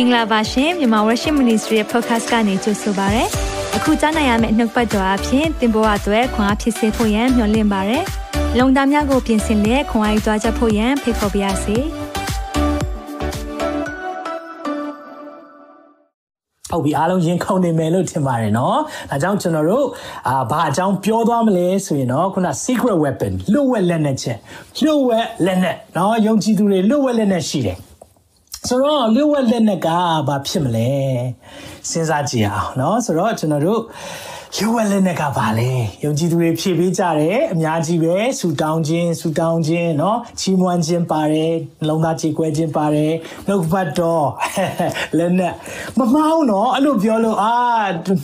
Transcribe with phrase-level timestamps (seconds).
[0.00, 3.24] င်္ဂလာပါရှင်မြန်မာဝရရှိ Ministry ရဲ့ podcast ကနေကြိုဆိုပါရစေ။
[3.76, 7.98] အခုကြားနိုင်ရမယ့်နောက်ပတ်ကြော်အဖြစ်သင်ပေါ်အပ်ွယ်ခွန်အားဖြစ်စေဖို့ယံမျှဝင့်ပါရစေ။
[8.58, 11.76] လုံတာများကိုပြင်ဆင်လက်ခွန်အားယူကြားချက်ဖို့ယံဖိတ်ခေါ်ပါရစေ။
[16.70, 18.78] ဟုတ်ပြီအားလုံးရင်ခုန်နေမယ်လို့ထင်ပါတယ်နော်။
[19.10, 19.86] ဒါကြောင့်ကျွန်တော်တို့
[20.28, 24.38] အာဘာအကြောင်းပြောသွားမလဲဆိုရင်တော့ခုန secret weapon လွတ်ဝက်လက်နက်ချက်
[24.84, 27.78] လွတ်ဝက်လက်နက်နော်ယုံကြည်သူတွေလွတ်ဝက်လက်နက်ရှိတယ်။
[28.67, 29.87] ဆိုတော့လွတ်ဝက်လက်နက်က
[30.27, 30.91] ဘာဖြစ်မလဲ
[31.89, 33.81] စဉ်းစားကြည့်အောင်เนาะဆိုတော့ကျွန်တော်တို့
[34.57, 35.71] ရွဝဲလက်နဲ့ကပါလေ
[36.03, 43.13] ယုံကြည်သူတွေဖြည့်ပေးကြတယ်အများကြီးပဲဆူတောင်းခြင်းဆူတောင်းခြင်းเนาะချီးမွမ်းခြင်းပါတယ်နှလုံးသားကြေကွဲခြင်းပါတယ်
[43.47, 44.27] နှုတ်ဖတ်တော်
[45.17, 45.53] လက်နဲ့
[45.97, 47.55] မမှားဘူးเนาะအဲ့လိုပြောလို့အာ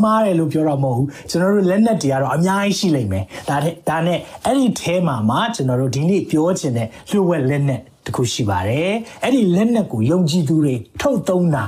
[0.03, 8.90] မှားတယ်လို့ပြောတော့မဟုတ်ဘူးကျွန်တော်တို့လက်နဲ့တွေကတော့အများကြီးရှိလိမ့်မယ်ဒါတဲ့ဒါနဲ့အဲ့ဒီအဲမှာမှာကျွန်တော်တို့ဒီနေ့ပြောချင်တဲ့လွှတ်ဝက်လက်နဲ့ တခုရှိပါတယ်
[9.22, 11.64] အဲ့ဒီလက်နဲ့ကိုယုံကြည်သူတွေထုတ်သုံးတာ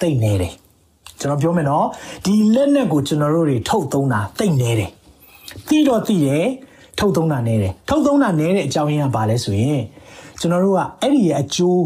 [0.00, 0.54] သိနေတယ်
[1.20, 1.86] ကျွန်တော်ပြောမယ်နော်
[2.24, 4.90] ဒီလက်နက်ကိုကျွန်တော်တို့တွေထုတ်သုံးတာသိနေတယ်
[5.68, 6.46] တီးတော့တီးတယ်
[6.98, 9.82] ထုတ်သုံးတာနေတယ်ထုတ်သုံးတာနေတဲ့အကြောင်းရင်းကဘာလဲဆိုရင်
[10.40, 11.84] ကျွန်တော်တို့ကအဲ့ဒီရဲ့အကျိုး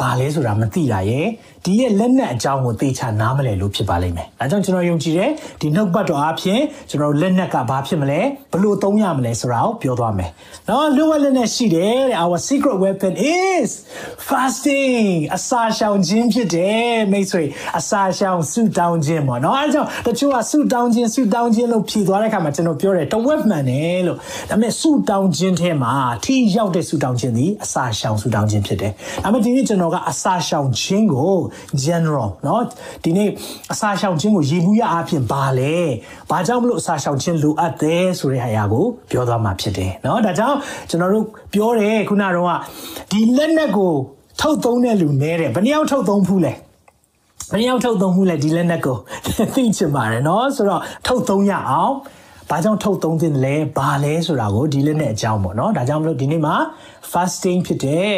[0.00, 1.26] ဘာလဲဆိုတာမသိတာရဲ့
[1.64, 6.60] ဒီရဲ့လက်နက်အကြောင်းကိုသိချနားမလဲလို့ဖြစ်ပါလိမ့်မယ်။ဒါကြောင့်ကျွန်တော်ယုံကြည်တယ်ဒီနှုတ်ပတ်တော်အဖြစ်
[6.90, 8.20] ကျွန်တော်လက်နက်ကဘာဖြစ်မလဲ
[8.52, 10.30] ဘလို့သုံးရမလဲဆိုတာကိုပြောသွားမယ်။
[10.68, 13.70] နော်လူဝလက်နက်ရှိတယ်တဲ့ our secret weapon is
[14.28, 17.44] fasting အစာရှောင်ခြင်းဖြစ်တယ်မိတ်ဆွေ
[17.78, 24.18] အစာရှောင်ဆုတောင်းခြင်းပေါ့နော်အဲဒါကြောင့်တချို့ကဆုတောင်းခြင်းဆုတောင်းခြင်းလို့ဖြေသွားတဲ့အခါမှာကျွန်တော်ပြောတယ်တဝက်မှန်တယ်လို့
[24.50, 25.92] ဒါပေမဲ့ဆုတောင်းခြင်းထဲမှာ
[26.24, 28.92] ထိရောက်တဲ့ဆုတောင်းခြင်းသည်အစာရှောင်ဆုတောင်းခြင်းဖြစ်တယ်။
[29.24, 31.34] ဒါပေမဲ့ဒီနေ့ကျွန်တော်ကအစာရှောင်ခြင်းကို
[31.85, 32.59] general เนาะ
[33.03, 33.29] ဒီနေ့
[33.73, 35.75] အစာရှောင်ခြင်းကိုရည်မှုရအဖြစ်ဘာလဲ
[36.29, 40.57] ဘာကြောင့်မလို့အစာရှောင်ခြင်းလိုအပ်တယ်ဆိုတဲ့အရာကိုပြောသွားမှာဖြစ်တယ်เนาะဒါကြောင့်
[40.89, 42.57] ကျွန်တော်တို့ပြောတယ်ခုနကတော့
[43.11, 43.93] ဒီလက်နက်ကို
[44.41, 46.53] ထုတ်သုံးတဲ့လူနဲတယ်ဘယ်နှယောက်ထုတ်သုံးဖူးလဲ
[47.51, 48.97] ဘယ်နှယောက်ထုတ်သုံးဖူးလဲဒီလက်နက်ကို
[49.55, 51.93] သိချင်ပါတယ်เนาะဆိုတော့ထုတ်သုံးရအောင်
[52.49, 56.55] ဘာကြောင့်ထုတ်သုံးသင့်လဲဘာလဲဆိုတာကိုဒီလက်နဲ့အကြောင်းပေါ့เนาะဒါကြောင့်မလို့ဒီနေ့မှာ
[57.11, 58.11] fasting ဖြစ်တဲ့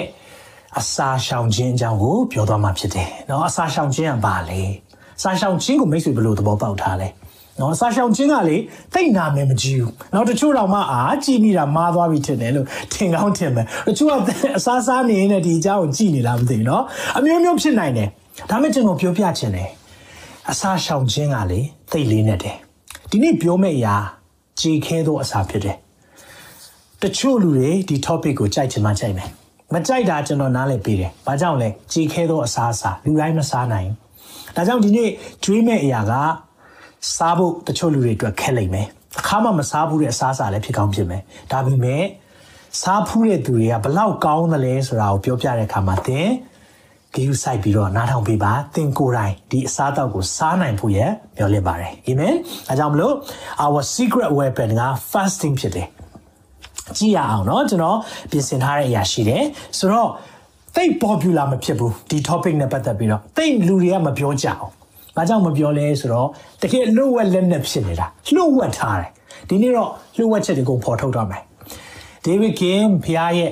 [0.80, 4.60] အစာရှောင်ခြင်းအကြောင်းကိုပြောသွားမှာဖြစ်တယ်။နော်အစာရှောင်ခြင်းကဘာလဲ။
[5.22, 7.08] စာရှောင်ခြင်းကိုမိတ်ဆွေဘယ်လိုသဘောပေါက်ထားလဲ။
[7.60, 8.56] နော်စာရှောင်ခြင်းကလေ
[8.94, 14.12] သိနာမယ်မကြည့်ဘူး။နော်တချို့တော့မှအာကြည့်မိတာမားသွားပြီထင်တယ်လို့ထင်ကောင်းထင်မယ်။တချို့က
[14.58, 16.82] အစားစားနေရင်လည်းဒီအကြောင်းကိုကြည့်နေလားမသိဘူးနော်။
[17.16, 18.08] အမျိုးမျိုးဖြစ်နိုင်တယ်။
[18.50, 19.68] ဒါမှကျွန်တော်ပြောပြချင်တယ်။
[20.50, 21.60] အစာရှောင်ခြင်းကလေ
[21.92, 22.56] သိလေးနဲ့တယ်။
[23.10, 23.96] ဒီနေ့ပြောမယ့်အရာ
[24.60, 25.76] ကြေခဲသောအစာဖြစ်တယ်။
[27.02, 29.30] တချို့လူတွေဒီ topic ကိုကြိုက်ချင်မှကြိုက်မယ်။
[29.74, 33.88] မကြိုက်တာကျွန်တော်နားလည်ပေးတယ်။ဘာကြောင့်လဲကြည်ခဲသောအစားအစာလူတိုင်းမစားနိုင်။
[34.56, 35.10] ဒါကြောင့်ဒီနေ့
[35.44, 36.12] ကျွေးမဲ့အရာက
[37.16, 38.86] စားဖို့တချို့လူတွေအတွက်ခက်လိမ့်မယ်။
[39.20, 42.04] အခါမှမစားဘူးတဲ့အစားအစာလည်းဖြစ်ကောင်းဖြစ်မယ်။ဒါပေမဲ့
[42.82, 46.28] စားဖူးတဲ့သူတွေကဘလောက်ကောင်းသလဲဆိုတာကိုပြောပြတဲ့အခါမှာသင်
[47.14, 50.98] ဂရုစိုက်ပြီးတော့နားထောင်ပေးပါသင်ကိုယ်တိုင်ဒီအစားအသောက်ကိုစားနိုင်ဖို့ရ
[51.36, 52.34] မျှော်လင့်ပါတယ်အာမင်
[52.68, 53.14] အဲကြောင့်မလို့
[53.64, 55.88] our secret weapon က fasting ဖြစ်တယ်
[56.97, 57.97] ကြည့်ရအောင်เนาะကျွန်တော်
[58.31, 59.43] ပြင်ဆင်ထားတဲ့အရာရှိတယ်
[59.77, 60.09] ဆိုတော့
[60.75, 64.71] သိပ် popular မဖြစ်ဘူးဒီ topic နဲ့ပတ်သက်ပြီးတော့သိပ်လူတွေကမပြောကြအောင်။
[65.15, 66.27] ဘာကြောင့်မပြောလဲဆိုတော့
[66.61, 69.09] တကယ်လှုပ်ဝက်လက်နဲ့ဖြစ်နေတာလှုပ်ဝက်ထားတယ်။
[69.49, 71.41] ဒီနေ့တော့လှုပ်ဝက်ချက်တွေကိုပေါ်ထုတ်တော့မယ်။
[72.23, 73.51] ဒေးဗစ်ကင်ဖျားရဲ့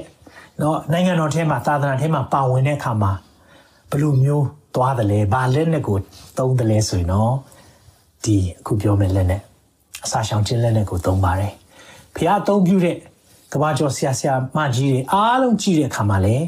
[0.62, 3.12] နော်နိုင်ငံတော်ထဲမှာသာသနာထဲမှာပါဝင်တဲ့အခါမှာ
[3.90, 5.98] ဘယ်လိုမျိုးသွားတယ်လဲ။ဘာလက်နဲ့ကို
[6.38, 7.34] သုံးတယ်လဲဆိုရင်တော့
[8.24, 9.42] ဒီအခုပြောမယ့်လက်နဲ့
[10.06, 11.54] အစာရှောင်ခြင်းလက်နဲ့ကိုသုံးပါတယ်။
[12.16, 12.96] ဖျားအသုံးပြုတဲ့
[13.53, 16.45] ကဘာကျော်ဆရာဆရာမကြီးတွေအားလုံးကြည့်တဲ့အခါမှာလည်း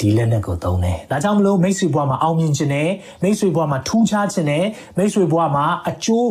[0.00, 2.88] ဒီလက်နက်ကိုသုံးတယ်။ဒါကြောင့်မလို့မိတ်ဆွေဘွားမှာအောင်မြင်ခြင်းနဲ့
[3.22, 4.64] မိတ်ဆွေဘွားမှာထူးခြားခြင်းနဲ့
[4.96, 6.28] မိတ်ဆွေဘွားမှာအကျိုး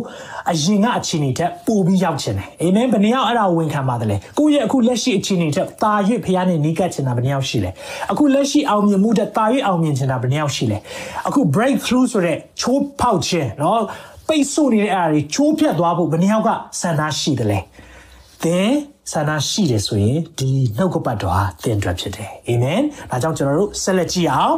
[0.51, 5.93] အရင်ကအခြေအနေထက်ပိုပြီးရောက်ခြင်းနဲ့အာမင်ဘယ်နှယောက်အဲ့ဒါဝန်ခံပါတယ်လေ။ကိုယ့်ရဲ့အခုလက်ရှိအခြေအနေထက်တာ၍
[6.25, 7.71] ဖခင်နဲ့နီးကပ်ခြင်းတာဘယ်နှယောက်ရှိလဲ။
[8.11, 10.77] အခုလက်ရှိအောင်မြင်မှုတဲ့တာ၍အောင်မြင်ခြင်းတာဘယ်နှယောက်ရှိလဲ။
[11.27, 13.81] အခု breakthrough ဆိုတဲ့ချိုးဖောက်ခြင်းနော်
[14.27, 16.49] ပိတ်ဆို့နေတဲ့အားတွေချိုးဖြတ်သွားဖို့ဘယ်နှယောက်က
[16.81, 17.59] စံသားရှိတယ်လဲ။
[18.43, 18.71] သင်
[19.11, 22.81] ဆန္ဒရှိတယ်ဆိုရင်ဒီနှုတ်ကပတ်တော်ဟာသင်အတွက်ဖြစ်တယ်အာမင်
[23.11, 24.55] ဒါကြောင့်ကျွန်တော်တို့ဆက်လက်ကြည့်အောင်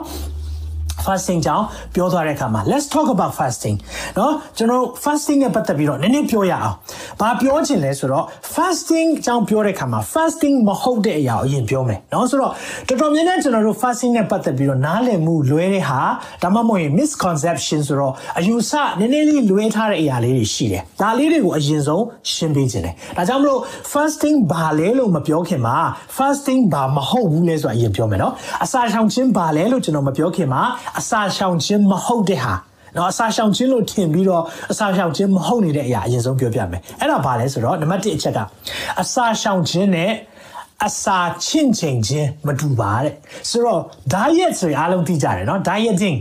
[1.07, 1.65] fasting ကြောင့်
[1.95, 3.77] ပြောသွားတဲ့အခါမှာ let's talk about fasting
[4.17, 6.75] เนาะကျွန်တော် fasting နဲ့ပတ်သက်ပြီးတော့နည်းနည်းပြောရအောင်။
[7.21, 8.25] ဘာပြောချင်လဲဆိုတော့
[8.55, 12.53] fasting ကြောင့်ပြောတဲ့အခါမှာ fasting မဟုတ်တဲ့အရာကိုအရင်ပြောမယ်เนาะဆိုတော့
[12.89, 16.01] တော်တော်များများကျွန်တော်တို့ fasting နဲ့ပတ်သက်ပြီးတော့နားလည်မှုလွဲတဲ့ဟာ
[16.43, 23.61] ဒါမှမဟုတ်ရင် misconception ဆိုတော့အယူဆနည်းနည်းလေးလွဲထားတဲ့အရာလေးတွေရှိတယ်။ဒါလေးတွေကိုအရင်ဆုံးရှင်းပေးခြင်းတယ်။ဒါကြောင့်မလို့
[23.93, 25.77] fasting ဘာလဲလို့မပြောခင်မှာ
[26.17, 28.33] fasting ဘာမဟုတ်ဘူးလဲဆိုတာအရင်ပြောမယ်เนาะ
[28.65, 30.63] အစာရှောင်ခြင်းဘာလဲလို့ကျွန်တော်မပြောခင်မှာ
[31.00, 32.54] အစာရှောင်ခြင်းမဟုတ်တဲ့ဟာ
[32.96, 38.40] နော်အစာရှောင်ခြင်းလို့ထင်ပြီးတော့အစာရှောင်ခြင်းမဟုတ်နေတဲ့အရာအရင်ဆုံးပြောပြမယ်အဲ့ဒါဘာလဲဆိုတော့နံပါတ်1အချက်က
[39.02, 40.12] အစာရှောင်ခြင်းနဲ့
[40.87, 43.13] အစာချင့်ချိန်ခြင်းမတူပါတဲ့
[43.51, 43.81] ဆိုတော့
[44.13, 46.17] diet ဆိုရင်အားလုံးသိကြတယ်เนาะ dieting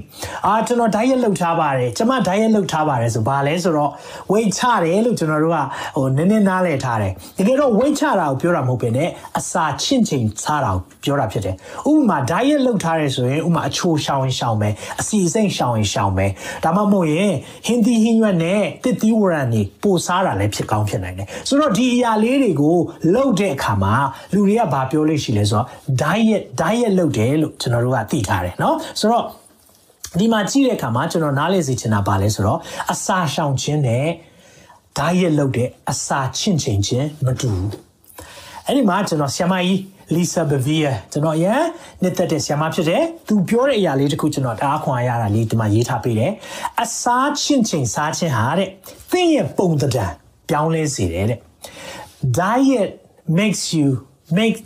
[0.45, 3.91] အာကျွန်တော် diet လုပ်ထားပါတယ်ကျွန်မ diet လုပ်ထားပါတယ်ဆိုဘာလဲဆိုတော့
[4.31, 5.57] weight ချတယ်လို့ကျွန်တော်တို့က
[5.95, 8.99] ဟိုနည်းနည်းနားလည်ထားတယ်တကယ်တော့ weight ချတာကိုပြောတာမဟုတ်ပဲね
[9.39, 11.55] အစာချင့်ချိန်စားတာကိုပြောတာဖြစ်တယ်
[11.91, 16.31] ဥပမာ diet လုပ်ထားတယ်ဆိုရင်ဥပမာအချိုရှောင်ရင်ရှောင်မယ်အစီအစိမ့်ရှောင်ရင်ရှောင်မယ်
[16.63, 17.31] ဒါမှမဟုတ်ရင်
[17.65, 22.77] ဟင်းသီးဟင်းရွက်နဲ့တစ်သီးဝရံနေပို့စားတာလည်းဖြစ်ကောင်းဖြစ်နိုင်တယ်ဆိုတော့ဒီအရာလေးတွေကို
[23.13, 23.95] လုပ်တဲ့အခါမှာ
[24.33, 25.65] လူ တွေကဘာပြောလို့ရှိလဲဆိုတော့
[26.01, 29.25] diet diet လုပ်တယ်လို့ကျွန်တော်တို့ကသိထားတယ်เนาะဆိုတော့
[30.19, 32.59] ဒီမှာကြည့်တဲ့အခါမှာကျွန်တော်နားလည်စေချင်တာပါလဲဆိုတော့
[32.93, 34.05] အစာရှောင်ခြင်းနဲ့
[34.97, 37.69] diet လုပ်တဲ့အစာချင့်ချိန်ခြင်းမတူဘူး
[38.67, 39.79] အဲ့ဒီမှာကျွန်တော်ဆ iam ကြီး
[40.15, 41.61] Lisa Bevere ကျွန်တော်ရန်
[42.01, 46.31] နှစ်သက်တဲ့ဆ iam ဖြစ်တယ်သူပြောတဲ့အရာလေးတခုကျွန်တော်တအားခွန်အားရတာလေးဒီမှာရေးထားပေးတယ်
[46.83, 48.69] အစာချင့်ချိန်စားခြင်းဟာတဲ့
[49.11, 50.11] သင်ရဲ့ပုံသဏ္ဍာန်
[50.49, 51.39] ပြောင်းလဲစေတယ်တဲ့
[52.39, 52.89] diet
[53.39, 53.87] makes you
[54.37, 54.57] make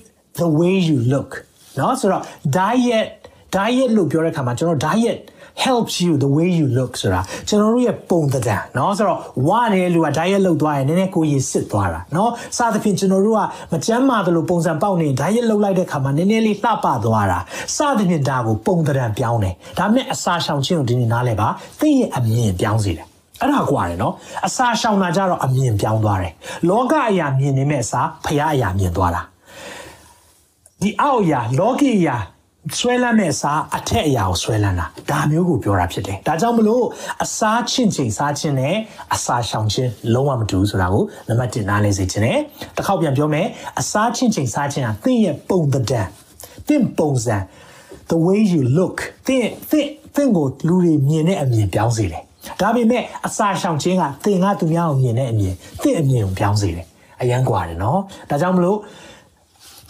[0.41, 1.31] the way you look
[1.77, 2.23] เนาะဆိုတော့
[2.57, 3.07] diet
[3.55, 5.19] diet လို့ပြောတဲ့အခါမှာကျွန်တော် diet
[5.65, 17.39] helps you the way you look ဆိုတာကျွန်တော်တို့ရဲ့ပုံသဏ္ဍာန်เนาะဆိုတော့ဝါနေတဲ့လူက diet လုပ်သွားရင်နည်းနည်းကိုရည်စစ်သွားတာเนาะစသဖြင့်ကျွန်တော်တို့ကမကြမ်းမာသလိုပုံစံပေါက်နေ diet လုပ်လိုက်တဲ့အခါမှာနည်းနည်းလေးလှပသွားတာ
[17.75, 21.47] စသဖြင့်ဒါကိုပုံသဏ္ဍာန်ပြောင်းတယ်ဒါမဲ့အစာရှောင်ခြင်းကိုဒီနေ့နားလဲပါ
[21.79, 23.07] သိရဲ့အမြင်ပြောင်းစေတယ်
[23.41, 24.13] အဲ့ဒါကွာတယ်နော်
[24.47, 26.33] အစာရှောင်တာကြတော့အမြင်ပြောင်းသွားတယ်
[26.69, 29.21] လောကအရာမြင်နေမဲ့အစားဖရာအရာမြင်သွားတာ
[30.82, 32.16] ဒီအောက်အရာ logic အရာ
[32.78, 36.84] ဆွဲလန်းတဲ့အစားအထက်အရာကိုဆွဲလန်းတာဒါမျိုးကိုပြောတာဖြစ်တယ်ဒါကြောင့်မလို့
[37.24, 38.76] အစားချင်းချင်းစားချင်းနဲ့
[39.14, 42.38] အစားရှောင်ချင်းလုံးဝမတူဘူးဆိုတာကိုနံပါတ်1နားလည်စေချင်တယ်
[42.76, 43.46] တစ်ခေါက်ပြန်ပြောမယ်
[43.80, 46.06] အစားချင်းချင်းစားချင်းဟာသင်ရဲ့ပုံသဏ္ဍာန်
[46.68, 47.36] သင်ပုံစံ
[48.10, 48.96] the way you look
[49.26, 52.22] သင်သင်သင်ကိုလူတွေမြင်တဲ့အမြင်ပြောင်းစေတယ်
[52.60, 56.86] ဒါပေမဲ့အစာရှောင်ခြင်းကသင်ကသူများကိုမြင်တဲ့အမြင်သင်အမြင်ကိုပြောင်းစေတယ်
[57.20, 58.00] အယံကွာတယ်နော်
[58.30, 58.78] ဒါကြောင့်မလို့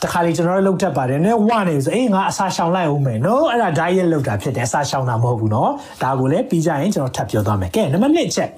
[0.02, 5.70] တခါလေကျွန်တော်တို့လောက်တတ်ပါတယ်နဲ့ဝနေဆိုအေးငါအစာရှောင်လိုက်အောင်မယ်နော်အဲ့ဒါ diet လောက်တာဖြစ်တယ်အစာရှောင်တာမဟုတ်ဘူးနော်
[6.02, 8.50] ဒါကိုလည်းပြီးကြရင်ကျွန်တော်ထပ်ပြောသွားမယ်ကဲနံပါတ်1ချက်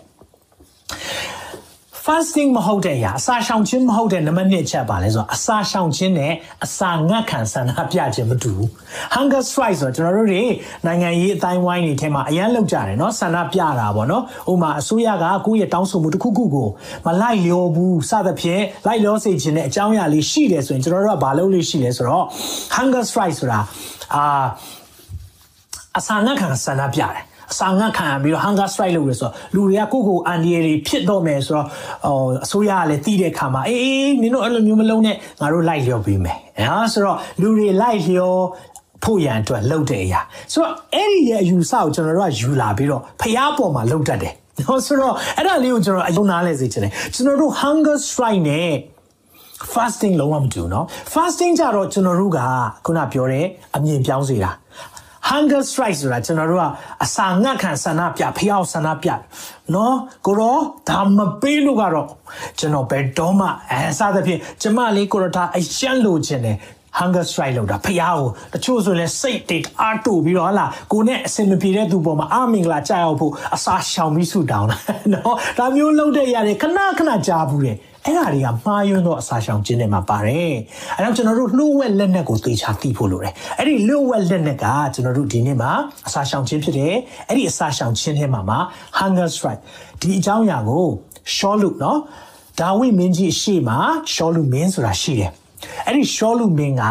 [2.05, 6.33] fasting မဟုတ်တဲ့အရာအစာရှောင်ခြင်းမဟုတ်တဲ့နံပါတ်1ချက်ပါလဲဆိုတော့အစာရှောင်ခြင်းနဲ့
[6.65, 8.67] အစာငတ်ခံဆန္ဒပြခြင်းမတူဘူး
[9.15, 10.43] hunger strike ဆိုတော့ကျွန်တော်တို့တွေ
[10.85, 16.67] နိုင်ငံရေးအတိုင်းဝိုင်းတွေထဲမှာအရန်လောက်ကြတယ်เนาะဆန္ဒပြတာပေါ့เนาะဥပမာအစိုးရကကိုယ့်ရဲ့တောင်းဆိုမှုတစ်ခုခုကို
[17.05, 22.25] မလိုက်လျောဘူးစသဖြင့်လိုက်လျောစေခြင်းနဲ့အကြောင်းအရာလေးရှိတယ်ဆိုရင်ကျွန်တော်တို့ကဘာလုပ်လို့ရှိလဲဆိုတော့
[22.75, 23.59] hunger strike ဆိုတာ
[24.15, 24.45] အာ
[25.97, 27.15] အစာငတ်ခံဆန္ဒပြတယ်
[27.51, 31.65] အစာငတ်ခံပြီးတော့ hunger strike လုပ်ရဆိုတော့လူတွေကကိုယ့်ကိုယ်အန်ဒီရီဖြစ်တော့မယ်ဆိုတော့
[32.05, 36.37] ဟိုအစိုးရကလည်းတည်တဲ့ခါမှာအေးအေးနင်တို့အဲ့လိုမျိုးမလုံးနဲ့ငါတို့လိုက်လျောပေးမယ်
[36.69, 38.33] ဟာဆိုတော့လူတွေလိုက်လျော
[39.03, 40.21] ဖို့ရန်အတွက်လှုပ်တဲ့အရာ
[40.53, 48.71] ဆိုတော့အဲ့ဒီရဲ့အယူဆကိုကျွန်တော်တို့ကယူလာပြီးတော့ဖျားပေါ်မှာလှုပ်တတ်တယ်နော်ဆိုတော့အဲ့ဒါလေးကိုကျွန်တော်အယုံနာလဲစေချင်တယ်ကျွန်တော်တို့ hunger strike နဲ့
[49.73, 52.39] fasting လုံးဝမတူเนาะ fasting ကြတော့ကျွန်တော်တို့က
[52.85, 53.45] ခုနပြောတဲ့
[53.75, 54.51] အမြင်ပြောင်းစေတာ
[55.30, 56.64] hunger strike ဆိုတာကျွန်တော်တို့က
[57.04, 59.08] အစာငတ်ခံဆန္ဒပြဖျောက်ဆန္ဒပြ
[59.74, 60.56] နော်ကိုရော
[60.88, 62.08] ဒါမပေးလို့ကတော့
[62.58, 66.56] ကျွန်တော်ဘယ်တော့မှအဲစသဖြင့်ကျမလေးကိုရောဒါအရှက်လို့ခြင်းတယ်
[66.98, 68.20] hunger strike လောက်တာဖះကို
[68.52, 74.76] တချို့ဆိုရင်စိတ်တိတ်အားတူပြီးတော့ဟလာကိုနဲ့အစင်မပြေတဲ့သူပေါ်မှာအမင်္ဂလာကြောက်ရောက်ဖို့အစာရှောင်ပြီးဆူတောင်းတာ
[75.12, 77.76] နော်ဒါမျိုးလုပ်တဲ့ຢာတွေခဏခဏကြားဘူးတယ်
[78.06, 80.52] အဲ့ဒါတွေကမှားယွင်းသောအစာရှောင်ခြင်းတွေမှာပါတယ်။
[80.96, 84.64] အဲတော့ကျွန်တော်တို့လှုပ်ဝက်လက်နက်ကိုသေချာသိဖို့လိုတယ်။အဲ့ဒီလှုပ်ဝက်လက်နက်က
[84.94, 85.70] ကျွန်တော်တို့ဒီနေ့မှာ
[86.06, 86.94] အစာရှောင်ခြင်းဖြစ်တယ်။
[87.28, 88.58] အဲ့ဒီအစာရှောင်ခြင်းထဲမှာမှာ
[88.98, 89.62] hunger strike
[90.00, 90.86] ဒီအကြောင်းအရာကို
[91.34, 91.98] ရှောလူနော်
[92.60, 93.78] ဒါဝိမင်းကြီးအရှိမှာ
[94.12, 95.30] ရှောလူမင်းဆိုတာရှိတယ်။
[95.86, 96.82] အဲ့ဒီရှောလူမင်းက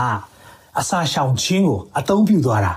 [0.80, 2.74] အစာရှောင်ခြင်းကိုအသုံးပြုသွားတာ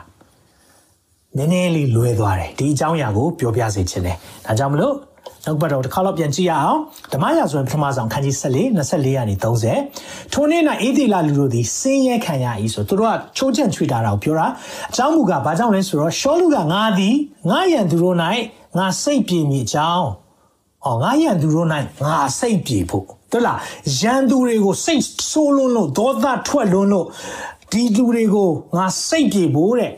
[1.37, 4.95] နည်းနည်းလေးလွဲသွားတယ်ဒီအကြောင်းအရာကိုပြောပြစေချင်တယ်။ဒါကြောင့်မလို့
[5.47, 6.79] နောက်ပတ်တော့တစ်ခါတော့ပြန်ကြည့်ရအောင်
[7.13, 9.35] ဓမ္မရာဇဝင်ပထမဆုံးခန်းကြီး14 24ရာနေ
[9.85, 14.47] 30ထိုနေ့၌အေဒီလာလူတို့သည်စင်းရဲခံရ၏ဆိုသူတို့ကချိုးချံ့ချွေတာတော့ပြောတာ
[14.91, 17.17] အကြောင်းမူကဘာကြောင့်လဲဆိုတော့ရှောလူကငါသည်
[17.51, 18.17] ငါရန်သူတို့၌
[18.79, 20.09] ငါစိတ်ပြေမိအကြောင်း
[20.85, 21.69] ဟောငါရန်သူတို့၌
[22.05, 23.59] ငါစိတ်ပြေဖို့တို့လား
[24.01, 27.07] ရန်သူတွေကိုစိတ်ဆိုးလွန်းလို့ဒေါသထွက်လွန်းလို့
[27.73, 29.93] ဒီလူတွေကိုငါစိတ်ပြေဖို့တဲ့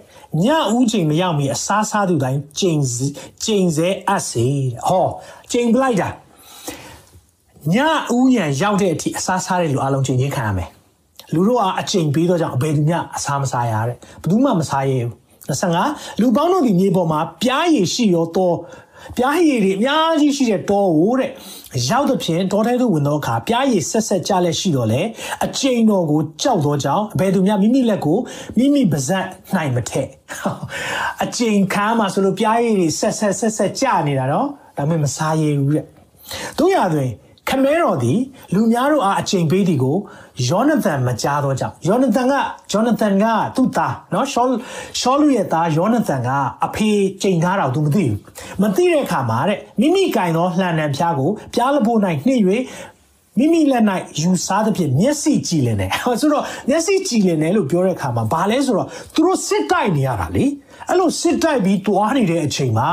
[0.45, 2.81] ညဦးချိန်မရောက်မီအစားစားသူတိုင်းကျိန်
[3.45, 5.07] ကျိန်စဲအပ်စေတဲ့ဟော
[5.51, 6.09] ကျိန်ပလိုက်တာ
[7.73, 7.77] ည
[8.17, 10.71] ဦးရန်ရောက်တဲ့အထိအစားစားတဲ့လူအလုံးကျိန်ချင်းခံရမယ်
[11.35, 15.11] လူတို့ကအကျိန်ပြီးတော့ကြောင့်အဘယ်သူမှအစားမစားရတဲ့ဘယ်သူမှမစားရဘူး
[15.49, 18.57] 25လူပေါင်းတို့ဒီမြေပေါ်မှာပြားရည်ရှိရောတော့
[19.17, 21.31] ပြားရည်တွေအများကြီးရှိတဲ့တောကိုတဲ့
[21.89, 25.01] ရောက်တဲ့ဖြင့်တောထဲသို့ဝင်သောအခါပြားရည်ဆက်ဆက်ကြလက်ရှိတော့လေ
[25.45, 28.19] အကျိန်တော်ကိုကြောက်သောကြောင့်ဘယ်သူများမိမိလက်ကို
[28.59, 30.09] မိမိပါဇက်နိုင်မထက်
[31.25, 35.85] အကျိန်ခါမှာဆိုလို့ပြားရည်တွေဆက်ဆက်ဆက်ဆက်ကြနေတာတော့ဒါမှမစားရဘူးတဲ့
[36.59, 37.11] တို့ရတွင်
[37.49, 38.19] ခမဲတော်သည်
[38.55, 39.97] လူများတို့အားအချိန်ပေးသည်ကို
[40.48, 42.34] ယောနသန်မကြားတော့ကြောင့်ယောနသန်က
[42.72, 44.46] ဂျောနသန်ကသူ့သားเนาะရှော
[45.00, 46.30] ရှောလူရဲ့သားယောနသန်က
[46.66, 46.90] အဖေ
[47.22, 48.18] ချိန်ထားတော့သူမသိဘူး
[48.62, 52.44] မသိတဲ့အခါမှာတဲ့မိမိကင်သောလှန်နံဖျားကိုပြားလဖို့၌နှိမ့်၍
[53.38, 53.84] မိမိလက်၌
[54.22, 60.46] ယူစားသဖြင့်မျက်စိကြည်လင်တယ်ဆိုတော့မျက်စိကြည်လင်တယ်လို့ပြောတဲ့အခါမှာဘာလဲဆိုတော့သူတို့စစ်တိုက်နေရတာလေ
[60.90, 62.92] အဲ့လိုစစ်တိုက်ပြီးတွားနေတဲ့အချိန်မှာ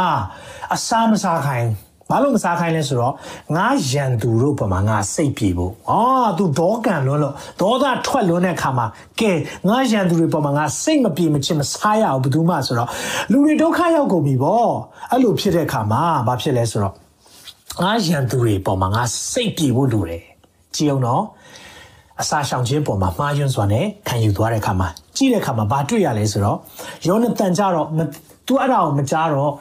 [0.75, 1.71] အစာမစားခိုင်း
[2.10, 3.14] ဘာလို့မစားခိုင်းလဲဆိုတော့
[3.56, 6.02] ငါရန်သူတို့ပေါ်မှာငါစိတ်ပြေဖို့အာ
[6.38, 8.86] သူဒေါကန်လွန်းလို့ဒေါသထွက်လွန်းတဲ့အခါမှာ
[9.20, 9.32] ကဲ
[9.70, 12.90] ငါရန်သူတွေပေါ်မှာငါစိတ်မပြေမချင်မစားရအောင်ဘယ်သူမှဆိုတော့
[13.32, 14.70] လူတွေဒုက္ခရောက်ကုန်ပြီပေါ့
[15.12, 16.94] အဲ့လိုဖြစ်တဲ့အခါမှာဘာဖြစ်လဲဆိုတော့
[17.84, 20.24] ငါရန်သူတွေပေါ်မှာငါစိတ်ပြေဖို့လိုတယ်
[20.76, 21.24] ကြည်အောင်တော့
[22.22, 26.58] အစာရှောင်ခြင်းပေါ်မှာမှားယွင်းစွာနဲ့ခံယူသွားတဲ့အခါမှာကြည့်တဲ့အခါမှာဘာတွေ့ရလဲဆိုတော့
[27.08, 27.88] ယောနသန်ကြတော့
[28.48, 29.52] သူအဲ့ဒါကိုမကြားတော့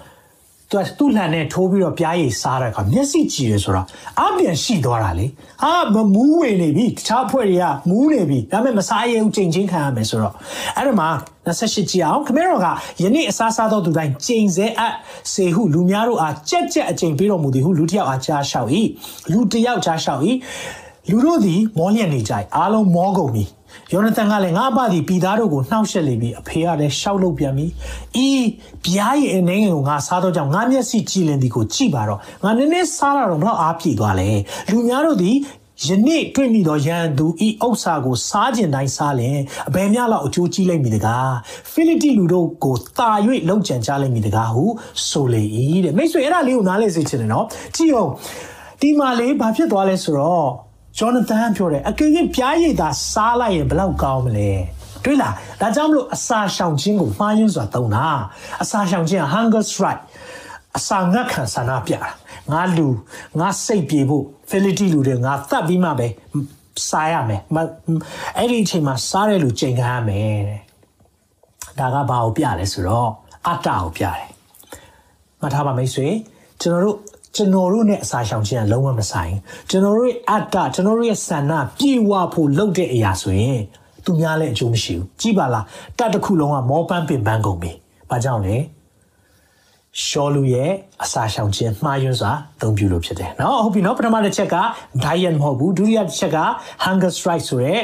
[0.74, 3.86] သူကသူ့လှန်နဲ့ထိုးပြီးတော့ပြားရည်စားတဲ့အခါမျက်စိကြည့်ရဆိုတော့
[4.20, 5.26] အပြန်ရှိသွားတာလေ
[5.64, 5.74] အာ
[6.14, 10.34] မူးဝင်နေပြီတခြားအဖွဲ့တွေကမူးနေပြီဒါပေမဲ့မစားရဘူးချိန်ချင်းခံရမယ်ဆိုတော့
[10.76, 11.06] အဲ့ဒါမှ
[11.46, 12.66] 28ကြည့်အောင်ခမဲတော်က
[13.02, 14.94] ယနေ့အစားစားသောသူတိုင်းချိန်စဲအပ်
[15.32, 18.70] စေဟုလူများတို့အားကြက်ကြက်အချိန်ပေးတော်မူသည်ဟုလူတစ်ယောက်အားကြားလျှောက်၏
[19.32, 20.22] လူတစ်ယောက်ကြားလျှောက်၏
[21.10, 23.44] လူတို့သည်မောလျက်နေကြ၏အားလုံးမောကုန်ပြီ
[23.92, 27.66] ယောနသန်ကလည်းငါအဘသည်ပြည်သားတို့ကိုနှောက်ယှက်လေပြီအဖေကလည်းရှောက်လုပ်ပြန်ပြီ
[28.26, 28.28] ဤ
[28.84, 34.30] ပြားရဲ့အနေငယ်ကိုငါစားတော့ကြောင့်ငါမျက်စိကြည်လင်သည်ကိုကြည့်ပါတော့ငါနည်းနည်းစားတာတော့ဘလောက်အားပြည့်သွားလဲ
[34.70, 35.36] လူများတို့သည်
[35.86, 39.38] ယနေ့တွေ့မိသောရန်သူဤဥစ္စာကိုစားကျင်တိုင်းစားလင်
[39.68, 41.32] အဘယ်များလောက်အကျိုးကြီးလိမ့်မည်တကား
[41.72, 43.08] ဖိလိတိလူတို့ကိုတာ၍
[43.48, 44.64] လုံခြံကြလိမ့်မည်တကားဟု
[45.08, 45.42] ဆိုလေ၏
[45.84, 48.10] တဲ့မိတ်ဆွေအဲ့ဒါလေးကိုနားလေစေချင်တယ်နော်ကြည့်အောင်
[48.80, 50.48] ဒီမှာလေးဘာဖြစ်သွားလဲဆိုတော့
[50.98, 54.50] ဂျောနသန်ပြောတယ်အကယ်၍ပြားရည်သာစားလိုက်ရင်ဘလောက်ကောင်းမလဲ
[55.04, 58.06] တွေ့လားဒါကြောင့်မလို့အစာရှောင်ခြင်းကိုမှားယွင်းစွာသုံးတာ
[58.62, 60.02] အစာရှောင်ခြင်း hunger strike
[60.76, 62.10] အစာငတ်ခံဆန္ဒပြတာ
[62.52, 62.88] ငါလူ
[63.40, 66.06] ငါစိတ်ပြေဖို့ဖိလိတိလူတွေငါသတ်ပြီးမှပဲ
[66.88, 67.40] စားရမယ်
[68.38, 70.60] အဲ့ဒီအချိန်မှာစားတဲ့လူချိန်ခံရမယ်တဲ့
[71.78, 73.10] ဒါကဘာကိုပြလဲဆိုတော့
[73.46, 74.22] အတ္တကိုပြတယ်
[75.40, 76.08] မှတ်ထားပါမိတ်ဆွေ
[76.60, 76.98] ကျွန်တော်တို့
[77.35, 79.33] ကျွန်တော်တို့ ਨੇ အစာရှောင်ခြင်းကလုံးဝမဆိုင်
[79.69, 83.59] ကျွန်တော်တို့ရဲ့အတ္တကျွန်တော်တို့ရဲ့ဆန္ဒပြေဝဖို့လုပ်တဲ့အရာဆိုရင်
[84.05, 85.65] သူများလည်းအကျိုးမရှိဘူးကြည်ပါလား
[85.97, 87.71] တတ်တစ်ခုလုံးကမောပန်းပင်ပန်းကုန်ပြီ
[88.09, 88.55] ဘာကြောင့်လဲ
[90.05, 90.71] ရှောလူရဲ့
[91.03, 94.57] အစာရှောင်ခြင်းမှားယွင်းစွာအသုံးပြုလို့ဖြစ်တယ်เนาะဟုတ်ပြီเนาะပထမတစ်ချက်က
[95.03, 96.39] diet မဟုတ်ဘူးဒုတိယတစ်ချက်က
[96.85, 97.79] hunger strike ဆိုတဲ့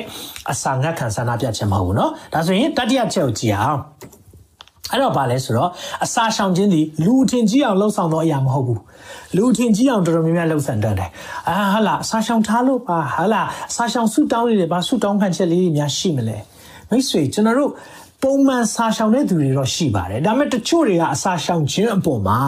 [0.51, 3.79] အစာငတ်ခံဆန္ဒပြခြင်းမဟုတ်ဘူးเนาะဒါဆိုရင်တတိယချက်ကိုကြည့်အောင်
[4.90, 5.70] အဲ့တော့ဗာလဲဆိုတော့
[6.04, 8.80] အစာရှောင်ခြင်းဒီလူအထင်ကြီးအောင်လှုပ်ဆောင်တော့အရာမဟုတ်ဘူး
[9.36, 11.10] လူအထင်ကြီးအောင်တော်တော်များများလှုပ်ဆောင်တတ်တယ်
[11.48, 16.36] အာဟာလာအစာရှောင်ထားလို့ပါဟာလာအစာရှောင်ဆူတောင်းနေတယ်ဗာဆူတောင်းခံချက်လေးတွေများရှိမလဲ
[16.90, 17.70] မိတ်ဆွေကျွန်တော်တို့
[18.22, 22.38] ပုံမှန်စာရှောင်တဲ့သူတွေတော့ရှိပါတယ်ဒါပေမဲ့တချို့တွေကအစာရှောင်ခြင်းအပေါ်မှာ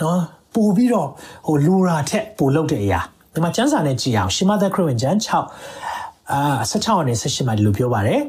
[0.00, 0.20] နော်
[0.54, 1.08] ပို့ပြီးတော့
[1.46, 3.00] ဟိုလူရာထက်ပို့လုပ်တဲ့အရာ
[3.34, 8.20] ဒီမှာကျန်းစာနဲ့ကြည့်အောင်ရှမသက်ခရစ်ဝင်ကျမ်း6အာ16နဲ့18မှာဒီလိုပြောပါတယ်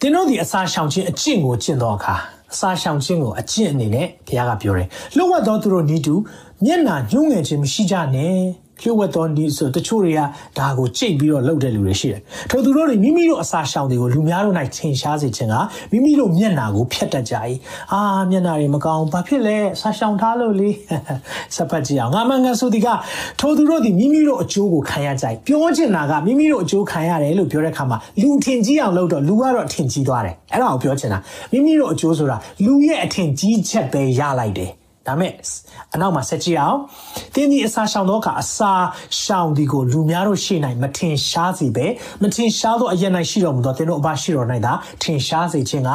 [0.00, 2.14] သင်တို့ဒီအစာရှောင်ခြင်းအကျင့်ကိုကျင့်တော့အခါ
[2.52, 6.14] အစာရှောင်ခြင်းကိုအကျင့်အနေနဲ့ဘုရားကပြောတယ်လှုပ်ဝက်သောသူတို့ဤသူ
[6.64, 8.36] မျက်နာညှိုးငယ်ခြင်းမရှိကြနဲ့
[8.82, 10.20] လျှို့ဝှက်တော်ဒီဆိုတချို့တွေက
[10.58, 15.54] ဒါကိုကြိတ်ပြီးတော့လှုပ်တဲ့လူတွေရှိတယ်။ထို့သူတို့တွေမိမိတို့အစာရှောင်တွေကိုလူများတို့၌ထင်ရှားစေခြင်းက
[15.92, 17.34] မိမိတို့မျက်နာကိုဖျက်တတ်ကြ၏။
[17.92, 20.70] အာမျက်နာတွေမကောင်းဘာဖြစ်လဲအစာရှောင်ထားလို့လေ
[21.56, 22.88] စပတ်ကြည့်အောင်ငါမငါဆိုဒီက
[23.40, 31.18] ထို့သူတို့ဒီမိမိတို့အကျိုးကိုခံရကြ၏ပြောချင်တာကမိမိတို့အကျိုးခံရတယ်လို့ပြောတဲ့အခါမှာလူထင်ကြီးအောင်လုပ်တော့လူကတော့ထင်ကြီးသွားတယ်။အဲ့ဒါကိုပြောချင်တာ
[31.52, 34.72] မိမိတို့အကျိုးဆိုတာလူရဲ့အထင်ကြီးချက်ပဲရလိုက်တယ်။
[35.06, 35.32] ဒါမဲ့
[35.94, 36.78] အနောက်မှာဆက်ကြည့်အောင်
[37.34, 38.72] တင်းဒီအစာရှောင်တော့ကအစာ
[39.22, 41.86] ရှောင်ဒီကိုလူများတို့ရှေ့၌မထင်ရှားစေပဲ
[42.22, 44.72] မထင်ရှားသောအရင်၌ရှိတော်မူသောတင်းတို့အဘရှိတော်၌သာ
[45.02, 45.90] ထင်ရှားစေခြင်းက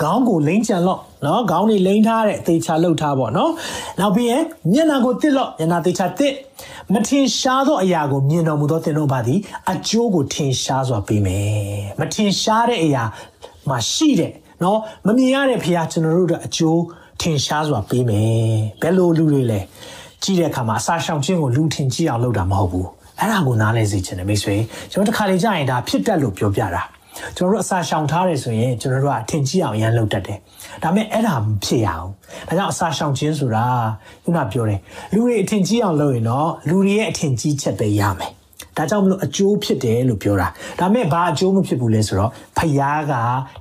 [0.00, 3.52] ခေါင်းကိုလိမ့်ကြံလော့နော်ခေါင်းတွေလိမ့်ထားတဲ့သေချာလှုပ်ထားပေါ့နော်
[4.00, 4.42] နောက်ပြီးရင်
[4.72, 6.32] မျက်နှာကိုတစ်လော့မျက်နှာသေချာတစ်
[6.92, 9.40] မထင်ရှားသောအရာကိုမြင်တော်မူသောသင်တို့ဘာသည်
[9.72, 13.04] အကျိုးကိုထင်ရှားစွာပေးမယ်မထင်ရှားတဲ့အရာ
[13.68, 16.80] မှာရှိတဲ့နော်မမြင်ရတဲ့ဖခင်ကျွန်တော်တို့အကျိုး
[17.20, 18.26] ထင်ရှားစွာပေးမယ်
[18.82, 19.60] ဘယ်လိုလူတွေလဲ
[20.22, 24.56] ကြည့်တဲ့အခါမှာအစာရှောင်ခြင်းကိုလူထင်ကြည့်အောင်လုပ်တာမဟုတ်ဘူးအဲ့ဒါကိုနားလဲစေချင်တယ်မိတ်ဆွေ
[24.92, 26.82] ကျွန်တော်တစ်ခါလေကြာရင်ဒါဖြစ်တတ်လို့ပြောပြတာ
[27.36, 30.38] ကျွန်တော်တို့အစာရှောင်ထားတယ်ဆိုရင်ကျွန်တော်တို့ကအထင်ကြီးအောင်ရမ်းလုပ်တတ်တယ်
[30.82, 32.08] ဒါပေမဲ့အဲ့ဒါမဖြစ်ရအောင်
[32.48, 33.64] ဒါကြောင့်အစာရှောင်ခြင်းဆိုတာ
[34.24, 34.80] ခုနပြောတယ်
[35.14, 38.30] လူတွေအထင်ကြီးအောင်လုပ်ရင်တော့လူတွေရဲ့အထင်ကြီးချက်ပဲရမယ်
[38.76, 43.12] ဒါကြောင့်မလို့အကျိုးဖြစ်တယ်လို့ပြောတာဒါပေမဲ့ဘာအကျိုးမဖြစ်ဘူးလဲဆိုတော့ဖယားက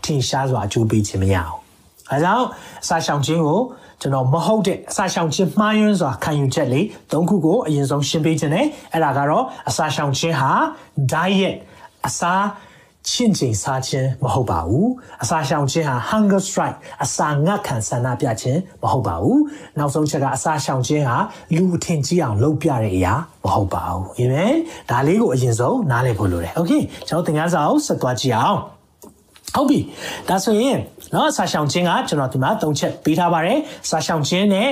[0.06, 1.63] ထင်ရှားစွာအကျိုးပေးခြင်းမရအောင်
[2.11, 2.47] အဲကြောင့်
[2.83, 3.61] အစာရှောင်ခြင်းကို
[4.01, 10.51] ကျွန်တော်မဟုတ်တဲ့အစာရှောင်ခြင်းမှားယွင်းစွာခံယူချက်လေး၃ခုကိုအရင်ဆုံးရှင်းပေးခြင်းနဲ့အဲ့ဒါကတော့အစာရှောင်ခြင်းဟာ
[11.13, 11.57] diet
[12.07, 12.35] အစာ
[13.09, 14.89] ချင့်ချိန်စားခြင်းမဟုတ်ပါဘူး
[15.23, 19.41] အစာရှောင်ခြင်းဟာ hunger strike အစာငတ်ခံဆန္ဒပြခြင်းမဟုတ်ပါဘူး
[19.79, 21.17] နောက်ဆုံးချက်ကအစာရှောင်ခြင်းဟာ
[21.57, 24.55] လူအထင်ကြီးအောင်လုပ်ပြတဲ့အရာမဟုတ်ပါဘူးအာမင်
[24.91, 26.73] ဒါလေးကိုအရင်ဆုံးနားလည်ဖို့လိုတယ်โอเค
[27.09, 28.59] ကျွန်တော်သင်ခန်းစာကိုဆက်သွားကြည့်အောင်
[29.55, 29.81] ဟုတ်ပြီ
[30.29, 30.79] ဒါဆိုရင်
[31.13, 34.69] เนาะစာရှောင်ခြင်းကကျွန်တော်ဒီမှာ၃ချက်ပေးထားပါတယ်စာရှောင်ခြင်းနဲ့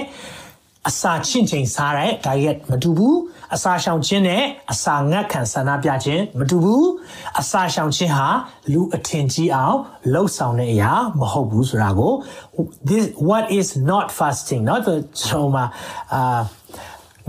[0.88, 3.18] အစာချင့်ချိန်စားတဲ့ diet မတူဘူး
[3.54, 6.86] အစာရှောင်ခြင်းနဲ့အစာငတ်ခံဆန္ဒပြခြင်းမတူဘူး
[7.40, 8.28] အစာရှောင်ခြင်းဟာ
[8.72, 9.76] လူအထင်ကြီးအောင်
[10.12, 12.12] လှုပ်ဆောင်တဲ့အရာမဟုတ်ဘူးဆိုတာကို
[12.88, 15.00] this what is not fasting เนาะကျွန်
[15.30, 15.64] တော်မှာ
[16.14, 16.40] အာ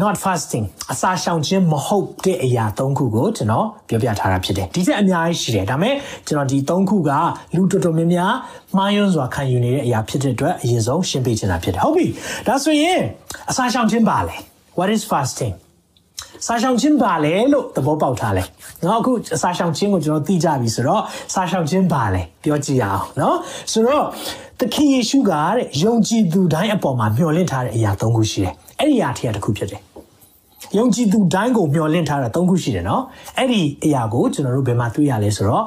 [0.00, 5.94] not fasting အစာရှောင်ခြင်းမဟုတ်တဲ့အရာ၃ခုကိုကျွန်တော်ပြောပြထားတာဖြစ်တယ်ဒီချက်အများကြီးရှိတယ်ဒါပေမဲ့
[6.26, 7.10] ကျွန်တော်ဒီ၃ခုက
[7.54, 8.32] လူတော်တော်များများ
[8.76, 12.06] မှားယွင်းစွာခံယူနေတဲ့အရာဖြစ်တဲ့အတွက်အရင်ဆုံးရှင်းပြချင်တာဖြစ်တယ်ဟုတ်ပြီ
[12.46, 13.00] ဒါဆိုရင်
[13.50, 14.36] အစာရှောင်ခြင်းပါလေ
[14.78, 15.54] what is fasting
[16.46, 18.42] စာရှောင်ခြင်းပါလေလို့သဘောပေါက်ထားလဲ။
[18.82, 21.02] နော်အခုစာရှောင်ခြင်းကိုကျွန်တော်သိကြပြီဆိုတော့
[21.34, 23.36] စာရှောင်ခြင်းပါလေပြောကြည့်ရအောင်နော်။
[23.72, 24.04] ဆိုတော့
[24.60, 29.80] သခင်ယေရှုကတဲ့ယုံကြည်သူတိုင်းအပေါ်မှာမျှော်လင့်ထားတဲ့အရာ၃ခုရှိတယ် အဲ့ဒီအရာထက်တစ်ခုဖြစ်တယ်
[30.76, 33.02] ယုံကြည်သူတိုင်းကိုမျှော်လင့်ထားတာ၃ခုရှိတယ်နော်
[33.38, 35.64] အဲ့ဒီအရာကိုကျွန်တော်တို့ဘယ်မှာတွေ့ရလဲဆိုတော့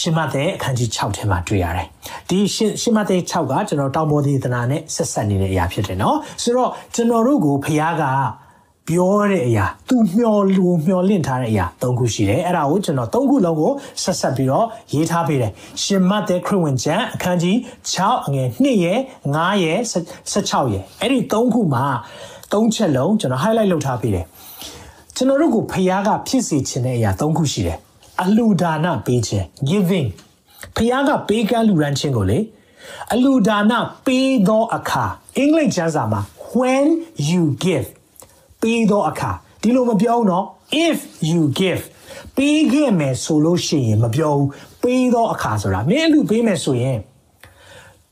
[0.00, 1.86] ရှင်မသက်အခန်းကြီး6ထဲမှာတွေ့ရတယ်။
[2.28, 8.04] ဒီရှင်ရှင်မသက်6ကကျွန်တော်တောင်ပေါ်ဒေသနာနဲ့ဆက်ဆက်နေတဲ့အရာဖြစ်တယ်နော်။ဆိုတော့ကျွန်တော်တို့ကိုဖခင်က
[8.88, 15.52] ပြောတဲ့အရာသူမျောလူမျောလင့်ထားတဲ့အရာ၃ခုရှိတယ်အဲ့ဒါကိုကျွန်တော်၃ခုလုံးကိုဆက်ဆက်ပြီးတော့ရေးထားပေးတယ်
[15.82, 17.56] ရှင်မတ်တဲ့ခရစ်ဝင်ကျမ်းအခန်းကြီး
[17.92, 18.98] 6အငယ်2ရဲ့
[19.34, 19.78] 9ရဲ့
[20.32, 21.84] 16ရဲ့အဲ့ဒီ၃ခုမှာ
[22.52, 24.24] ၃ချက်လုံးကျွန်တော် highlight လုပ်ထားပေးတယ်
[25.16, 27.78] ကျွန်တော်တို့ကိုဖခင်ကဖြစ်စေခြင်းတဲ့အရာ၃ခုရှိတယ်
[28.22, 30.08] အလှူဒါနပေးခြင်း giving
[30.76, 32.38] ဖခင်ကပေးကမ်းလူရန်ခြင်းကိုလေ
[33.12, 33.72] အလှူဒါန
[34.06, 35.04] ပေးသောအခါ
[35.36, 36.20] အင်္ဂလိပ်ကျမ်းစာမှာ
[36.58, 36.86] when
[37.28, 37.86] you give
[38.66, 39.30] ပေးသောအခါ
[39.62, 40.44] ဒီလိုမပြောဘူးနော်
[40.86, 40.98] if
[41.30, 41.82] you give
[42.36, 44.48] ပေးခဲ့မယ်ဆိုလို့ရှိရင်မပြောဘူး
[44.82, 46.98] ပေးသောအခါဆိုတာမင်းအလူပေးမယ်ဆိုရင်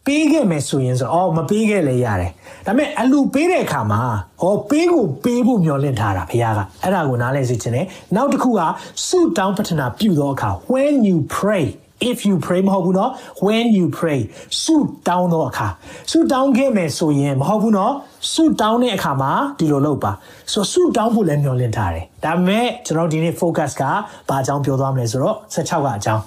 [0.06, 2.32] ပေးခဲ့မယ်ဆိုရင်ဆိုအော်မပေးခဲ့လည်းရတယ်
[2.66, 4.00] ဒါပေမဲ့အလူပေးတဲ့အခါမှာ
[4.42, 8.60] ဩပေးကိုပေးဖို့မျှော်လင့်ထားတာဘုရားကအဲ့ဒါကိုနားလည်စေချင်တယ်နောက်တစ်ခုက
[9.06, 11.66] ဆုတောင်းပတနာပြုသောအခါ when you pray
[12.09, 13.09] if you pray မဟုတ်ဘူးเนาะ
[13.45, 14.21] when you pray
[14.61, 14.75] ဆု
[15.07, 15.67] တောင်းသောအခါ
[16.11, 17.91] ဆုတောင်းခဲ့မယ်ဆိုရင်မဟုတ်ဘူးเนาะ
[18.33, 20.11] ဆုတောင်းတဲ့အခါမှာဒီလိုလုပ်ပါ
[20.51, 23.83] ဆိုဆုတောင်းဖို့လည်းမျှော်လင့်ထားတယ်ဒါပေမဲ့ကျွန်တော်ဒီနေ့ focus က
[24.29, 26.23] ဘာအကြောင်းပြောသွားမလဲဆိုတော့16ကအကြောင်း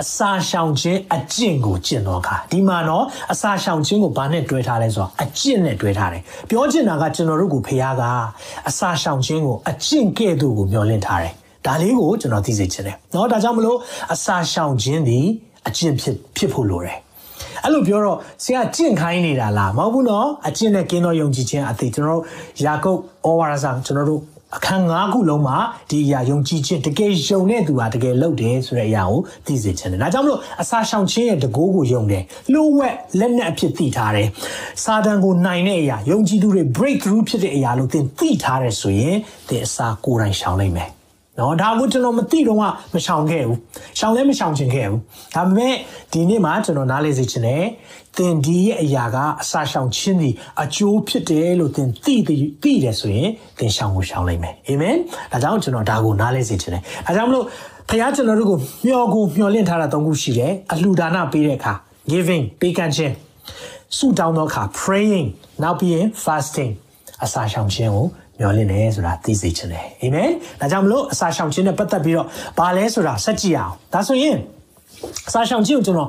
[0.00, 8.02] အစာရှောင်ခြင်းအကျင့်ကိုကျင့်တော့ခါဒီမှာတော့အစာရှောင်ခြင်းကိုဘာနဲ့တွဲထားလဲဆိုတော့အကျင့်နဲ့တွဲထားတယ်ပြောချင်တာကကျွန်တော်တို့ကိုဖះက
[8.68, 11.32] အစာရှောင်ခြင်းကိုအကျင့်ကဲ့သို့ကိုမျှော်လင့်ထားတယ်
[11.66, 13.78] ဒါလေးကိုကျွန်တော်သိစေချင်တယ်เนาะဒါကြောင့်မလို့
[14.12, 15.18] အစာရှောင်ခြင်းဒီ
[15.68, 16.98] အကျင့်ဖြစ်ဖြစ်ဖို့လိုတယ်
[17.64, 22.24] အဲ့လိုပြောတော့ဆရာကျင့်ခိုင်းနေတာလားမဟုတ်ဘူးနော်အကျင့်နဲ့ကင်းသောယုံကြည်ခြင်းအသေးကျွန်တော်တို့
[22.64, 24.22] ယာကုပ်ဩဝါဒဆောင်ကျွန်တော်တို့
[24.56, 25.56] အခန်း၅ခုလုံးမှာ
[25.90, 34.28] ဒီအရာယုံကြည်ခြင်းတကယ်ယုံတဲ့သူဟာတကယ်လုပ်တယ်ဆိုတဲ့အရာကိုသိစေချင်တယ်။ဒါကြောင့်မလို့အစာရှောင်ခြင်းရဲ့တကိုးကိုယုံတယ်။လှုပ်ဝက်လက်နက်အဖြစ်သိထားတယ်။
[34.84, 39.16] စာတန်ကိုနိုင်တဲ့အရာယုံကြည်သူတွေ break through ဖြစ်တဲ့အရာလို့သင်သိထားတယ်ဆိုရင်
[39.48, 40.90] သင်အစာကိုယ်တိုင်ရှောင်နိုင်မယ်။
[41.39, 43.57] နော်ဒါကိုကျွန်တော်မသိတော့မှမရှောင်ခဲ့ဘူး
[43.97, 44.99] ရှောင်လည်းမရှောင်ချင်ခဲ့ဘူး
[45.35, 45.73] ဒါပေမဲ့
[46.11, 47.63] ဒီနေ့မှာကျွန်တော်နားလေစေချင်တယ်
[48.17, 50.29] သင်ဒီရဲ့အရာကအစာရှောင်ခြင်းဒီ
[50.63, 54.95] အကျိုးဖြစ်တယ်လို့သင်သိသိတယ်ဆိုရင်သင်ရှောင်ကိုရှောင်နိုင်မယ်အာမင်
[55.31, 57.45] ဒါကြောင့်ကျွန်တော်ဒါကိုနားလေစေချင်တယ်ဒါကြောင့်မလို့
[57.89, 61.73] ဖခင်ကျွန်တော်တို့ကိုမျှော်ကိုမျှော်လင့်ထားတာ၃ခုရှိတယ်အလှူဒါနပေးတဲ့အခါ
[62.11, 63.13] giving ပေးကမ်းခြင်း
[63.97, 65.27] ဆုတောင်းသောအခါ praying
[65.63, 66.71] နောက်ပြီးရင် fasting
[67.23, 68.05] အစာရှောင်ခြင်းကို
[68.38, 72.26] မျောလင့်တယ်ဆိုတာသိစေချင်တယ်အာမင်ဒါကြောင့်မလို့အစာရှောင်ခြင်းနဲ့ပတ်သက်ပြီးတော့
[72.58, 74.36] ဘာလဲဆိုတာဆက်ကြည့်အောင်ဒါဆိုရင်
[75.28, 76.08] အစာရှောင်ခြင်းကိုကျွန်တော်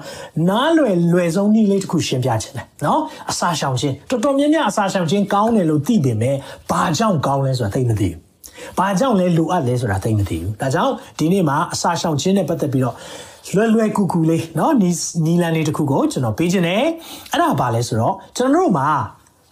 [0.50, 3.00] နားလွယ်လွယ်ဆုံးနည်းလေးတစ်ခုရှင်းပြချင်တယ်เนาะ
[3.32, 6.36] အစာရှောင်ခြင်းတော်တော်များများအစာရှောင်ခြင်းကောင်းတယ်လို့သိပေမဲ့
[6.72, 8.18] ဘာကြောင့်ကောင်းလဲဆိုတာသိမသိဘူး
[8.78, 12.96] ဘာကြောင့်လဲလိုအပ်လဲဆိုတာသိမသိဘူးဒါကြောင့်ဒီနေ့မှာအစာရှောင်ခြင်းနဲ့ပတ်သက်ပြီးတော့
[13.56, 14.90] လွယ်လွယ်ကူကူလေးเนาะနီ
[15.26, 16.84] နီလန်လေးတစ်ခုကိုကျွန်တော်ပေးခြင်းတယ်
[17.32, 18.90] အဲ့ဒါဘာလဲဆိုတော့ကျွန်တော်တို့မှာ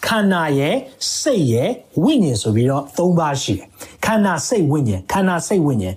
[0.07, 0.77] ခန္ဓာရဲ့
[1.19, 1.71] စိတ်ရဲ့
[2.05, 3.67] ဝိညာဉ်ဆိုပြီးတော့၃ပါးရှိတယ်
[4.05, 5.97] ခန္ဓာစိတ်ဝိညာဉ်ခန္ဓာစိတ်ဝိညာဉ်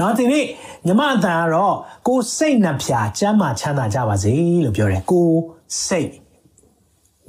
[0.00, 0.44] နော်ဒီနေ့
[0.86, 4.32] ညမအတန်ကတော့ကိုယ်စိတ်နှပြချမ်းသာချမ်းသာကြပါစေ
[4.64, 5.38] လို့ပြောတယ်ကိုယ်
[5.86, 6.10] စိတ်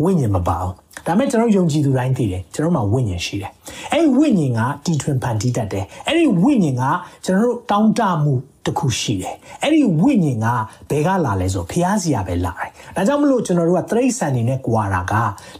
[0.03, 0.73] ဝိညာဉ်မပါဘူး
[1.05, 3.51] ဒါပေမဲ့ကျွန်တော်ယုံကြည်သူတိုင်းသိတယ်ကျွန်တော်မှာဝိညာဉ်ရှိတယ်
[3.91, 6.83] အဲ့ဒီဝိညာဉ်ကတီထွင်ဖန်တီးတတ်တယ်အဲ့ဒီဝိညာဉ်က
[7.25, 8.33] ကျွန်တော်တို့တောင်းတမှု
[8.65, 10.47] တခုရှိတယ်အဲ့ဒီဝိညာဉ်က
[10.89, 15.13] ဘယ်ကလာလဲဆိုဖျားစီရပဲလာတယ်ဒါကြောင့်မလို့ကျွန်တော်တို့ကတရိษံနေနဲ့ကြွာတာက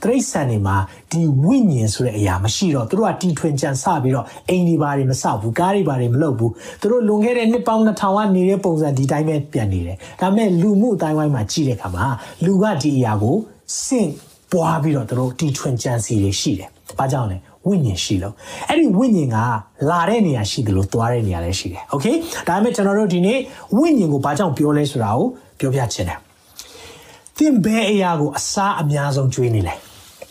[0.03, 0.75] တရိษံနေမှာ
[1.11, 12.05] ဒီဝိညာဉ်ဆိုတဲ့အရာမရှိတော့သူတို့ကတီထွင်ကြံစပြီးတော့အိမ်ဒီဘာတွေမဆောက်ဘူးကားတွေဘာတွေမလုပ်ဘူးသူတို့လွန်ခဲ့တဲ့နှစ်ပေါင်း2000ကနေတဲ့ပုံစံဒီတိုင်းပဲပြန်နေတယ်ဒါပေမဲ့လူမှုအတိုင်းဝိုင်းမှာကြည့်တဲ့အခါမှာ
[12.45, 13.37] လူကဒီအရာကို
[13.85, 14.11] စင့်
[14.55, 17.37] ပွားပြီးတော့တို့တီထွင်ကြံစီတွေရှိတယ်။ဘာကြောင့်လဲ
[17.67, 18.33] ဝိညာဉ်ရှိလို့
[18.69, 19.37] အဲ့ဒီဝိညာဉ်က
[19.89, 22.15] လာတဲ့နေရာရှိတယ်လို့သွားတဲ့နေရာလည်းရှိတယ်။ Okay
[22.47, 23.39] ဒါပေမဲ့ကျွန်တော်တို့ဒီနေ့
[23.77, 25.27] ဝိညာဉ်ကိုဘာကြောင့်ပြောလဲဆိုတာကို
[25.59, 26.19] ပြောပြချင်တယ်။
[27.37, 29.73] သင်ဘယ်အရာကိုအစားအများဆုံးကျွေးနေလဲ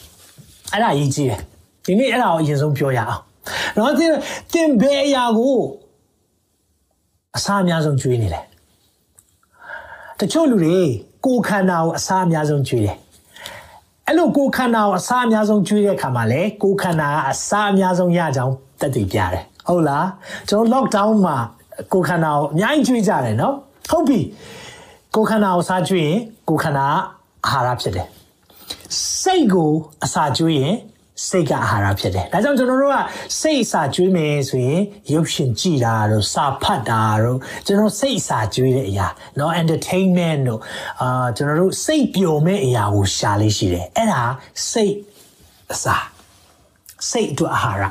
[0.73, 1.41] ။အဲ့ဒါအရေးကြီးတယ်။
[1.87, 3.21] ဒီနေ့အဲ့ဒါကိုအရင်ဆုံးပြောရအောင်။
[3.77, 4.13] နော်သင်
[4.53, 5.57] သင်ဘယ်အရာကို
[7.37, 8.41] အစားအများဆုံးကျွေးနေလဲ။
[10.21, 10.77] တချို့လူတွေ
[11.25, 12.97] ကိုယ်ခန္ဓာကိုအစားအများဆုံးကျွေးတယ်
[14.07, 20.07] အဲ့လိုကိုယ်ခန္ဓာကိုအစားအများဆုံးကျွေးတဲ့အခါမှာလေကိုယ်ခန္ဓာကအစားအများဆုံးရကြအောင်တက်တည်ပြတယ်ဟုတ်လား
[20.49, 21.37] ကျွန်တော် lockdown မှာ
[21.93, 23.55] ကိုယ်ခန္ဓာကိုအများကြီးကျွေးကြတယ်နော်
[23.90, 24.21] ဟုတ်ပြီ
[25.14, 26.87] ကိုယ်ခန္ဓာကိုစားကျွေးရင်ကိုယ်ခန္ဓာ
[27.47, 28.07] အာဟာရဖြစ်တယ်
[29.23, 29.71] စိတ်ကို
[30.05, 30.75] အစာကျွေးရင်
[31.28, 32.98] စိတ်ကအာဟာရဖြစ်တယ်။ဒါကြောင့်ကျွန်တော်တို့က
[33.39, 34.82] စိတ်အစာကျွေးမယ်ဆိုရင်
[35.13, 40.60] ရုပ်ရှင်ကြည့်တာတို့စာဖတ်တာတို့ကျွန်တော်စိတ်အစာကျွေးတဲ့အရာเนาะ entertainment တို့
[41.02, 44.24] အာကျွန်တော်တို့စိတ်ပျော်မဲ့အရာကိုရှာလေးရှိတယ်။အဲ့ဒါ
[44.72, 44.96] စိတ်
[45.74, 45.96] အစာ
[47.10, 47.84] စိတ်အတွက်အာဟာရ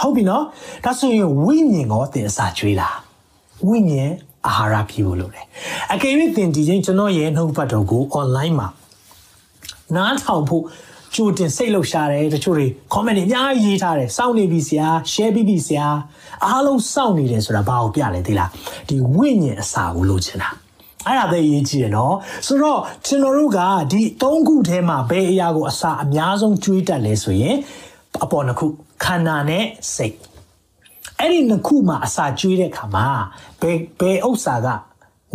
[0.00, 0.44] ဟုတ်ပြီနော်။
[0.84, 2.94] ဒါဆိုရင်ဝိညာဉ်ကိုသင်အစာကျွေးလား။
[3.68, 4.12] ဝိညာဉ်
[4.46, 5.46] အာဟာရဖြစ်ဖို့လုပ်တယ်။
[5.92, 8.68] အကယ်၍သင်ဒီချိန်ကျွန်တော်ရဲ့နှုတ်ပတ်တော်ကို online မှာ
[9.96, 10.64] နားထောင်ဖို့
[11.15, 15.87] ကြိုတင်စိတ်လှုပ်ရှားတယ်တချို့တွေ comment တွေအများကြီးရေးထားတယ်စောင့်နေပြီဆရာ share ပြီးပြီဆရာ
[16.45, 18.49] အားလုံးစောင့်နေတယ်ဆိုတာဘာကိုပြလဲသိလား
[18.87, 20.49] ဒီဝိညာဉ်အစာကိုလိုချင်တာ
[21.05, 22.15] အဲ့ဒါပဲအရေးကြီးတယ်နော်
[22.47, 23.59] ဆိုတော့ကျွန်တော်တို့က
[23.91, 27.55] ဒီ၃ခုထဲမှာဘယ်အရာကိုအစာအများဆုံးကျွေးတတ်လဲဆိုရင်
[28.23, 28.65] အပေါ်နှစ်ခု
[29.03, 29.65] ခန္ဓာနဲ့
[29.95, 30.15] စိတ်
[31.19, 33.07] အဲ့ဒီနှစ်ခုမှာအစာကျွေးတဲ့ခါမှာ
[33.61, 34.67] ဘယ်ဘယ်ဥစ္စာက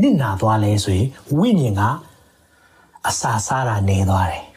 [0.00, 1.08] နစ်နာသွားလဲဆိုရင်
[1.38, 1.82] ဝိညာဉ်က
[3.08, 4.44] အစာစားတာနေသွားတယ်။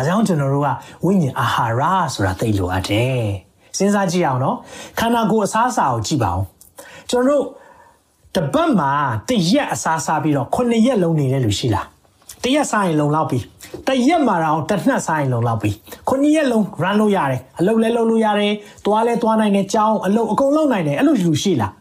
[0.00, 0.68] အဲကြောင့်ကျွန်တော်တို့က
[1.04, 1.82] ဝိညာဉ်အာဟာရ
[2.14, 3.22] ဆိုတာသိလို့အပ်တယ်။
[3.76, 4.56] စဉ်းစားကြည့်အောင်နော်။
[4.98, 6.42] ခန္ဓာကိုယ်အစားအစာကိုကြည့်ပါဦး။
[7.10, 7.44] ကျွန်တော်တို့
[8.36, 8.90] တပတ်မှာ
[9.28, 11.86] တရက်အစားစားပြီးတော့9ရက်လုံးနေတဲ့လူရှိလား။
[12.42, 13.38] တရက်စားရင်လုံလောက်ပြီ။
[13.86, 15.70] တရက်မှာတော့တစ်နှက်စားရင်လုံလောက်ပြီ။
[16.08, 18.52] 9ရက်လုံး run လုပ်ရတယ်။အလုပ်လည်းလုပ်လို့ရတယ်။
[18.86, 21.72] သွားလည်းသွားနိုင်တယ်။ကြောင်းအလုပ်အကုန်လုပ်နိုင်တယ်။အဲ့လိုလူရှိလား။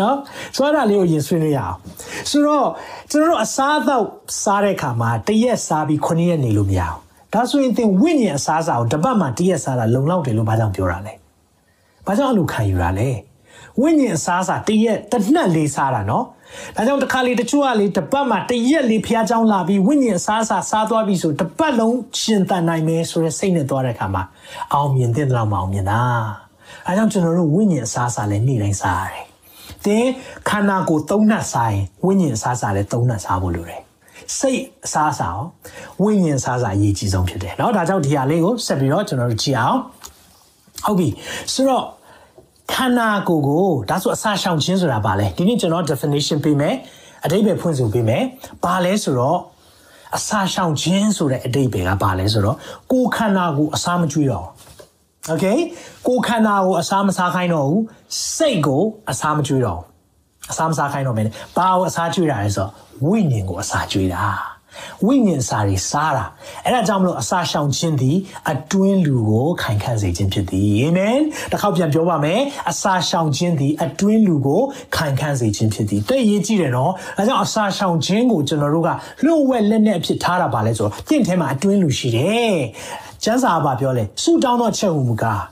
[0.00, 0.16] နော်
[0.56, 1.76] ဆိုတော့လေးကိုရင်ဆွေးနွေးရအောင်
[2.30, 2.68] ဆိုတော့
[3.10, 4.06] ကျွန်တော်တို့အစားအသောက်
[4.42, 7.05] စားတဲ့အခါမှာတရက်စားပြီး9ရက်နေလို့မရအောင်
[7.36, 11.14] ဒါဆိုရင်သင်ဝိညာဉ်အစားအစာကိုတပတ်မှတရက်စားတာလုံလောက်တယ်လို့ဘာကြောင့်ပြောတာလဲ
[12.06, 13.08] ဘာကြောင့်အဲ့လိုခံယူတာလဲ
[13.80, 16.24] ဝိညာဉ်အစားအစာတရက်တစ်နှက်လေးစားတာနော်
[16.76, 24.22] ဒါကြောင့်တစ်ခါလေတချို့ကလေတပတ်မှတရက်လေးဖျားချောင်းလာပြီးဝိညာဉ်အစားအစာစားသွားပြီးဆိုတပတ်လုံးရှင်သန်နိုင်မယ်ဆိုတဲ့စိတ်နဲ့သွားတဲ့အခါမှာ
[24.74, 26.00] အောင်မြင်တဲ့လောက်မအောင်မြင်တာ
[26.86, 29.26] အဲကြောင့်ကျွန်တော်တို့ဝိညာဉ်အစားအစာလည်းနေ့တိုင်းစားရတယ်
[29.84, 30.06] သင်
[30.48, 33.85] ခန္ဓာကိုယ်သုံးနှက်စားရင်ဝိညာဉ်အစားအစာလည်းသုံးနှက်စားဖို့လိုတယ်
[34.39, 35.39] စိတ်အစားအစာရော
[36.01, 39.77] ဝိညာဉ်အစားအစာအရေးကြီးဆုံးဖြစ်တယ်เนาะဒါကြောင့်ဒီဟာလေးကိုဆက်ပြီးတော့ကျွန်တော်တို့ကြည့်အောင်
[40.85, 41.07] ဟုတ်ပြီ
[41.53, 41.85] ဆိုတော့
[42.73, 46.75] ခန္ဓာကိုယ်ကိုဒါဆိုအစာရှောင်ခြင်းဆိုတာဘာလဲဒီနေ့ကျွန်တော် definition ပေးမယ်
[47.25, 48.23] အဓိပ္ပာယ်ဖွင့်ဆိုပေးမယ်
[48.63, 49.37] ဘာလဲဆိုတော့
[50.17, 52.57] အစာရှောင်ခြင်းဆိုတဲ့အဓိပ္ပာယ်ကဘာလဲဆိုတော့
[52.91, 54.45] ကိုယ်ခန္ဓာကိုအစာမကျွေးတော့
[55.29, 55.45] โอเค
[56.07, 57.83] ကိုယ်ခန္ဓာကိုအစာမစားခိုင်းတော့ဘူး
[58.35, 59.85] စိတ်ကိုအစာမကျွေးတော့ဘူး
[60.50, 62.70] အစာမစားခိုင်းတော့မယ်ဘာကိုအစာကျွေးတာလဲဆိုတော့
[63.06, 64.56] ဝိညာဉ်ကိုအစာကျွေးတာ
[65.06, 66.24] ဝိညာဉ်စာတွေစားတာ
[66.64, 68.16] အဲ့ဒါကြောင့်မလို့အစာရှောင်ခြင်းသည်
[68.50, 71.18] အတွင်းလူကိုခိုင်ခန့်စေခြင်းဖြစ်သည်အာမင်
[71.50, 74.62] တစ်ခေါက်ပြန်ပြောပါမယ်အစာရှောင်ခြင်းသည်အတွင်းလူကို
[74.96, 78.88] ခိုင်ခန့်စေခြင်းဖြစ်သည်တဲ့ရေးကြည့်တယ်နော်ဒါကြောင့်အစာရှောင်ခြင်းကိုကျွန်တော်တို့က
[79.24, 82.56] လှုပ်ဝက်လက်နဲ့အဖြစ်ထားတာပါလဲဆိုတော့တင့်ထဲမှာအတွင်းလူရှိတယ်
[83.24, 85.42] ကျမ်းစာကပြောလဲဆူတောင်းတော့ချက်ဟူမူကား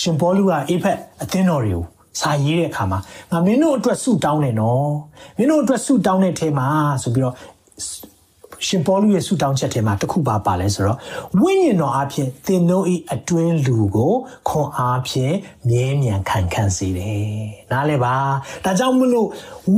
[0.00, 1.84] ရှင်ဘောလူကအေဖက်အသင်းတော်တွေကို
[2.20, 2.98] စာရေးတဲ့အခါမှာ
[3.30, 4.90] ငါမင်းတို့အတွက်ဆုတောင်းတယ်နော်
[5.36, 6.68] မင်းတို့အတွက်ဆုတောင်းတဲ့ထဲမှာ
[7.02, 7.34] ဆိုပြီးတော့
[8.66, 10.98] ရှင်ပေါလုရဲ့ဆုတောင်းချက်ထဲမှာတစ်ခုပါပါလဲဆိုတော့
[11.40, 14.12] ဝိညာဉ်တော်အဖြစ်သင်တို့၏အတွင်းလူကို
[14.48, 15.34] ခွန်အားဖြင့်
[15.68, 17.26] မြဲမြံခံခန့်စေတယ်။
[17.72, 18.14] နားလဲပါ။
[18.64, 19.28] ဒါကြောင့်မလို့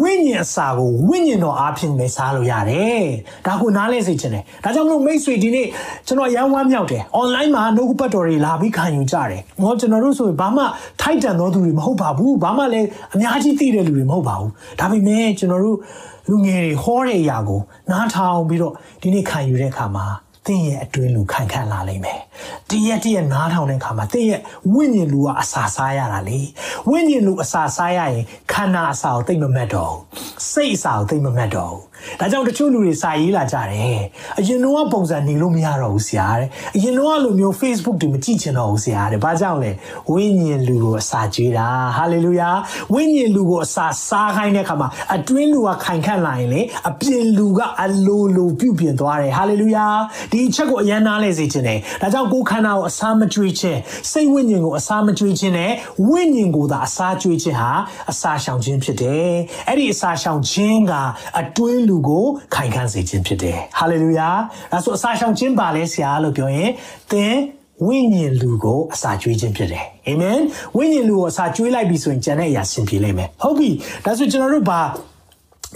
[0.01, 3.03] ဝိညာဉ်အစာကိုဝိညာဉ်တော်အဖြစ်ပဲစားလို့ရတယ်။
[3.47, 5.67] ဒါကိုနားလဲစေချင်တယ်။ဒါကြောင့်မလို့မိတ်ဆွေဒီနေ့
[6.07, 10.65] ကျွန်တော်ရန်ဝမ်းမြောက်တယ်။ online မှာနှုတ်ပတ်တော်တွေလာပြီးခံယူကြတယ်။ငေါကျွန်တော်တို့ဆိုရင်ဘာမှ
[11.01, 15.79] ထိုက်တန်သောသူတွေမဟုတ်ပါဘူး။ဘာမှလည်းအများကြီးသိတဲ့လူတွေမဟုတ်ပါဘူး။ဒါပေမဲ့ကျွန်တော်တို့
[16.29, 17.61] လူငယ်တွေဟောတဲ့အရာကို
[17.91, 20.07] နားထောင်ပြီးတော့ဒီနေ့ခံယူတဲ့အခါမှာ
[20.47, 22.21] သင်ရဲ့အတွင်းလူခိုင်ခန့်လာလိမ့်မယ်။
[22.71, 24.41] တရက်တရက်နားထောင်တဲ့အခါမှာသင်ရဲ့
[24.73, 26.41] ဝိညာဉ်လူကအစာစားရတာလေ။
[26.91, 30.01] ဝိညာဉ်လူအစာစားရရင်ခန္ဓာအစာကိုသိမ့်မမတ်တော့ဘူး။
[30.51, 31.83] စိတ်အစာကိုသိမ့်မမတ်တော့ဘူး။
[32.21, 34.01] ဒါကြောင့်တချို့လူတွေစာရေးလာကြတယ်။
[34.39, 39.71] အရင်တော့ပုံစံနေလို့မရတော့ဘူးဆရာတဲ့။အရင်တော့လိုမျိုး Facebook တွေမကြည့်ချင်တော့ဘူးဆရာတဲ့။ဘာကြောင့်လဲ။
[40.11, 42.51] ဝိညာဉ်လူကိုအစာကျွေးတာ။ဟာလေလုယာ။
[42.95, 49.87] ဝိညာဉ်လူကိုအစာစားခိုင်းတဲ့အခါမှာအတွင်းလူကခိုင်ခန့်လာရင်လေအပြင်လူကအလိုလိုပြုတ်ပြင်သွားတယ်။ဟာလေလုယာ။
[50.33, 53.79] ဒီအချက်ကိုအယံနားလဲစေခြင်းတယ်။ဒါကြောင့်ကိုယ်ခန္ဓာကိုအစာမကျွေးခြင်း
[54.11, 55.73] စိတ်ဝိညာဉ်ကိုအစာမကျွေးခြင်းနဲ့
[56.09, 57.71] ဝိညာဉ်ကိုသာအစာကျွေးခြင်းဟာ
[58.11, 59.33] အစာရှောင်ခြင်းဖြစ်တယ်။
[59.69, 60.93] အဲ့ဒီအစာရှောင်ခြင်းက
[61.41, 64.29] အတွင်းလူကိုခိုင်ခန့်စေခြင်းဖြစ်တယ်။ဟာလေလုယာ။
[64.73, 66.71] ဒါဆိုအစာရှောင်ခြင်းပါလဲဆရာလို့ပြောရင်
[67.13, 67.37] သင်
[67.85, 70.39] ဝိညာဉ်လူကိုအစာကျွေးခြင်းဖြစ်တယ်အာမင်
[70.77, 73.71] ဝိညာဉ်လူကိုအစာကျွေးလိုက်ပြီဆိုရင်ကျန်တဲ့အရာဆင်ပြေလိမ့်မယ်ဟုတ်ပြီ
[74.05, 74.81] ဒါဆိုကျွန်တော်တို့ဘာ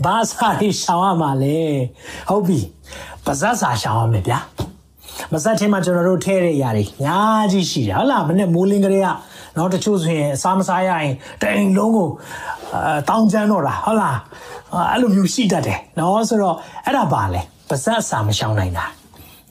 [0.04, 1.58] ဘာစာရေးရှောင်ရမှာလဲ
[2.28, 2.58] ဟုတ်ပြီ
[3.24, 4.38] ပါဇက်စာရှောင်ရမယ်ဗျာ
[5.32, 7.18] မစက်ချင်းမှာကျွန်တော်တို့ထဲတဲ့အရာတွေညာ
[7.52, 9.08] ကြီးရှိတယ်ဟုတ်လားမနေ့မိုးလင်းကလေးက
[9.56, 12.08] နော်တချို့ဆိုရင်အစားမစားရရင်တိမ်လုံးကို
[12.74, 14.18] အဲတောင်းချမ်းတော့တာဟုတ်လား
[14.90, 16.56] အဲ့လိုမျိုးရှိတတ်တယ်နော်ဆိုတော့
[16.86, 18.84] အဲ့ဒါပါလဲပါဇက်အစာမရှောင်နိုင်တာ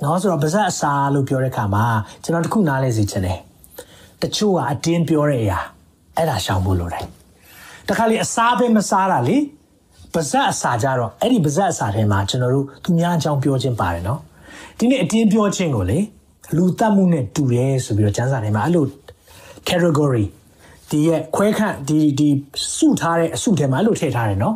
[0.04, 1.86] နော်ဆိုတော့ပါဇက်အစာလို့ပြောတဲ့အခါမှာ
[2.24, 3.40] ကျွန်တော်တခုနားလဲစီချင်တယ်
[4.22, 5.60] တချို့ကအတင်းပြောတဲ့အရာ
[6.18, 7.06] အဲ့ဒါရှောင်ဖို့လိုတယ်
[7.88, 9.38] တခါလေအစားပဲမစားတာလေ
[10.14, 14.20] ပါဇက်အစာကြတော့အဲ့ဒီပါဇက်အစာထဲမှာကျွန်တော်တို့သူများအကြောင်းပြောခြင်းပါတယ်နော်
[14.78, 16.00] ဒီနေ့အတင်းပြောခြင်းကိုလေ
[16.56, 18.86] လူတတ်မှုနဲ့တူတယ်ဆိုပြီးတော့ကျမ်းစာထဲမှာအဲ့လို
[19.68, 20.26] category
[20.90, 22.30] ဒီရဲ့ခွဲခန့်ဒီဒီ
[22.78, 24.56] စုထားတဲ့အစုထဲမှာအဲ့လိုထည့်ထားတယ်နော်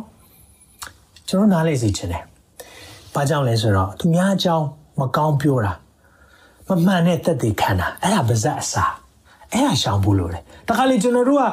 [1.28, 2.22] ကျွန်တော်နားလေစီချင်တယ်။
[3.14, 4.66] ဘာကြောင့်လဲဆိုတော့သူများအကြောင်း
[5.00, 5.72] မကောင်းပြောတာ
[6.68, 8.84] မမှန်တဲ့သက်သေခံတာအဲ့ဒါပါဇက်အစာ
[9.52, 11.44] အဲ့ဒါရှောင်ဖို့လိုတယ်။တခါလေကျွန်တော်တို့က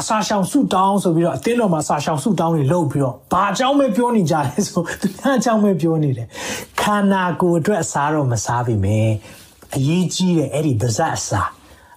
[0.00, 6.26] အစာရှောင်စုတောင်းဆိုပြီးတော့အတင်းတော်မှာစာရှောင်စုတောင်းတွေလုပ်ပြီးတော့ဘာအကြောင်းပဲပြောနေကြလဲဆိုသူများအကြောင်းပဲပြောနေတယ်။
[6.80, 9.10] ခန္ဓာကိုယ်အတွက်အစာတော့မစားပြီမယ်။
[9.76, 11.42] အရေးကြီးတယ်အဲ့ဒီပါဇက်အစာ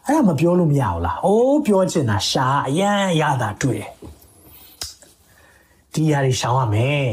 [0.08, 3.92] အဲ့ဒါမပြောလို့မရဘူးလား။အိုးပြောချင်တာရှာအရန်ရတာတွေ့တယ်။
[5.95, 7.09] ဒီຢာတွေရှောင်ရမယ်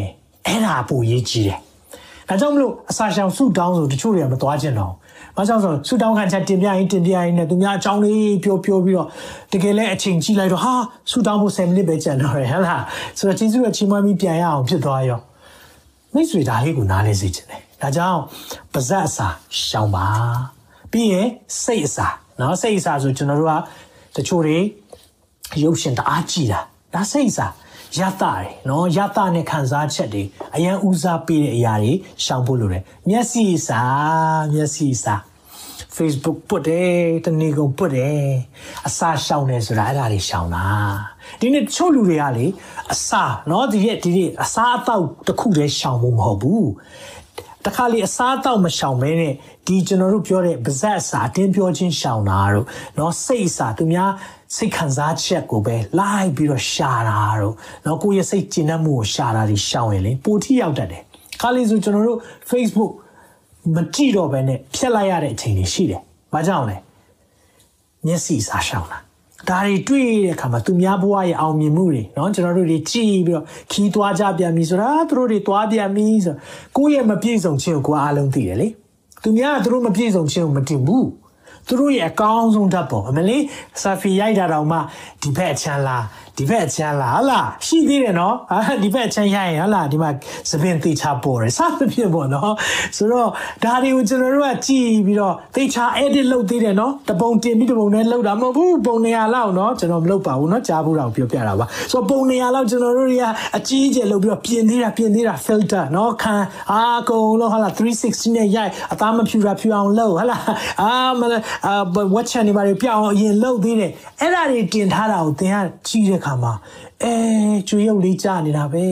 [0.45, 1.59] အဲ့ဒါပိုရေးကြီးတယ်
[2.29, 4.93] ဒါကြောင့်မလို့အစာရှောင်ဆူတောင်းဆိုတချို့တွေကမသွားကျင်တော့
[5.37, 9.07] ဘာကြောင့်ဆိုဆူတောင်းခံချက်တင်ပြရင်တင်ပြရင်နဲ့သူများအကြောင်းလေးပြောပြောပြီးတော့
[9.53, 10.73] တကယ်လဲအချိန်ကြီးလိုက်တော့ဟာ
[11.09, 12.81] ဆူတောင်းဖို့10မိနစ်ပဲကျန်တော့ရဟဟလား
[13.17, 15.19] ဆိုတော့ကျေးဇူးရဲ့ချိန်မှပြီးပြန်ရအောင်ဖြစ်သွားရော
[16.13, 18.19] မိတ်ဆွေဒါလေးကိုနားလဲစေချင်တယ်ဒါကြောင့်
[18.73, 19.27] ပါဇက်အစာ
[19.61, 20.05] ရှောင်ပါ
[20.91, 21.27] ပြီးရင်
[21.63, 23.53] စိတ်အစာเนาะစိတ်အစာဆိုကျွန်တော်တို့က
[24.15, 24.57] တချို့တွေ
[25.63, 26.59] ရုပ်ရှင်တအားကြည့်တာ
[26.93, 27.47] ဒါစိတ်အစာ
[27.99, 30.23] ရတာတွေနော်ရတာနဲ့ခံစားချက်တွေ
[30.55, 33.81] အရန်ဦးစားပေးတဲ့အရာတွေရှောင်ဖို့လိုတယ်မျက်စိစာ
[34.53, 35.15] မျက်စိစာ
[35.95, 36.93] Facebook ပုတ်တယ်
[37.25, 38.23] တနေ့ကုန်ပုတ်တယ်
[38.87, 40.65] အစာရှောင်တယ်ဆိုတာအဲ့ဒါတွေရှောင်တာ
[41.39, 42.45] ဒီနေ့ချို့လူတွေကလေ
[42.93, 46.69] အစာเนาะဒီရက်ဒီနေ့အစာအတော့တစ်ခုတည်းရှောင်ဖို့မဟုတ်ဘူး
[47.65, 49.33] တခါလေအစားအတော့မရှောင်မဲနဲ့
[49.67, 54.11] ဒီကျွန်တော်တို့ပြောတဲ့ပါဇက်အစာအတင်းပြောချင်းရှောင်တာတို့เนาะစိတ်အစာသူများ
[54.55, 61.03] စိတ်ခံစားချက်ကိုပဲလိုက်ပြီးတော့ရှာတာတို့เนาะကိုယ့်ရဲ့စိတ်ကျဉ်းနှံ့မှုကိုရှာတာဒီရှောင်ရင်လေပိုထိရောက်တတ်တယ်
[61.41, 62.91] ခါလေးဆိုကျွန်တော်တို့ Facebook
[63.75, 66.01] မကြည့်တော့ဘဲနဲ့ဖျက်လိုက်ရတဲ့အချိန်တွေရှိတယ်။
[66.33, 66.77] ဘာကြောင့်လဲ။
[68.05, 68.97] မျက်စိစားရှောင်တာ။
[69.49, 76.35] ဒါတွေတွေ့တဲ့အခါမှာသူများဘဝရဲ့အောင်မြင်မှုတွေเนาะကျွန်တော်တို့တွေကြည့်ပြီးတော့ခီးသွားကြပြန်ပြီဆိုတာသူတို့တွေသွားပြန်ပြီဆို
[76.77, 78.67] ကိုယ့်ရဲ့မပြည့်စုံခြင်းကိုကိုယ်အားလုံးသိတယ်လေ။
[79.23, 81.05] သူများကသူတို့မပြည့်စုံခြင်းကိုမသိဘူး။
[81.68, 83.42] သူတို့ရဲ့အကောင်းဆုံးဓာတ်ပေါ်အမလေး
[83.82, 84.78] ဆာဖီရိုက်တာတော့မှ
[85.22, 86.04] ဒီဘက်အချမ်းလား
[86.38, 90.10] ဒီဘက်အချမ်းလားဟလားရှိသေးတယ်နော်ဟာဒီဘက်အချမ်းရရင်ဟလားဒီမှာ
[90.50, 92.52] သပင်သေချာပေါ်တယ်စသဖြင့်ပေါ့နော်
[92.96, 93.28] ဆိုတော့
[93.64, 103.24] ဒါတွေကိုကျွန်တော်တို့ကကြည့်ပြီးတော့သေချာ edit လုပ်သေးတယ်နော်တပုံတင်ပြီးတပုံနဲ့လုပ်တာမဟုတ်ဘူးပုံနေရာလောက်နော်ကျွန်တော်မလုပ်ပါဘူးနော်ကြားဖို့တော့ပြောပြတာပါဆိုတော့ပုံနေရာလောက်ကျွန်တော်တို့တွေက
[103.56, 106.34] အကြီးအကျယ်လုပ်ပြီးတော့ပြင်သေးတာပြင်သေးတာ filter နော်ခံ
[106.72, 110.42] အာကုန်လို့ဟလား360နဲ့ရိုက်အသားမဖြူတာဖြူအောင်လုပ်ဟလား
[110.82, 111.22] အာမ
[111.66, 111.74] အာ
[112.14, 115.56] watch channel တွေပြောင်းအောင်အရင်လုပ်သေးတယ်အဲ့ဒါတွေတင်ထားတာကိုသင်က
[115.88, 116.52] ကြည့်တဲ့အခါမှာ
[117.02, 117.14] အဲ
[117.68, 118.84] ကျွေးရုပ်လေးကြာနေတာပဲ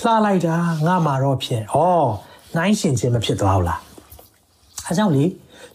[0.00, 1.76] လှလိုက်တာငါမှာတော့ဖြစ်ဩ
[2.56, 3.80] နိုင်ရှင်ချင်းမဖြစ်သွားဘူးလား
[4.86, 5.24] အဲကြောင့်လေ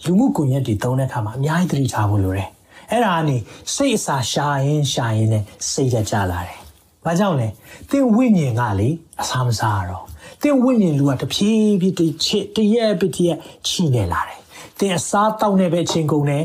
[0.06, 2.50] လူမှုကွန်ရက်တွေတုံးတဲ့အခါမှာအများကြီးသတိထားဖို့လိုတယ်
[2.92, 3.38] အဲ့ဒါကနေ
[3.76, 6.60] စိတ်အစာရှာရင်ရှာရင်နဲ့စိတ်ကြကြလာတယ်
[7.06, 7.48] ဘာကြောင့်လဲ
[7.90, 8.90] သင်ဝိညာဉ်ကလေ
[9.22, 10.06] အစာမစားတော့
[10.42, 14.40] သင်ဝိညာဉ်လူကတဖြည်းဖြည်းတချစ်တရက်ပတရက်ချီနေလာတယ်
[14.80, 16.44] သင်အစားတောက်နေပဲအချင်းကုန်တယ်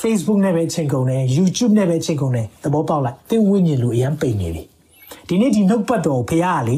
[0.00, 4.62] Facebook နဲ့ပဲချိန်ကုန်တယ် YouTube နဲ့ပဲချိန်ကုန်တယ်သဘောပေါက်လိုက်သင်ဝိညာဉ်လိုအရန်ပိန်နေပြီ
[5.28, 6.76] ဒီနေ့ဒီနှုတ်ပတ်တော်ဖခင်ကလေ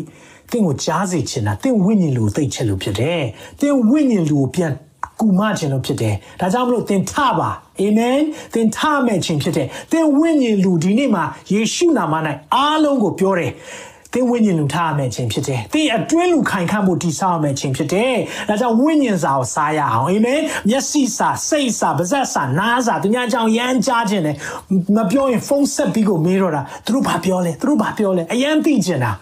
[0.50, 3.22] သင်ကိုကြားစေချင်တာသင်ဝိညာဉ်လိုသိချင်လို့ဖြစ်တယ်
[3.60, 4.72] သင်ဝိညာဉ်လိုပြန်
[5.20, 8.20] ကူမခြင်းလို့ဖြစ်တယ်ဒါကြောင့်မလို့သင်ထပါအာမင်
[8.54, 12.14] သင်ထမဲ့ခြင်းဖြစ်တယ်သင်ဝိညာဉ်လူဒီနေ့မှာယေရှုနာမ၌
[12.54, 13.52] အားလုံးကိုပြောတယ်
[14.12, 18.14] သင်ဝိညာဉ်လူထားရမယ့်ခြင်းဖြစ်တယ်။သင်အတွင်းလူခိုင်ခန့်မှုတည်ဆောက်ရမယ့်ခြင်းဖြစ်တယ်။
[18.48, 24.36] ဒါကြောင့်ဝိညာဉ်စာကိုစားရအောင်။အာမင်။မျက်စိစာ၊စိတ်စာ၊ပါးစပ်စာ၊နားစာသူများကြောင့်ရမ်းကြားခြင်းတယ်။
[24.96, 29.12] မပြောရင်ဖုန်းဆက်ပြီးကိုမေးတော့တာသူတို့ဘာပြောလဲ။သူတို့ဘာပြောလဲ။အယမ်းသိချင်တာ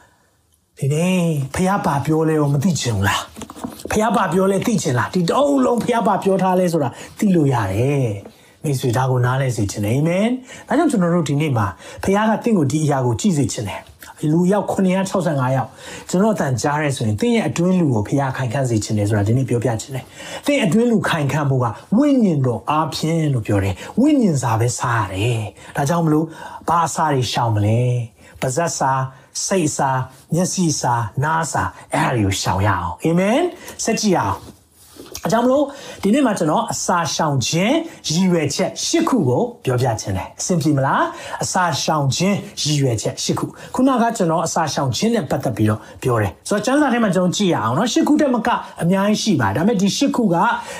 [0.78, 1.20] ။ဒီနေ့
[1.54, 3.20] ဖះဘာပြောလဲကိုမသိချင်ဘူးလား။
[3.90, 8.08] ဖះဘာပြောလဲသိချင်လား။ဒီတအုပ်လုံးဖះဘာပြောထားလဲဆိုတာသိလို့ရတယ်။
[8.62, 10.26] မိတ်ဆွေဒါကိုနားလဲစေချင်တယ်အာမင်။
[10.68, 11.66] ဒါကြောင့်ကျွန်တော်တို့ဒီနေ့မှာ
[12.02, 13.82] ဖះကတင့်ကိုဒီအရာကိုကြည့်စေချင်တယ်။
[14.30, 15.68] လူရောက်965ယောက်
[16.10, 20.02] ကျွန်တော်အတန်ကြားရဲဆိုရင်တင်းရဲ့အတွင်းလူကိုဖျားခိုင်ခန့်စေခြင်းလေဆိုတာဒီနေ့ပြောပြခြင်းလေ
[20.46, 25.42] တင်းအတွင်းလူခိုင်ခန့်မှုကဝိညာဉ်တော်အားဖြင့်လို့ပြောတယ်ဝိညာဉ်စာပဲစားရတယ်
[25.76, 26.26] ဒါကြောင့်မလို့
[26.68, 27.80] ဘာအစာတွေရှောင်မလဲ
[28.40, 28.92] ပါဇက်စာ
[29.46, 29.90] စိတ်စာ
[30.34, 31.62] မျက်စိစာနားစာ
[31.94, 33.40] အဲ့ဒါတွေကိုရှောင်ရအောင်အာမင်
[33.84, 34.36] ဆက်ကြည့်အောင်
[35.25, 35.63] အကြောင်းမလို့
[36.03, 37.75] ဒီနေ့မှာကျွန်တော်အစာရှောင်ခြင်း
[38.09, 41.03] ရည်ရွယ်ချက်၈ခုကိုပြောပြခြင်းတယ်အဆင်ပြေမလား
[41.43, 48.49] အစာရှောင်ခြင်းရည်ရွယ်ချက်၈ခုခုနကကျွန်တော်အစာရှောင်ခြင်းနဲ့ပတ်သက်ပြီးတော့ပြောတယ်ဆိုတော့ကျမ်းစာထဲမှာကျွန်တော်ကြည့်ရအောင်เนาะ၈ခုတည်းမက
[48.83, 50.35] အများကြီးရှိပါတယ်ဒါပေမဲ့ဒီ၈ခုက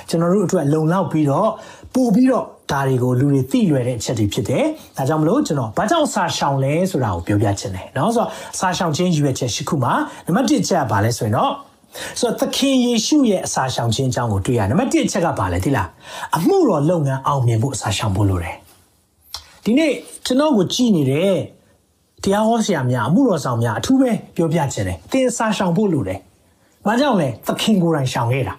[0.09, 1.49] ကျွန်တော်တို့အတွက်လုံလောက်ပြီးတော့
[1.95, 4.63] ပို့ပြီးတော့ဒါတွေကိုလူတွေသိလွယ်တဲ့အချက်တွေဖြစ်တယ်။
[4.97, 9.93] ဒါကြောင့်မလို့ကျွန်တော်ဘာကြောင့်စာရှောင်လဲဆိုတာကိုပြောပြချင်တယ်။နော်ဆိုတော့စာရှောင်ခြင်းရည်ရွယ်ချက်၈ခုမှာ
[10.25, 11.51] နံပါတ်၁ချက်ကဘာလဲဆိုရင်တော့
[12.20, 15.88] ဆိုတော့သခင်ယေရှုရဲ့အစာရှောင်ခြင်းအကြောင်းကိုတွေ့ရနံပါတ်1အချက်ကဘာလဲသိလား
[16.36, 18.56] အမှုတော်လုပ်ငန်းအောင်မြင်ဖို့အစာရှောင်ဖို့လိုတယ်
[19.64, 19.92] ဒီနေ့
[20.26, 21.36] ကျွန်တော်ကိုကြည်နေတဲ့
[22.22, 26.18] တရားဟောဆရာများအမှုတော်ဆောင်များအထူးပဲပြောပြခြင်းတယ်သင်အစာရှောင်ဖို့လိုတယ်
[26.86, 28.54] ဘာကြောင့်လဲသခင်ကိုယ်တိုင်ရှောင်ခဲ့တာ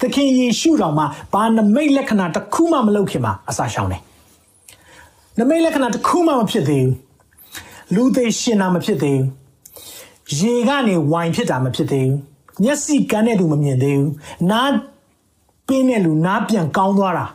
[0.00, 4.02] သခင်ယေရှုတော်မှာဘာနမိတ်လက္ခဏာတစ်ခုမှမလုပ်ခင်မှာအစာရှောင်တယ်
[5.38, 6.94] နမိတ်လက္ခဏာတစ်ခုမှမဖြစ်သေးဘူး
[7.94, 9.28] လူသေးရှင်တာမဖြစ်သေးဘူး
[10.40, 12.18] ရေကနေဝိုင်ဖြစ်တာမဖြစ်သေးဘူး
[12.62, 14.12] မျက်စိကန်းတဲ့သူမမြင်သေးဘူး
[14.50, 14.72] နား
[15.68, 17.26] ပင်းတဲ့လူနားပြန်ကောင်းသွားတာ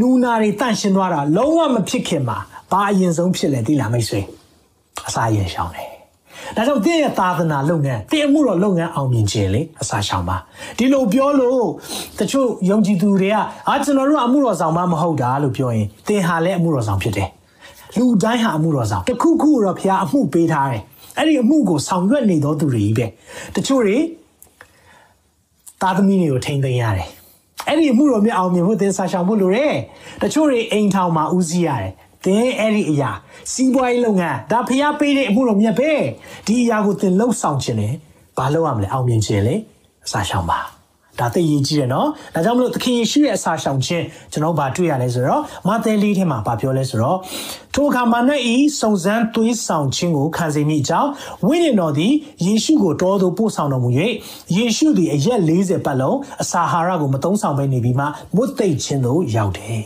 [0.00, 2.38] နူနာတွေတန့်ရှင်းသွားတာလုံးဝမဖြစ်ခင်မှာ
[2.70, 4.20] ဘာအရင်ဆုံးဖြစ်လဲသိလားမိတ်ဆွေ
[5.08, 5.88] အစာရင်ရှောင်တယ်
[6.56, 10.36] ဒါကြောင့်တင်းရဲ့သာသနာလုပ်ငန်းတင်းမှုတော်လုပ်ငန်းအောင်မြင်ခြင်းလေအစာရှောင်ပါ
[10.78, 11.66] ဒီလိုပြောလို့
[12.18, 13.36] တချို့ယုံကြည်သူတွေက
[13.68, 17.28] အာကျွန်တော်တို့အမှုတော်ဆောင်မမဟုတ်တာလို့ပြောရင်တင်းဟာလည်းအမှုတော်ဆောင်ဖြစ်တယ်
[17.96, 20.82] လူတိုင်းဟာအမှုတော်ဆောင်တခုခုတော့ဖခင်အမှုပေးထားတယ်
[21.16, 23.06] အဲ့ဒီအမှုကိုဆောင်ရွက်နေသောသူတွေကြီးပဲ
[23.54, 23.96] တချို့တွေ
[25.82, 27.08] သားသမီးတွေကိုထိန်းသိမ်းရတယ်
[27.66, 29.74] အဲ့ဒီအမှုတော်မြတ်အောင်မြင်ဖို့သင်စာရှောင်ဖို့လိုတယ်
[30.22, 31.92] တချို့တွေအိမ်ထောင်မှာဦးစီးရတယ်
[32.24, 33.10] သင်အဲ့ဒီအရာ
[33.52, 35.92] စီးပွားရေးလုပ်ငန်းဒါဖျားပေးတဲ့အမှုတော်မြတ်ပဲ
[36.46, 37.94] ဒီအရာကိုသင်လှုပ်ဆောင်ခြင်းနဲ့
[38.36, 39.54] ဘာလုပ်ရမလဲအောင်မြင်ခြင်းလေ
[40.06, 40.58] အစာရှောင်ပါ
[41.20, 47.18] ဒါသိရေးကြီးတယ်နော်ဒါကြောင့်မလို့သခင်ယေရှုရဲ့အစာရှောင်ခြင်းကျွန်တော်ဗာတွေ့ရလဲဆိုတော့မာသဲလေးထဲမှာဗာပြောလဲဆိုတော့
[47.74, 51.10] ထိုအခါမာနဤစုံစမ်းသွေးဆောင်ခြင်းကိုခံစေမိအကြောင်း
[51.46, 52.12] ဝိညာဉ်တော်သည်
[52.46, 53.90] ယေရှုကိုတောသို့ပို့ဆောင်တော်မူ၍
[54.56, 58.04] ယေရှုသည်အရက်40ပတ်လုံးအစာဟာရကိုမသုံးဆောင်ဘဲနေပြီးမှ
[58.34, 59.82] မွတ်သိပ်ခြင်းသို့ရောက်တယ်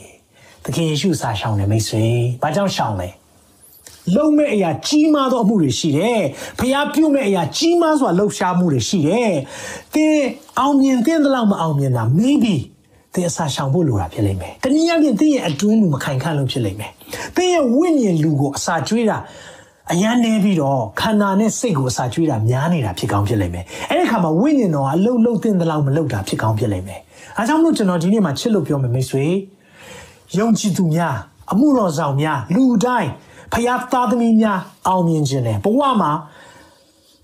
[0.64, 2.04] သခင်ယေရှုအစာရှောင်တယ်မိတ်ဆွေ
[2.42, 3.08] ဘာကြောင့်ရှောင်လဲ
[4.14, 6.20] လုံးမဲ့အရာကြီးမားသောအမှုတွေရှိတယ်။
[6.58, 9.32] ဖျားပြုတ်မဲ့အရာကြီးမားစွာလှုပ်ရှားမှုတွေရှိတယ်။
[9.94, 10.16] သင်
[10.58, 12.56] အောင်မြင်တဲ့လောက်မအောင်မြင်တာ maybe
[13.14, 16.92] သင်အစာရှောင်ဖို့လိုတာဖြစ်လိမ့်မယ်။တနည်းအားဖြင့်သင်ရဲ့အတွင်းလူမခိုင်ခန့်လို့ဖြစ်လိမ့်မယ်။
[17.36, 19.16] သင်ရဲ့ဝိညာဉ်လူကိုအစာကျွေးတာ
[19.92, 27.00] အရန်နေပြီးတော့ခန္ဓာနဲ့စိတ်ကိုအစာကျွေးတာများနေတာဖြစ်ကောင်းဖြစ်လိမ့်မယ်။အဲ့ဒီခါမှာဝိညာဉ်တော်ကအလုံးလုံးတဲ့လောက်မလုပ်တာဖြစ်ကောင်းဖြစ်လိမ့်မယ်။
[27.38, 29.24] အဲကြောင့်မို့ကျွန်တော်ဒီနေ့မှာချစ်လို့ပြောမယ်မိတ်ဆွေ။
[30.38, 31.16] ယုံကြည်သူများ
[31.52, 33.10] အမှုတော်ဆောင်များလူတိုင်း
[33.54, 36.12] ဖျားသားသမီးများအောင်မြင်ခြင်းနဲ့ဘဝမှာ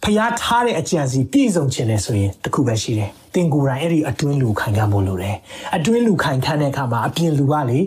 [0.04, 5.36] ဖျားထားတဲ့အကြံစီပြည့်စုံခြင်းနဲ့ဆိုရင်တခုပဲရှိတယ်။တင်ကိုယ်တိုင်အဲ့ဒီအတွင်းလူခိုင်ခံဖို့လိုတယ်။
[5.76, 7.78] အတွင်းလူခိုင်ခံတဲ့အခါမှာအပြင်လူကလေ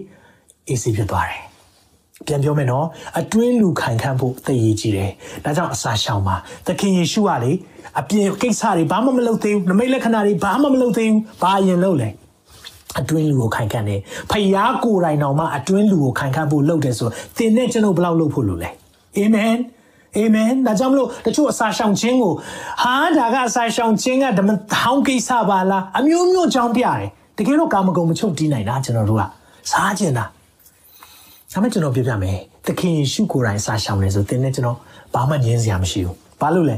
[0.67, 1.41] အေးစေးဖြစ်သွားတယ်။
[2.27, 2.85] ပြန်ပြောမယ်နော်
[3.19, 5.11] အတွင်းလူခိုင်ခံဖို့သိရကြည့်တယ်။
[5.43, 6.35] ဒါကြောင့်အစာရှောင်ပါ။
[6.67, 7.51] သခင်ယေရှုကလေ
[7.99, 12.09] အပြင်ကိစ္စတွေဘာမှမလုပ်သေးဘူး။နမိတ်လက္ခဏာတွေဘာမှမလုပ်သေးဘူး။ဘာရင်လုပ်လဲ။
[12.99, 13.99] အတွင်းလူကိုခိုင်ခန့်တယ်
[14.31, 18.69] ဖယားကိုယ်တိုင်တော်မှအတွင်းလူကိုခိုင်ခန့်ဖို့လုပ်တယ်ဆိုသင်နဲ့ကျွန်တော်ဘယ်လောက်လုပ်ဖို့လိုလဲ
[19.17, 19.55] အာမင်
[20.17, 22.33] အာမင်ဒါကြောင့်မလို့တချို့အစာရှောင်ခြင်းကို
[22.83, 29.23] ဟာဒါကအစာရှောင်ခြင်းကဓမ္မဟောင်းကိစ္စပါလားအမျိုးမျိုးကြောင်းပြတယ်တကယ်တော့ကာမဂုဏ်မချုပ်တီးနိုင်တာကျွန်တော်တို့က
[29.71, 30.25] စားကျင်တာ
[31.51, 34.77] ဒါမှကျွန်တော်ပြပြမယ်သခင်ယေရှုကိုယ်တိုင်စာရှောင်တယ်ဆိုသင်နဲ့ကျွန်တော်
[35.13, 36.75] ဘာမှငြင်းစရာမရှိဘူးဘာလို့လဲ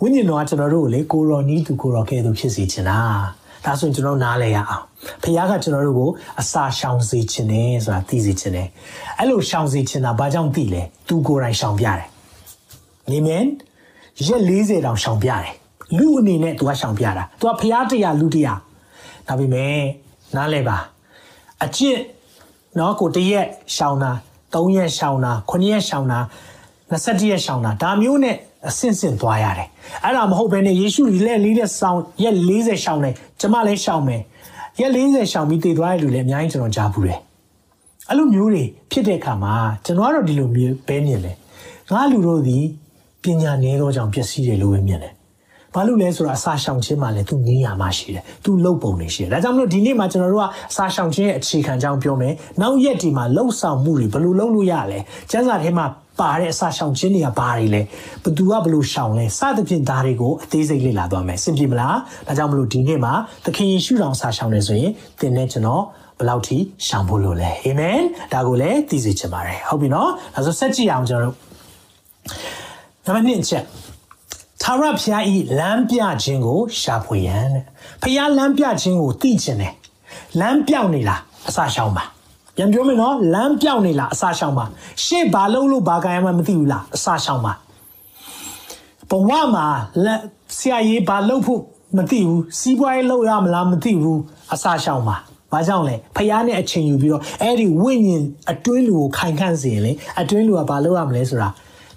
[0.00, 2.98] ဝိညာဉ်တော်ကကျွန်တော်တို့ကိုလေကိုရောနီးသူကိုရောကဲသူဖြစ်စေချင်တာ
[3.64, 4.84] ဒါဆိုရင်ကျွန်တော်နားလဲရအောင်
[5.22, 8.68] ဖခင်ကကျွန်တော်တို့ကိုအစာရှောင်စေခြင်းနဲ့ဆိုတာသိစေခြင်းနဲ့
[9.18, 12.06] အဲ့လိုရှောင်စေခြင်းတာဘာကြောင့်သိလဲသူကိုယ်တိုင်ရှောင်ပြတယ်
[13.06, 13.44] အာမင်
[14.26, 15.54] ရက်40တောင်ရှောင်ပြတယ်
[15.96, 18.58] လူအနေနဲ့သူကရှောင်ပြတာသူကဖခင်တရားလူတရား
[19.26, 19.78] ဒါပေမဲ့
[20.36, 20.76] နားလဲပါ
[21.64, 22.00] အကျင့်
[22.78, 24.10] နော်ကိုတရက်ရှောင်တာ
[24.54, 26.20] 3ရက်ရှောင်တာ9ရက်ရှောင်တာ
[26.90, 29.68] 21ရက်ရှောင်တာဒါမျိုးနဲ့ အဆင့်ဆင့်သွားရတယ်
[30.04, 34.22] အဲ့ဒါမဟုတ်ဘဲနဲ့ယေရှုလက်လေးတဲ့ဆောင်ရက်40ရှောင်တယ်ကျမလည်းရှောင်မယ်
[34.80, 37.18] ရက်40ရှောင်ပြီးတည်သွားတဲ့လူလည်းအများကြီးကျွန်တော်ကြားဘူးတယ်
[38.08, 41.36] အဲ့လိုမျိုးတွေဖြစ်တဲ့အခါမှာကျွန်တော်ကတော့ဒီလိုမျိုးပဲမြင်တယ်
[41.92, 42.58] ငါလူတို့ဒီ
[43.22, 45.12] ပညာနည်းသောကြောင့်ပျက်စီးတယ်လို့ပဲမြင်တယ်
[45.74, 54.98] ဘာလို့လဲဆိုတော့အစာရှောင်ခြင်းမှာလည်းသူနည်းရမှာရှိတယ်သူလှုပ်ပုံတွေရှိတယ်ဒါကြောင့်မလို့ဒီနေ့မှာကျွန်တော်တို့ကအစာရှောင်ခြင်းရဲ့အခြေခံကြောင်းပြောမယ်နောက်ရက်ဒီမှာလှုပ်ဆောင်မှုတွေဘယ်လိုလုပ်လို့ရလဲ
[55.30, 55.86] ကျန်းစာထဲမှာ
[56.20, 57.82] ပါတဲ့အစာရှောင်ခြင်းတွေကဘာတွေလဲ
[58.22, 63.12] ဘသူကဘလို့ရှောင်လဲစသဖြင့်ဒါတွေကိုအသေးစိတ်လေ့လာသွားမယ်စင်ပြေမလားဒါကြောင့်မလို့ဒီနေ့မှာ
[63.44, 65.82] သခင်ယေရှုတော်စာရှောင်နေဆိုရင်သင်နဲ့ကျွန်တော်
[66.18, 68.00] ဘယ်လောက်ထိရှောင်ဖို့လို့လဲအာမင်
[68.32, 71.36] ဒါကိုလည်းသိစေချင်ပါတယ်ဟုတ်ပြီနော်ဒါဆိုဆက်ကြည့်အောင်ကျွန်တော်တို့
[73.04, 73.64] နံပါတ်1ချက်
[74.62, 77.64] သာရဖျားဤလမ်းပြခြင်းကိုရှာဖွေရန်တဲ့
[78.02, 79.74] ဖျားလမ်းပြခြင်းကိုသိခြင်းတယ်
[80.40, 82.04] လမ်းပြောင်းနေလားအစာရှောင်ပါ
[82.58, 84.64] ပြန်ပြောမယ်နော်လမ်းပြောင်းနေလားအစာရှောင်ပါ
[85.04, 87.52] ရှေ့ဘာလုပ်လို့ဘာကံရမှမသိဘူးလားအစာရှောင်ပါ
[89.10, 89.66] ဘဝမှာ
[90.58, 91.60] ဆရာကြီးဘာလုပ်ဖို့
[91.96, 94.20] မသိဘူးစီးပွားရေးလုပ်ရမလားမသိဘူး
[94.54, 95.16] အစာရှောင်ပါ
[95.52, 101.48] ဘာကြောင့်လဲဖျားနဲ့အချိန်ယူပြီးတော့အဲ့ဒီဝိညာဉ်အတွင်းလူကိုခိုင်ခန့်စေရင်လေအတွင်းလူကဘာလုပ်ရမလဲဆိုတာ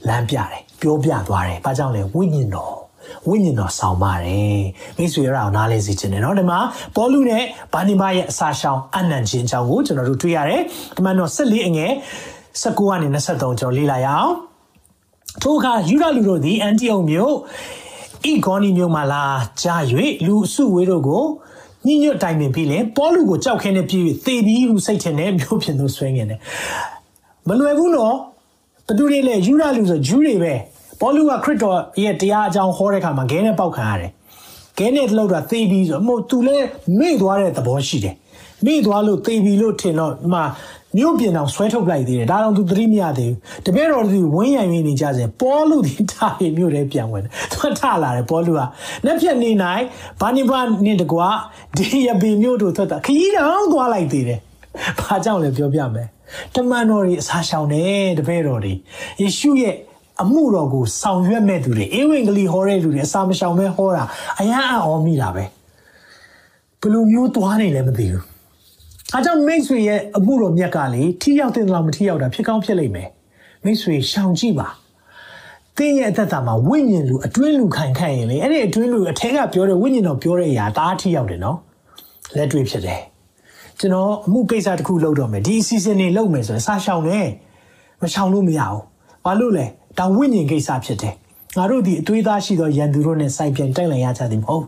[0.08, 2.81] လမ်းပြတယ်ပြောပြသွားတယ်ဘာကြောင့်လဲဝိညာဉ်တော်
[3.29, 4.61] ဝိညာဉ်တော်ဆောင်ပါတယ်
[4.97, 6.59] မိတ်ဆွေရအောင်နားလဲစီခြင်းတယ်เนาะဒီမှာ
[6.97, 10.63] ပေါလုနဲ့ဘာနိမရဲ့အစာရှောင်အနံ့ခြင်းအကြောင်းကိုကျွန်တော်တို့တွေ့ရတယ်
[10.97, 11.93] ဒီမှာတော့14အငယ်
[12.63, 14.33] 19ကနေ23ကျွန်တော်လေ့လာရအောင်
[15.43, 17.35] ထိုအခါယူဒလူတို့သည်အန်တီအုတ်မြို့
[18.31, 19.25] ဤဂေါနီမြို့မှလာ
[19.63, 19.83] ကြား၍
[20.27, 21.25] လူအစုဝေးတို့ကို
[21.87, 26.41] ညညွတ်တိုင်ပင်ပြီးလင်ပေါလုကိုကြောက်ခဲနဲ့ပြေး၍သေပြီးဟုစိတ်ထင်တဲ့မြို့ပြင်သို့ဆွဲငင်တယ်
[27.49, 28.17] မလွယ်ဘူးနော်
[28.87, 30.55] ဘသူတွေလဲယူဒလူဆိုဂျူးတွေပဲ
[31.02, 34.12] ပေါလုကခရစ်တော်ရဲ့တရားအကြောင်းဟောတဲ့အခါမှာဂဲနဲ့ပေါက်ခံရတယ်
[34.78, 36.58] ဂဲနဲ့လောက်တာသေပြီးဆိုမို့သူလဲ
[37.00, 38.16] မေ့သွားတဲ့သဘောရှိတယ်
[38.66, 40.42] မေ့သွားလို့သေပြီးလို့ထင်တော့မှ
[40.98, 48.60] မြို့ပြင်အောင်ဆွဲထုတ်လိုက်သေးတယ်ဒါတော့သူသတိမရသေးဘူးတပည့်တော်သူဝင်းရံရင်းနေကြစဉ်ပေါလုဒီထားပြီးမြို့ထဲပြန်ဝင်တယ်သူထလာတယ်ပေါလုက
[49.06, 49.84] လက်ဖြတ်နေနိုင်
[50.22, 51.28] ဘာနိဘာနေတကွာ
[51.78, 54.40] ဒီရပီမြို့တို့ထွက်တာခကြီးတောင်သွားလိုက်သေးတယ်
[55.00, 56.08] ဘာကြောင့်လဲပြောပြမယ်
[56.56, 58.74] တမန်တော်တွေအစားရှောင်တယ်တပည့်တော်တွေ
[59.22, 59.76] ယေရှုရဲ့
[60.22, 64.04] အမှုတော်ကိုဆောင်ရွက်မဲ့သူတွေအေဝံဂေလိဟောတဲ့လူတွေအစာမရှောင်ပဲဟောတာ
[64.40, 65.44] အယံအံ့ဩမိတာပဲ
[66.82, 68.24] ဘယ်လိုမျိုးသွားနေလဲမသိဘူး
[69.14, 73.10] အားကြောင့်မိတ်ဆွေရဲ့အမှုတော်မြတ်ကလေထိရောက်တဲ့လားမထိရောက်တာဖြစ်ကောင်းဖြစ်လိမ့်မယ်
[73.64, 74.68] မိတ်ဆွေရှောင်ကြည့်ပါ
[75.78, 81.58] တင်းရဲ့အသက်တာမှာဝိညာဉ်လူအတွင်းလူခံခန့်ရင်လေအဲ့ဒီအတွင်းလူအထက်ကပြောတဲ့ဝိညာဉ်တော်ပြောတဲ့အရာတအားထိရောက်တယ်နော်
[82.36, 83.02] လက်တွေ့ဖြစ်တယ်
[83.80, 87.28] ကျွန်တော်အမှုကိစ္စတစ်ခုလုပ်တော့မယ်ဒီအစီအစဉ်တွေလုပ်မယ်ဆိုရင်စာရှောင်တယ်
[88.02, 88.82] မရှောင်လို့မရဘူး
[89.26, 89.66] ဘာလို့လဲ
[90.00, 91.14] ဒါဝိညာဉ်ကိစ္စဖြစ်တယ်
[91.58, 94.68] ငါတို့ဒီအသွေးသားရှိသောရန်သူတို့နဲ့စိုက်ပြန်တိုက်လည်ရကြသည်မဟုတ်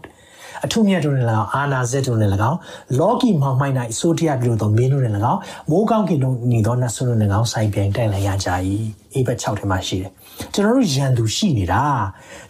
[0.66, 2.58] အထုမြတ်တို့နဲ့၎င်းအာနာဇက်တို့နဲ့၎င်း
[3.00, 8.50] လောကီမောင်မိုင်း၌အစိုးတရားပြုလို့သောမင်းတို့နဲ့၎င်းမိုးကောင်းကင်တို့ညီသောနတ်ဆုတို့နဲ့၎င်းစိုက်ပြန်တိုက်လည်ရကြ၏
[9.14, 10.12] အေဘက်6ထဲမှာရှိတယ်
[10.54, 11.84] ကျွန်တော်တို့ရန်သူရှိနေတာ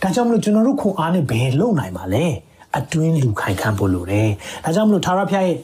[0.02, 2.26] ဒါကြောင့်မလို့ကျွန်တော်တို့ခွန်အားနဲ့ဘယ်လုံနိုင်ပါလဲ
[2.78, 4.30] အတွင်းလူခိုင်ခန့်ဖို့လိုတယ်
[4.64, 5.58] ဒါကြောင့်မလို့သာရဖျားရဲ့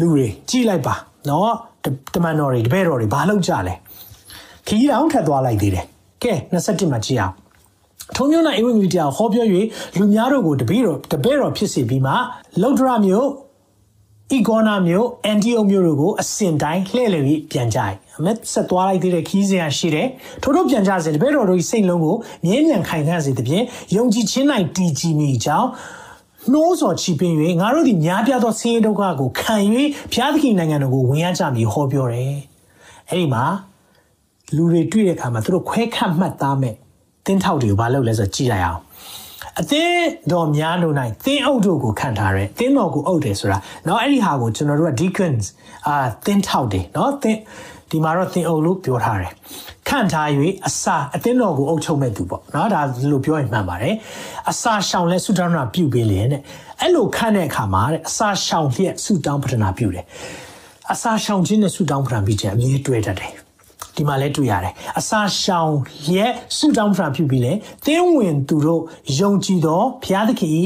[0.00, 0.94] လူတွေကြည်လိုက်ပါ
[1.28, 1.52] နော်
[2.14, 3.74] တမန်တော်တွေတပည့်တော်တွေဘာလုပ်ကြလဲ
[4.66, 5.86] ခီးတောင်ထက်သွားလိုက်သေးတယ်
[6.22, 7.34] ကဲ27မှာကြည့်အောင်
[8.16, 9.46] ထုံမျိုးနဲ့ဧဝံဂေလိတရားဟောပြော၍
[9.98, 12.12] လူများတို့ကိုတပည့်တော်တပည့်တော်ဖြစ်စေပြီးမှ
[12.62, 13.28] လောဒရမျိုး
[14.36, 20.08] ဤဂေါနာမျိုးအန်တီယိုမျိုးတို့ကိုအစင်တိုင်းလှည့်လည်ပြီးပြန်ကြိုက်အမက်ဆက်သွားလိုက်တဲ့ခီးစရာရှိတယ်
[20.42, 23.64] ထို့ထို့ပြန်ကြစေတပည့်တော်တို့၏စိတ်လုံးကိုမြဲမြံခိုင်ခန့်စေသဖြင့်
[23.96, 24.46] ယုံကြည်ခြင်း၌
[24.76, 25.68] တည်ကြည်မိကြောင်း
[26.52, 29.54] နှိုးဆော်ချီပင်၍ငါတို့သည်များပြားသောဆင်းရဲဒုက္ခကိုခံ၍
[30.12, 32.34] ဘုရားသခင်နိုင်ငံတော်ကိုဝင်ရကြမည်ဟောပြောတယ်
[33.08, 33.44] အဲ့ဒီမှာ
[34.55, 36.75] လူတွေတွေ့တဲ့အခါမှာသူတို့ခွဲခတ်မှတ်သားမဲ့
[37.25, 38.81] တင်းထောက်တွေကိုဘာလုပ်လဲဆိုတော့ကြည့်လိုက်အောင်
[39.59, 45.45] အသင်းတော်များလို့နိုင်သင်းအုပ်တို့ကိုခံထားရဲသင်းတော်ကိုအုပ်တယ်ဆိုတာเนาะအဲ့ဒီဟာကိုကျွန်တော်တို့က deacons
[45.87, 45.95] အာ
[46.25, 47.39] သင်းထောက်တယ်เนาะသင်း
[47.91, 49.31] ဒီမှာတော့သင်းအုပ်လို့ပြောထားတယ်
[49.87, 50.27] ခံထား၍
[50.67, 52.81] အစာအသင်းတော်ကိုအုပ်ချုပ်မဲ့သူပေါ့เนาะဒါ
[53.11, 53.95] လို့ပြောရင်မှန်ပါတယ်
[54.49, 56.41] အစာရှောင်လဲဆုတောင်းတာပြုပေးလေတဲ့
[56.81, 60.05] အဲ့လိုခံတဲ့အခါမှာတဲ့အစာရှောင်လျက်ဆုတောင်းပတနာပြုတယ်
[60.93, 63.40] အစာရှောင်ခြင်းနဲ့ဆုတောင်းပတနာပြုခြင်းအမြဲတွေ့တတ်တယ်
[63.96, 65.72] ဒီမှာလဲတွေ့ရတယ်အစာရှောင်
[66.14, 67.52] ရဲ့ဆုတောင်းဖရာပြုပြီးလဲ
[67.86, 68.82] သင်းဝင်သူတို့
[69.18, 70.60] ယုံကြည်သောဘုရားသခင်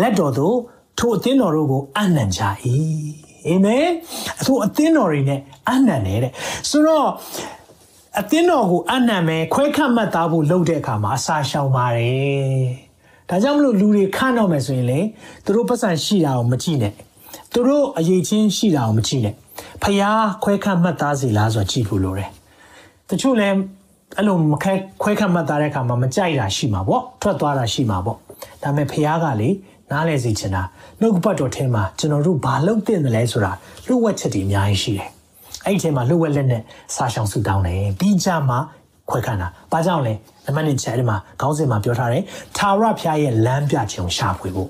[0.00, 0.56] လက်တော်သို့
[0.98, 2.40] ထိုအသင်းတော်တို့ကိုအနံ့ကြ၏
[3.46, 3.86] အာမင်
[4.40, 6.32] အထိုအသင်းတော်တွေနဲ့အနံ့နေတဲ့
[6.70, 7.08] ဆိုတော့
[8.20, 12.90] အသင်းတော်ကိုအနံ့မဲ့ခွဲခတ်မှတ်သားဖို့လုပ်တဲ့အခါမှာအစာရှောင်ပါတယ်
[13.28, 15.00] ဒါကြောင့်မလို့လူတွေခန့်တော့မယ်ဆိုရင်လေ
[15.44, 16.92] သူတို့ပတ်စံရှိတာကိုမကြည့်နဲ့
[17.52, 19.34] သူတို့အရေးချင်းရှိတာကိုမကြည့်နဲ့
[19.82, 22.30] ဖျားခွဲခတ်မှတ်သားစီလားဆိုတော့ကြည့်ဖို့လိုတယ်
[23.10, 23.56] တချို့လည်း
[24.16, 28.16] အဲ့လိုမခဲခွဲခတ်မှတ်သားတဲ့အခါမှာမကြိုက်တာရှိမှာပေါ့ထွက်သွားတာရှိမှာပေါ့
[28.62, 29.50] ဒါပေမဲ့ဖះကလေ
[29.90, 30.62] နားလဲစီချင်တာ
[31.00, 33.52] နှုတ်ပတ်တော်ထဲမှာကျွန်တော်တို့ဘာလုပ်တင်တယ်လဲဆိုတာ
[33.86, 35.08] လှုပ်ဝက်ချက်တွေအများကြီးရှိတယ်
[35.66, 36.62] အဲ့ဒီထဲမှာလှုပ်ဝက်လက်နဲ့
[36.94, 38.58] စာရှောင်ဆူတောင်းတယ်ပြီးကြမှာ
[39.10, 40.12] ခွဲခန့်တာဘာကြောင့်လဲ
[40.44, 42.22] နံပါတ်1ချက်အဲ့ဒီမှာခေါင်းစဉ်မှာပြောထားတယ်
[42.58, 44.68] သာရဖះရဲ့လမ်းပြခြင်းကိုရှာဖွေဖို့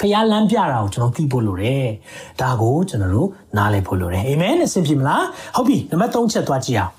[0.00, 1.86] ဖះလမ်းပြတာကိုကျွန်တော်သိဖို့လိုတယ်
[2.40, 5.24] ဒါကိုကျွန်တော်တို့နားလည်ဖို့လိုတယ်အာမင်အဆင်ပြေမလား
[5.56, 6.92] ဟုတ်ပြီနံပါတ်3ချက်သွားကြည့်အောင်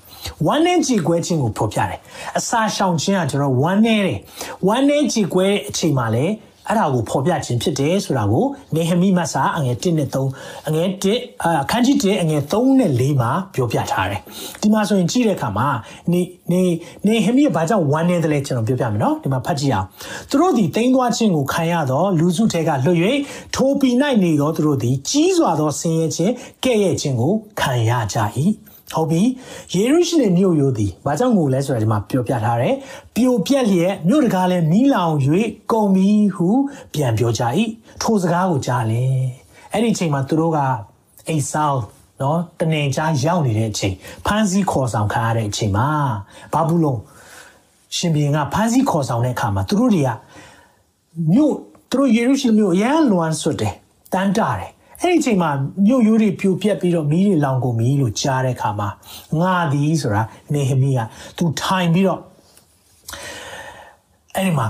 [0.46, 2.00] ဝမ်းနဲ့ကြည်ကွဲခြင်းကိုဖော်ပြတယ်
[2.38, 4.18] အစာရှောင်ခြင်းကကျွန်တော်ဝမ်းနဲ့တယ်
[4.66, 6.32] ဝမ်းနဲ့ကြည်ကွဲတဲ့အချိန်မှာလည်း
[6.68, 8.44] အဲ့ဒါကိုဖော်ပြခြင်းဖြစ်တယ်ဆိုတာကို
[8.74, 14.20] နေဟမိမတ်စာအငယ်1နဲ့3အငယ်1အခန်းကြီး1အငယ်3နဲ့4မှာပြောပြထားတယ်
[14.60, 15.68] ဒီမှာဆိုရင်ကြည့်တဲ့အခါမှာ
[16.12, 16.20] နေ
[16.52, 16.62] နေ
[17.06, 19.86] နေဟမိကဘာကြောင့်ဝမ်းနေတယ်လဲကျွန်တော်ပြောပြမယ်နော်ဒီမှာဖတ်ကြည့်အောင်
[20.30, 22.98] သူတို့ဒီတိမ့်သွားခြင်းကိုခံရတော့လူစုထဲကလွတ်၍
[23.54, 23.90] ထိုပီ၌
[24.22, 26.32] နေတော့သူတို့ဒီကြီးစွာသောဆင်းရဲခြင်း
[26.64, 28.18] ကဲ့ရဲ့ခြင်းကိုခံရကြ၏
[28.94, 29.22] ဟုတ်ပြီ
[29.74, 32.74] ယေရုရှလင်မြို့ရိုးသည်ဘာကြောင့်ငိုလဲဆိုတာဒီမှာပြောပြထားတယ်
[33.16, 35.14] ပြိုပြက်လျက်မြို့တကားလည်းမီးလောင်၍
[35.72, 36.48] ကုန်ပြီဟု
[36.94, 37.42] ပြန်ပြောကြ၏
[38.02, 39.04] ထိုစကားကိုကြားလေ
[39.72, 40.58] အဲ့ဒီအချိန်မှာသူတို့က
[41.28, 41.82] အိဆောင်း
[42.22, 43.94] နော်တနေချားရောက်နေတဲ့အချိန်
[44.26, 45.88] ဖမ်းဆီးခေါ်ဆောင်ခံရတဲ့အချိန်မှာ
[46.52, 47.00] ဘာဘူးလုံး
[47.96, 50.10] ရှင်ဘီရင်ကဖမ်းဆီးခေါ်ဆောင်တဲ့အခါမှာသူတို့တွေက
[51.32, 51.54] မြို့
[51.90, 53.74] သူတို့ယေရုရှလင်မြို့အရန်လွမ်းဆွတ်တယ်
[54.12, 54.71] တန်းတာတယ်
[55.01, 55.49] အဲ့ဒီအချိန်မှာ
[55.87, 58.89] မြို့ရိုးတွေပြိုပြက်ပြီးတော့မီးတွေလောင်ကုန်ပြီလို့ကြားတဲ့အခါမှာ
[59.41, 60.23] ငါသည်ဆိုတာ
[60.53, 60.99] နေဟမိက
[61.37, 62.21] သူထိုင်ပြီးတော့
[64.35, 64.67] အဲ့ဒီမှာ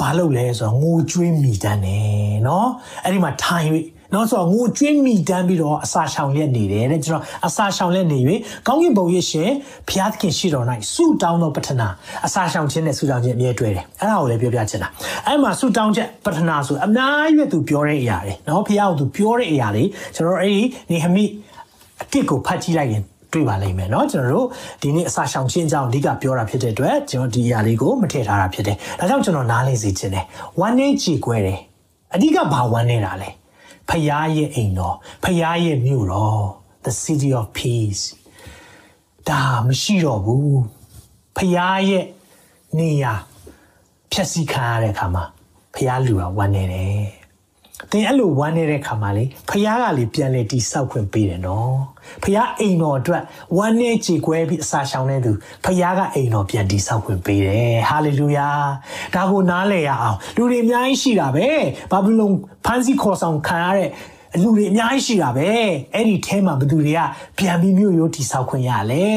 [0.00, 2.66] ဘာလုပ်လဲဆိုတော့ငိုကြွေးမိတန်းတယ်เนาะ
[3.04, 3.66] အဲ့ဒီမှာထိုင်၍
[4.14, 8.18] နောက်ဆိုငိုကြွေးမိတန်းပြီးတော့အစာရှောင်ရက်နေတယ်တဲ့ကျွန်တော်အစာရှောင်ရက်နေ၍
[8.66, 9.50] ကောင်းကင်ဘုံရဲ့ရှင်
[9.88, 11.88] ဘုရားသခင်ရှိတော်၌ဆုတောင်းသောပတ္ထနာ
[12.26, 14.88] အစာရှောင်ခြင်းနဲ့ဆုတောင်းခြင်းအမြဲတွေ့တယ်အဲ့ဒါကိုလည်းပြောပြချင်တာ
[15.26, 19.84] အဲ့မှာဆုတောင်းချက်ပတ္ထနာဆိုအများကြီးပဲသူပြောတဲ့အရာတွေเนาะဘုရားကသူပြောတဲ့အရာတွေ
[20.14, 21.24] ကျွန်တော်အဲ့ဒီနေဟမိ
[22.02, 24.48] အတစ်ကိုဖတ်ကြည့်လိုက်ရင်တွေ့ပါလိမ့်မယ်เนาะကျွန်တော်တို့
[24.82, 30.24] ဒီနေ့အစာရှောင်ခြင်းအကြောင်းအဓိကပြောတာဖြစ်တဲ့အတွက်ကျွန်တော်ဒီအရာလေးကိုမထည့်ထားတာဖြစ်တယ်ဒါကြောင့်ကျွန်တော်နားလေစေခြင်းတယ်
[30.60, 31.58] ဝမ်းနေကြည်ကွဲတယ်
[32.14, 33.28] အဓိကဘာဝမ်းနေတာလဲ
[33.89, 36.43] ဖယားရဲ့အိမ်တော်ဖယားရဲ့မြို့တော်
[36.85, 38.03] the city of peace
[39.29, 40.61] ဒါမရှိတော့ဘူး
[41.37, 42.05] ဖယားရဲ့
[42.77, 43.13] နေရာ
[44.11, 45.23] ဖြည့်ဆည်းခံရတဲ့အခါမှာ
[45.73, 47.20] ဖယားလူကဝမ်းနေတယ်
[47.91, 51.75] သင်အဲ့လိုဝမ်းနေတဲ့ခါမှာလေဖះကလေပြန်လေတိဆောက်ခွင့်ပေးတယ်နော်
[52.23, 53.23] ဖះအိမ်တော်အတွက်
[53.57, 55.31] ဝမ်းနေကြေကွဲပြီးအစာရှောင်နေသူ
[55.63, 58.47] ဖះကအိမ်တော်ပြန်တိဆောက်ခွင့်ပေးတယ်ဟာလေလုယာ
[59.15, 61.47] ဒါကိုနားလည်ရအောင်လူတွေအများကြီးရှိတာပဲ
[61.91, 62.33] ဘာဘလုန်
[62.65, 63.89] ဖန်စီခေါ်ဆောင်ခံရတဲ့
[64.41, 65.47] လူတွေအများကြီးရှိတာပဲ
[65.93, 66.99] အဲ့ဒီထဲမှာဘသူတွေက
[67.37, 69.07] ပြန်ပြီးမြို့ရိုးတိဆောက်ခွင့်ရလဲ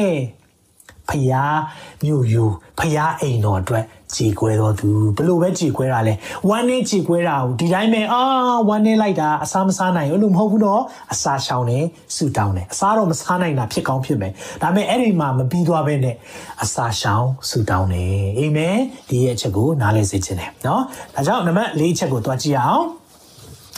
[1.09, 1.57] ဖျား
[2.03, 2.43] မြို့ယူ
[2.79, 3.83] ဖျားအိမ်တော်အတွက်
[4.16, 6.14] ကြည်ကွဲတော်သူဘလို့ပဲကြည်ကွဲတာလဲ
[6.48, 8.22] ဝမ်းနေကြည်ကွဲတာကိုဒီတိုင်းပဲအာ
[8.68, 11.78] ဝမ်းနေလိုက်တာအစားမစားနိုင်ဘူးလို့မဟုတ်ဘူးတော့အစားရှောင်နေ
[12.16, 16.16] ဆူတောင်းတယ်အစားတော့မစားနိုင်တာဖြစ်ကောင်းဖြစ်မယ်ဒါပေမဲ့အဲ့ဒီမှာမပြီးသွားပဲနဲ့
[16.62, 18.76] အစားရှောင်ဆူတောင်းတယ်အာမင်
[19.08, 20.80] ဒီရဲ့အချက်ကိုနားလည်စေခြင်းတယ်เนาะ
[21.14, 22.84] ဒါကြောင့်နံပါတ်၄ချက်ကိုတွားကြည့်အောင်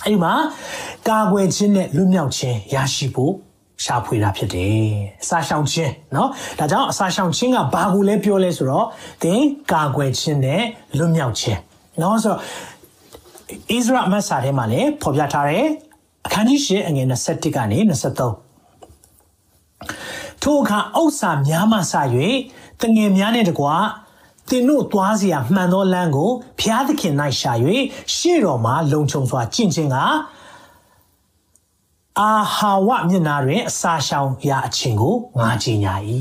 [0.05, 0.35] အဲ့ဒီမှာ
[1.09, 3.33] ကာကွယ်ခြင်းနဲ့လွတ်မြောက်ခြင်းရရှိဖို့
[3.85, 4.87] ရှာဖွေတာဖြစ်တယ်။
[5.23, 6.29] အစာရှောင်ခြင်းเนาะ
[6.59, 8.87] ဒါကြောင့်အစာရှောင်ခြင်းကဘာကိုလဲပြောလဲဆိုတော့
[9.23, 10.63] သင်ကာကွယ်ခြင်းနဲ့
[10.99, 11.59] လွတ်မြောက်ခြင်း
[11.99, 12.41] เนาะဆိုတော့ဣ
[13.69, 15.67] သရေလမတ်စာထဲမှာလည်းဖော်ပြထားတယ်
[16.27, 17.79] အခန်းကြီး၈အငယ်21ကနေ
[18.71, 21.81] 23ထိုအခါဥစ္စာများမှစ၍
[22.81, 23.75] တငယ်များနဲ့တကွာ
[24.49, 26.31] သင်တို့သွားเสียမှန်သောလမ်းကို
[26.61, 27.53] ဖျားသခင်၌ရှာ၍
[28.15, 29.97] ရှေ့တော်မှာလုံခြုံစွာကျင့်ခြင်းက
[32.22, 35.94] အာဟာဝမျက်နာတွင်အစာရှောင်ရာအချိန်ကိုငါကြီးညာ၏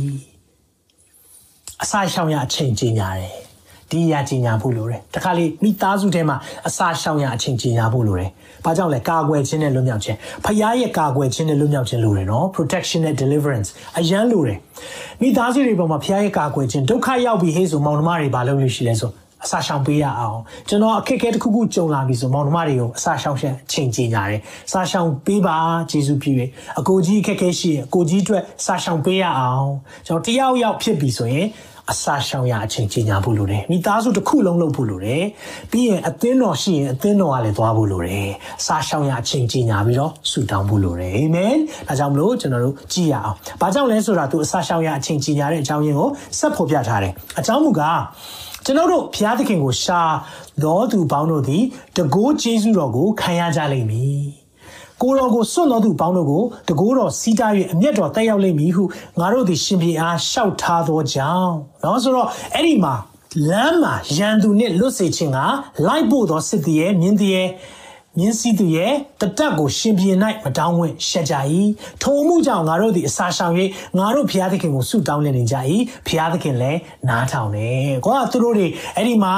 [1.82, 3.32] အစာရှောင်ရာအချိန်ကြီးညာတယ်
[3.90, 6.36] ဒီရာကြီးညာဖို့လိုတယ်တခါလေမိသားစုထဲမှာ
[6.68, 8.30] အစာရှောင်ရာအချိန်ကြီးညာဖို့လိုတယ်
[8.64, 13.68] ဘာကြောင့်လဲကာကွယ်ခြင်းနဲ့လွတ်မြောက်ခြင်းဖခင်ရဲ့ကာကွယ်ခြင်းနဲ့လွတ်မြောက်ခြင်းလိုတယ်နော် protection နဲ့ deliverance
[13.98, 14.58] အရန်လိုတယ်
[15.22, 19.10] မိသားစုတွေပေါ်မှာဖခင်ရဲ့ကာကွယ်ခြင်းဒုက္ခရောက်ပြီးဟေးဆိုမောင်နှမတွေဘာလုပ်လို့ရှိလဲဆို
[19.44, 25.56] အစာရှောင်ပေးရအောင်ကျွန်တော်အခက်အခဲတစ်ခုခုကြုံလာပြီဆိုမောင်နှမတွေကိုအစာရှောင်ရှင်းချိန်ကြည့်ကြတယ်အစာရှောင်ပေးပါ
[25.90, 26.36] ဂျေစုပြည့်၍
[26.78, 29.70] အကိုကြီးအခက်အခဲရှိရင်အကိုကြီးအတွက်အစာရှောင်ပေးရအောင်
[30.06, 31.46] ကျွန်တော်တယောက်ယောက်ဖြစ်ပြီဆိုရင်
[31.92, 35.24] အစာရှောင်ရအချိန်ကြီးညာဖို့လိုတယ်မိသားစုတစ်ခုလုံးလုပ်ဖို့လိုတယ်
[35.72, 38.28] ပြီးရင်အသင်းတော်ရှိရင်အသင်းတော်ကလည်းသွားဖို့လိုတယ်
[38.60, 41.56] အစာရှောင်ရအချိန်ကြီးညာပြီးတော့ဆူတောင်းဖို့လိုတယ်အာမင်
[41.88, 46.08] ဒါကြောင့်မလို့ကျွန်တော်တို့ကြည်ရအောင်ဘာကြောင့်လဲဆိုတာသူအစာရှောင်ရအချိန်ကြီးညာတဲ့အကြောင်းရင်းကို
[46.38, 48.00] ဆက်ဖော်ပြထားတယ်အကြောင်းမူကား
[48.65, 49.99] ကျွန်တော်တို့ဘုရားသခင်ကိုရှာ
[50.63, 51.63] တော်သူပေါင်းတို့သည်
[51.97, 54.21] တကိုးကျေးဇူးတော်ကိုခံရကြလိမ့်မည်
[55.01, 58.83] ကိုတော်ကိုစွန့်တော်သူပေါင်းတို့ကိုတကိုးတော်စီးတား၍အမျက်တော်တက်ရောက်လိမ့်မည်ဟု
[59.19, 62.93] ငါတို့သည်ရှင်ပြေအားရှောက်ထားသောကြောင့်เนาะဆိုတော့အဲ့ဒီမှာ
[63.49, 65.39] လမ်းမှာရန်သူနဲ့လွတ်စေခြင်းက
[65.87, 67.49] လိုက်ဖို့သောစစ်သည်ရဲ့မြင်းသည်ရဲ့
[68.18, 70.10] မြင်းစည်းသူရဲ့တတက်ကိုရှင်ပြေ၌
[70.44, 71.34] မတောင်းဝင်ရှက်ကြ၏
[72.02, 73.54] ထိုမှုကြောင့်ငါတို့သည်အစာရှောင်၍
[73.98, 75.56] ငါတို့ဘုရားသခင်ကိုဆုတောင်းနေကြ၏
[76.06, 79.34] ဘုရားသခင်လည်းနားထောင်တယ်ကိုကသူတို့တွေအဲ့ဒီမှာ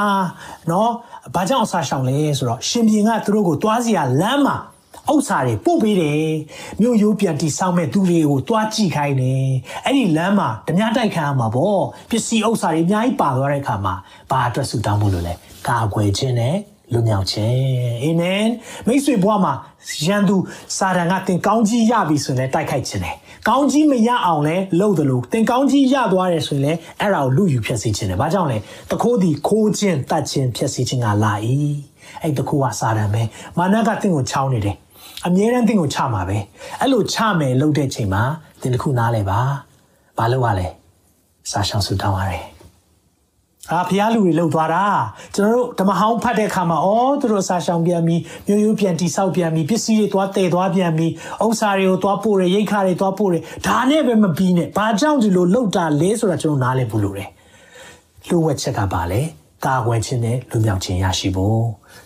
[0.71, 0.91] နော်
[1.35, 4.57] ဘာကြောင့်အစာရှောင်လဲဆိုတော့ရှင်ပြေကသူတို့ကိုတွားစီရလမ်းမှာ
[5.13, 6.29] ဥစ္စာတွေပို့ပေးတယ်
[6.81, 9.47] မြို့ရိုးပြန်တီဆောက်မဲ့သူတွေကိုတွားကြည့်ခိုင်းတယ်
[9.85, 13.95] အဲ့ဒီလမ်းမှာဓမြတိုက်ခံရမှာပေါ့ပစ္စည်းဥစ္စာတွေအများကြီးပါသွားတဲ့အခါမှာ
[14.31, 15.35] ဘာအတွက်ဆူတောင်းဖို့လို့လဲ
[15.69, 16.57] ကာကွယ်ခြင်းနဲ့
[16.93, 17.57] လွတ်မြောက်ခြင်း
[18.03, 18.47] အာမင်
[18.87, 19.53] မိတ်ဆွေဘဝမှာ
[20.05, 20.37] ရန်သူ
[20.77, 23.17] စာတန်ကတင်ကောင်းကြီးရပြီဆိုရင်လည်းတိုက်ခိုက်ခြင်းတယ်
[23.49, 28.59] ကောင်းကြီးမရအောင်လဲလုပ်တယ်လို့တင်ကောင်းကြီးရသွားတယ်ဆိုရင်လည်းအဲ့ဒါကိုလူယူဖြစ်စေခြင်းတယ်ဘာကြောင့်လဲ
[28.91, 31.33] တခိုးဒီခိုးခြင်းတတ်ခြင်းဖြစ်စေခြင်းကလာ၏
[32.23, 33.23] အဲ့တခိုးကစာတန်ပဲ
[33.59, 34.77] မာနကတင့်ကိုချောင်းနေတယ်
[35.27, 36.39] အမြဲတမ်းတင့်ကိုချမှာပဲ
[36.81, 38.23] အဲ့လိုချမယ်လုပ်တဲ့ချိန်မှာ
[38.61, 39.41] တင်တစ်ခုနားလဲပါ
[40.19, 40.69] ဘာလုပ်ရလဲ
[41.51, 42.58] စာရှောင်ဆူတောင်းရတယ်
[43.73, 44.85] အာဖျားလူတွေလှုပ်သွားတာ
[45.35, 46.89] ကျွန်တော်တို့ဓမ္မဟောင်းဖတ်တဲ့အခါမှာဩ
[47.21, 51.13] သူတို့အစာရှောင်ပြန်ပြီးမျိုးရိုးပြန်တိဆောက်ပြန်ပြီးပစ္စည်းတွေသွားတည်သွားပြန်ပြီး
[51.45, 57.31] ဥစ္စာတွေကိုသွားပို့တယ်ရိတ်ခါတွေသွားပို့တယ်ဒါနဲ့ပဲမပြီးနဲ့ဘာကြောင့်ဒီလိုလှုပ်တာလဲဆိုတာကျွန်တော်နားလည်ဖို့လိုတယ်
[58.29, 59.21] လှုပ်ဝက်ချက်ကပါလေ
[59.67, 61.63] ကာကွယ်ခြင်းနဲ့လူမြောက်ခြင်းရရှိဖို့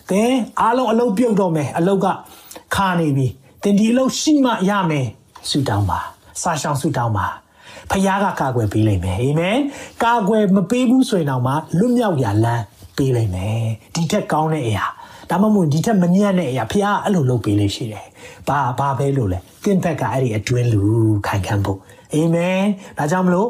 [0.09, 2.07] သင်အားလုံးအလုပ်ပြုတ်တော့မယ်အလုပ်က
[2.75, 3.27] ခါနေပြီ
[3.63, 5.07] သင်ဒီအလုပ်ရှိမှရမယ်
[5.49, 5.99] ဆူတောင်းပါ
[6.41, 7.27] စာရှောင်ဆူတောင်းပါ
[7.93, 9.59] ဖခင်ကကာကွယ်ပေးလိမ့်မယ်အာမင်
[10.03, 12.63] ကာကွယ်မပေးဘူးဆိုရင်တော့မှလွတ်မြောက်ရာလမ်း
[12.97, 13.63] ပေးလိမ့်မယ်
[13.95, 14.85] ဒီထက်ကောင်းတဲ့အရာ
[15.29, 18.07] ဒါဒါမှမဟုတ်ဒီထက်မညံ့တဲ့အရာဖခင်အဲ့လိုလုပ်ပေးလို့ရှိတယ်
[18.47, 20.81] ဘာဘာပဲလို့လဲသင်ဘက်ကအဲ့ဒီအတွင်းလူ
[21.27, 21.79] ခိုင်ခံဖို့
[22.13, 22.61] အာမင်
[22.97, 23.47] ဒါကြောင့်မလို့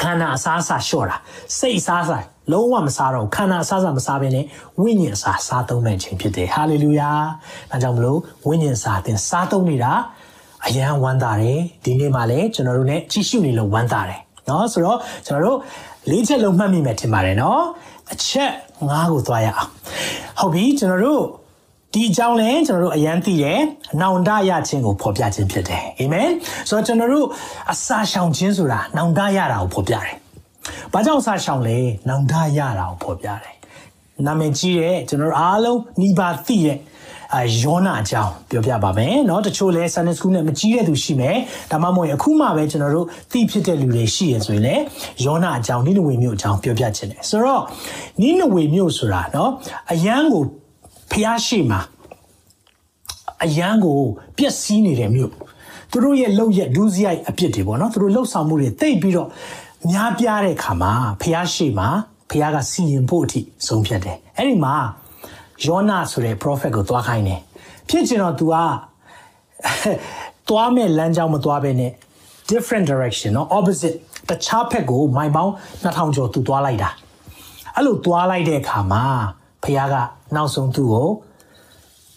[0.00, 1.16] ခန္ဓာအစားအစာလျှော့တာ
[1.58, 2.18] စိတ်အစားအစာ
[2.52, 4.44] လုံးဝမစားတော့ခန္ဓာအစားအစာမစားဘဲနဲ့
[4.80, 7.10] ဝိညာဉ်အစာစားသုံးမဲ့ခြင်းဖြစ်တယ်ဟာလေလုယာ
[7.70, 9.92] ဒါကြောင့်မလို့ဝိညာဉ်စာသင်စားသုံးနေတာ
[10.65, 15.57] အယံဝမ်းသာတယ်ဒီနေ့မှလည်းကျွန်တော်တို့ ਨੇ ကြည့်ရှုနေလို့ဝမ်းသာတယ်เนาะဆိုတော့ကျွန်တော်တို့
[16.09, 17.59] လေးချက်လုံးမှတ်မိမယ်ထင်ပါတယ်เนาะ
[18.13, 18.51] အချက်
[18.89, 19.69] ၅ကိုသွားရအောင်
[20.39, 21.23] ဟုတ်ပြီကျွန်တော်တို့
[21.93, 23.59] ဒီအကြောင်းလဲကျွန်တော်တို့အယံသိတယ်
[23.93, 26.29] အနောင်တရခြင်းကိုဖော်ပြခြင်းဖြစ်တယ်အာမင်
[26.69, 27.27] ဆိုတော့ကျွန်တော်တို့
[27.71, 30.15] အစာရှောင်ခြင်းဆိုတာနောင်တရတာကိုဖော်ပြတယ်
[30.93, 31.77] ဘာကြောင့်အစာရှောင်လဲ
[32.09, 33.55] နောင်တရတာကိုဖော်ပြတယ်
[34.25, 36.81] နာမည်ကြီးတဲ့ကျွန်တော်တို့အားလုံးနှီးပါသိတဲ့အာ
[37.61, 41.37] ယောနာအကြောင်းပြောပြပါမယ်เนาะတချို့လဲ Sunday School နဲ့မကြီးတဲ့သူရှိမယ်
[41.71, 44.83] ဒါမှမဟုတ်အခုမှပဲကျွန်တော်တို့သိဖြစ်တဲ့လူတွေရှိရဆိုရင်လည်း
[45.25, 47.63] ယောနာအကြောင်းနိနဝေမြို့အကြောင်းပြောပြခြင်းတယ်ဆိုတော့
[48.21, 49.49] နိနဝေမြို့ဆိုတာเนาะ
[49.91, 50.43] အယံကို
[51.11, 51.79] ဖျားရှိမှာ
[53.43, 53.99] အယံကို
[54.37, 55.31] ပျက်စီးနေတဲ့မြို့
[55.91, 59.29] သူတို့ရဲ့လောက်ရက်ဒူးစရိုက်အပြစ်တွေပေါ့နော်သူတို့လှုပ်ဆောင်မှုတွေတိတ်ပြီးတော့
[59.91, 61.89] များပြားတဲ့ခါမှာဖျားရှိမှာ
[62.31, 64.75] ဖျားကစီရင်ဖို့အထိဆုံးဖြတ်တယ်အဲ့ဒီမှာ
[65.65, 67.41] ယောနာဆိုတဲ့ prophet ကိုသွားခိုင်းတယ်
[67.89, 68.55] ဖြစ်ချင်တော့ तू က
[70.49, 71.91] သွားမဲ့လမ်းကြောင်းမသွားဘဲနဲ့
[72.51, 73.97] different direction เนาะ opposite
[74.29, 75.51] တခြားဘက်ကိုမိုင်ပေါင်း
[75.83, 76.89] 2000ကျော် तू သွားလိုက်တာ
[77.75, 79.03] အဲ့လိုသွားလိုက်တဲ့အခါမှာ
[79.63, 79.95] ဖခင်က
[80.35, 81.07] နောက်ဆုံးသူ့ကို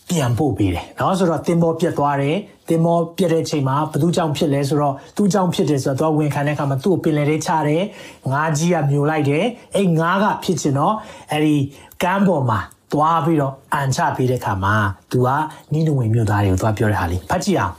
[0.09, 2.37] ပြန်ပို့ပေးတယ်เนาะဆိုတော့တင်မောပြတ်သွားတယ်
[2.68, 7.85] တင်မောပြတ်တဲ့ချိန်မှာဘသူကြောင့်ဖြစ်လဲဆိုတော့သူ့ကြောင့်ဖြစ်တယ်ဆိုတော့သူဝင်ခံတဲ့အခါမှာသူ့ကိုပင်လယ်ထဲချတယ်
[8.33, 9.45] ငါးကြီးကမြုံလိုက်တယ်
[9.76, 10.95] အဲ့ငါးကဖြစ်ချင်တော့
[11.31, 11.57] အဲ့ဒီ
[12.03, 12.61] ကမ်းပေါ်မှာ
[12.96, 14.76] သွားပြီးတော့အန်ချပေးတဲ့ခါမှာ
[15.12, 15.28] तू က
[15.74, 17.74] နိနဝေမြို့သားတွေကိုသွားပြောတဲ့ဟာလေးဖတ်ကြည့်အောင်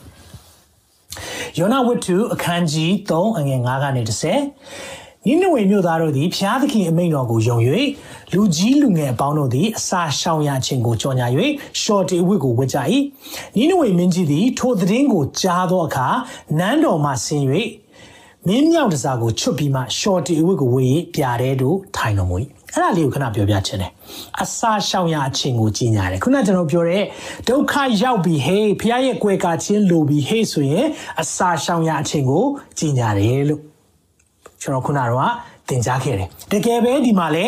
[1.59, 7.57] ယောနာဝတ္ထုအခန်းကြီး3အငယ်9ကနေ10နိနဝေမြို့သားတို့သည်ဖျားသခင်အမိန့်တော်ကိုယုံ၍
[8.33, 11.27] လူကြီးလူငယ်အပေါင်းတို့သည်အစာရှောင်ရခြင်းကိုကြော်ညာ၍
[11.83, 12.79] ရှော့တီဝစ်ကိုဝတ်ကြ၏
[13.57, 16.09] နိနဝေမင်းကြီးသည်ထိုသတင်းကိုကြားသောအခါ
[16.59, 17.47] နန်းတော်မှဆင်း၍
[18.47, 20.83] မင်းမြောက်တစားကိုချွတ်ပြီးမှရှော့တီဝစ်ကိုဝေ၍
[21.15, 22.37] ပြာတဲ့တို့ထိုင်တော်မူ၏
[22.77, 23.91] အဲ့ဒါလေးကိုခဏပြောပြချင်တယ်
[24.43, 27.03] အစာရှောင်ရအချင်းကိုကြီးညာတယ်ခုနကျွန်တော်ပြောတဲ့
[27.49, 30.87] ဒုက္ခရောက်ပြီဟေးဖခင်ရဲ့ကွယ်ကာချင်းလိုပြီဟေးဆိုရင်
[31.21, 32.45] အစာရှောင်ရအချင်းကို
[32.79, 33.61] ကြီးညာတယ်လို့
[34.61, 35.33] ကျွန်တော်ခုနကတော့
[35.69, 37.45] သင်ကြားခဲ့တယ်တကယ်ပဲဒီမှာလဲ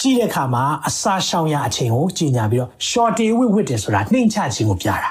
[0.00, 5.10] ကြည့်တဲ့အခါမှာအစာရှောင်ရအချင်းကိုကြီးညာပြီးတော့ shorty wit wit တယ်ဆိုတာနှိမ့်ချခြင်းကိုပြတာ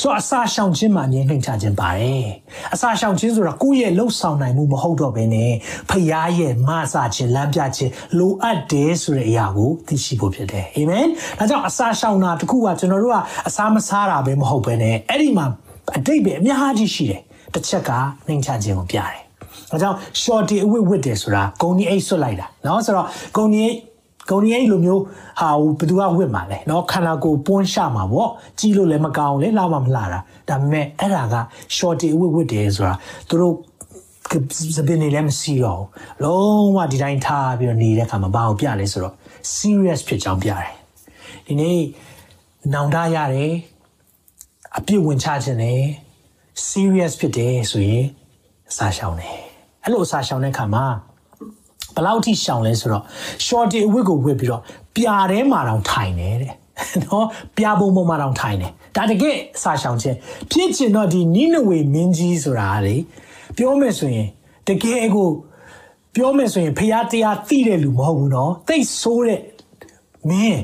[0.00, 2.26] ဆိုတော့အစာရှောင်ခြင်းမှာအမြင်နှိမ်ချခြင်းပါတယ်
[2.74, 5.52] အစာရှောင်ခြင်းဆိုတာကိုယ့်ရဲ့လှုပ်ဆောင်နိုင်မှုမဟုတ်တော့ဘဲနဲ့
[5.90, 6.06] ဖခင်
[6.38, 11.06] ရဲ့မဆာခြင်းလမ်းပြခြင်းလိုအပ်တယ်ဆိုတဲ့အရာကိုသိရှိဖို့ဖြစ်တယ်အာမင်
[11.38, 13.16] ဒါကြောင့်အစာရှောင်တာတခုကကျွန်တော်တို့က
[13.48, 15.46] အစာမစားတာပဲမဟုတ်ဘဲနဲ့အဲ့ဒီမှာ
[15.96, 17.20] အတိတ်ပဲအများကြီးရှိတယ်
[17.54, 17.90] တစ်ချက်က
[18.26, 19.14] နှိမ်ချခြင်းကိုပြတယ်
[19.70, 23.06] ဒါကြောင့် shorty အဝတ်ဝတ်တယ်ဆိုတာဂုံကြီးအိတ်ဆွတ်လိုက်တာเนาะဆိုတော့
[23.36, 23.70] ဂုံကြီး
[24.30, 25.02] ဂုံကြီးအဲ့လိုမျိုး
[25.40, 25.48] ဟာ
[25.78, 31.36] ဘယ်သူကဝစ်မှာလဲเนาะခန္ဓာကိုယ်ပွန်းရှမှာပေါ့ကြီးလို့လည်းမကောင်းလေလှမမလှတာဒါပေမဲ့အဲ့ဒါက
[31.76, 32.94] shorty ဝစ်ဝစ်တယ်ဆိုတာ
[33.28, 33.54] သူတို့
[34.76, 35.88] စပင်းနေလည်းမရှိတော့ဘူး
[36.24, 39.14] လုံးဝဒီတိုင်းထားပြီးတော့နေတဲ့ခါမှာဘာကိုပြလဲဆိုတော့
[39.56, 40.70] serious ဖြစ်ကြောင်းပြတယ်
[41.46, 41.78] ဒီနေ့
[42.74, 43.52] နောင်တရတယ်
[44.78, 45.80] အပြစ်ဝင်ချခြင်းနဲ့
[46.68, 48.04] serious ဖြစ်တယ်ဆိုရင်
[48.70, 49.38] အစာရှောင်တယ်
[49.82, 50.84] အဲ့လိုအစာရှောင်တဲ့ခါမှာ
[51.95, 53.03] ဘယ်လောက်ထိရှောင်လဲဆိုတော့
[53.45, 54.61] shorty အဝတ်ကိုဝတ်ပြီးတော့
[54.95, 56.53] ပြာထဲမှာတောင်ထိုင်တယ်တဲ့
[57.05, 57.25] နော်
[57.57, 60.17] ပြာပုံပေါ်မှာတောင်ထိုင်တယ်ဒါတကယ်အစာရှောင်ခြင်း
[60.51, 62.95] ဖြစ်ချင်တော့ဒီနိနဝေမင်းကြီးဆိုတာလေ
[63.57, 64.27] ပြောမယ်ဆိုရင်
[64.67, 65.29] တကယ်ကို
[66.15, 69.41] ပြောမယ်ဆိုရင်ဖရာတရားသိတဲ့လူမဟုတ်ဘူးနော်သိဆိုးတဲ့
[70.29, 70.61] မင်း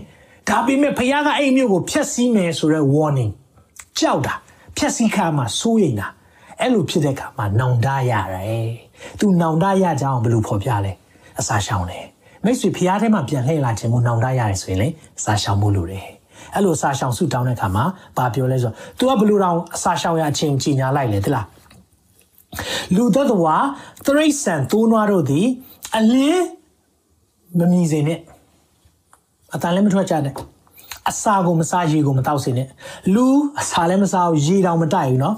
[0.50, 3.32] ဒါပေမဲ့ဖရာကအဲ့မျိုးကိုဖျက်ဆီးမယ်ဆိုတော့ warning
[4.00, 4.34] ကြောက်တာ
[4.78, 6.08] ဖျက်ဆီးခါမှာစိုးရိမ်တာ
[6.60, 8.70] အဲ့လိုဖြစ်တဲ့အခါမှာနောင်တရတယ်
[9.20, 10.92] သူနောင်တရကြအောင်ဘယ်လိုဖော်ပြလဲ
[11.40, 12.06] အစာရှောင်တယ်
[12.46, 14.88] မိတ်ဆွေဖျားထဲမှာပြန်လှည့်လာခြင်းကိုနောင်တရတယ်ဆိုရင်လေ
[15.20, 16.06] အစာရှောင်မှုလို့တယ်
[16.54, 17.84] အဲ့လိုအစာရှောင်ဆုတောင်းတဲ့အခါမှာ
[18.18, 21.46] ဘာပြောလဲဆိုတော့ तू ကဘယ်လိုတောင်အစာရှောင်ရအချင်းကြီးညာလိုက်လဲသလား
[22.96, 23.66] လူတတ်တော်
[24.06, 25.46] သရိတ်ဆန်သိုးနွားတို့သည်
[25.98, 26.46] အလင်း
[27.60, 28.20] မမြည်စေနဲ့
[29.54, 30.34] အတန်လည်းမထွက်ကြနဲ့
[31.11, 32.69] အစာကိုမစားရေကိုမတောက်စေနဲ့
[33.15, 33.27] လူ
[33.61, 35.35] အစာလည်းမစားဘူးရေတောင်မတိုက်ဘူးเนาะ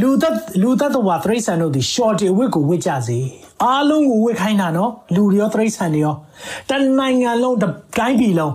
[0.00, 3.18] လူသက်လူသက်တော်သရိတ်ဆန်တို့ဒီ short ဝစ်ကိုဝစ်ကြစေ
[3.62, 6.14] အားလုံးကိုဝစ်ခိုင်းတာเนาะလူတွေရောသရိတ်ဆန်တွေရော
[6.68, 8.54] တနိုင်ငံလုံးတိုင်းပြည်လုံး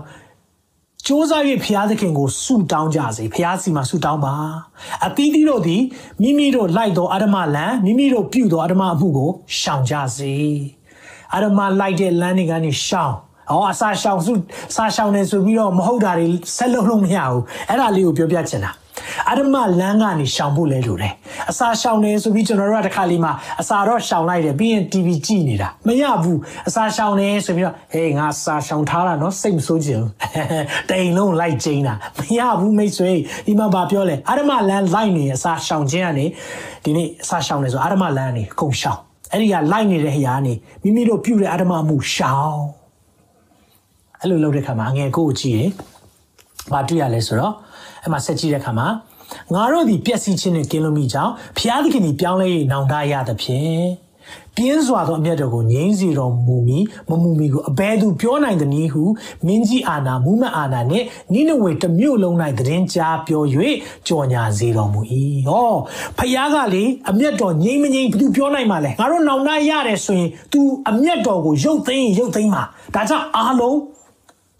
[1.08, 1.32] စ조사၍
[1.66, 4.34] ဖျားသခင်ကိုဆုတောင်းကြစေဖျားစီမှာဆုတောင်းပါ
[5.06, 5.82] အသီးသီးတို့သည်
[6.22, 9.30] မိမိတို့လိုက်သောအဓမ္မလံမိမိတို့ပြုသောအဓမ္မအမှုကို
[9.60, 10.34] ရှောင်ကြစေ
[11.36, 13.14] အဓမ္မလိုက်တဲ့လမ်းတွေကနေရှောင်
[13.51, 14.33] အော်အစာရှောင်စု
[14.77, 18.73] စာရှောင်နေဆိုပြီးတော့မဟုတ်တာတွေဆက်လုပ်လို့မရဘူးအဲ့ဒါလေးကိုပြောပြချင်တာ
[19.31, 21.13] အဓမ္မလမ်းကနေရှောင်ဖို့လဲလိုတယ်
[21.51, 26.39] အစာရှောင်နေဆိုပြီးကျွန်တော်တို့ကတစ်ခါလေးမှာအစာတော့ရှောင်လိုက်တယ်ပြီးရင် TV ကြည့်နေတာမရဘူး
[26.69, 30.11] အစာရှောင်နေဆိုပြီးတော့ဟေးငါစာရှောင်ထားတာနော်စိတ်မဆိုးချင်ဘူး
[30.91, 33.13] တိမ်လုံးလိုက်ကျင်းတာမရဘူးမိတ်ဆွေ
[33.47, 36.27] ဒီမှာဗာပြောလဲအဓမ္မလမ်းလိုက်နေအစာရှောင်ခြင်းကနေ
[36.85, 38.99] ဒီနေ့အစာရှောင်နေဆိုအဓမ္မလမ်းကနေကုန်ရှောင်
[39.33, 42.82] အဲ့ဒီကလိုက်နေတဲ့ဟရာနေမိမိတို့ပြုတဲ့အဓမ္မမှုရှောင်
[44.23, 45.71] အဲ့လိုလုပ်တဲ့ခါမှာငယ်ကိုကြည့်ရင်
[46.73, 47.55] ဘာတွေ့ရလဲဆိုတော့
[48.03, 48.89] အဲ့မှာဆက်ကြည့်တဲ့ခါမှာ
[49.55, 53.83] ငါတို့ဒီပျက်စီးခြင်းနဲ့ကင်းလို့မိကြောင်းဖျားသခင်ဒီပြောင်းလဲ၍နောင်တရသဖြင့်
[54.57, 59.03] ပြင်းစွာသောအမျက်တော်ကိုငြိမ်းစေတော်မူမီမမူမီကိုအဘဲသူပြောနိုင်သည်နည်းဟု
[59.47, 63.43] မင်းကြီးအာနာမူမအာနာနှင့်နိနဝေတစ်မြို့လုံး၌သတင်းကြားပြော၍
[64.09, 65.01] ကြော်ညာစေတော်မူ၏
[65.49, 65.73] ဟော
[66.19, 70.59] ဖျားကလေအမျက်တော်ငြိမ်းမငြိမ်းဘသူပြောနိုင်မှာလဲငါတို့နောင်တရတယ်ဆိုရင် तू
[70.91, 72.63] အမျက်တော်ကိုရုပ်သိမ်းရုပ်သိမ်းမှာ
[72.95, 73.77] ဒါကြောင့်အားလုံး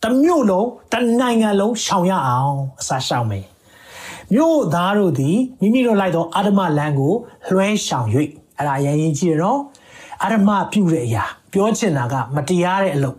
[0.03, 3.47] တမျိုးလုံးတနိုင်ငံလုံးရှောင်ရအောင်အစားရှောင်မယ်
[4.35, 7.15] မြို့သားတို့သည်မိမိတို့လိုက်သောအာဓမလမ်းကို
[7.53, 8.07] လွှဲရှောင်၍
[8.59, 9.61] အဲ့ဒါရရင်ကြီးရတော့
[10.23, 13.19] အာဓမပြုတဲ့အရာ ပြောချင်တာက မတရားတဲ့အလုပ်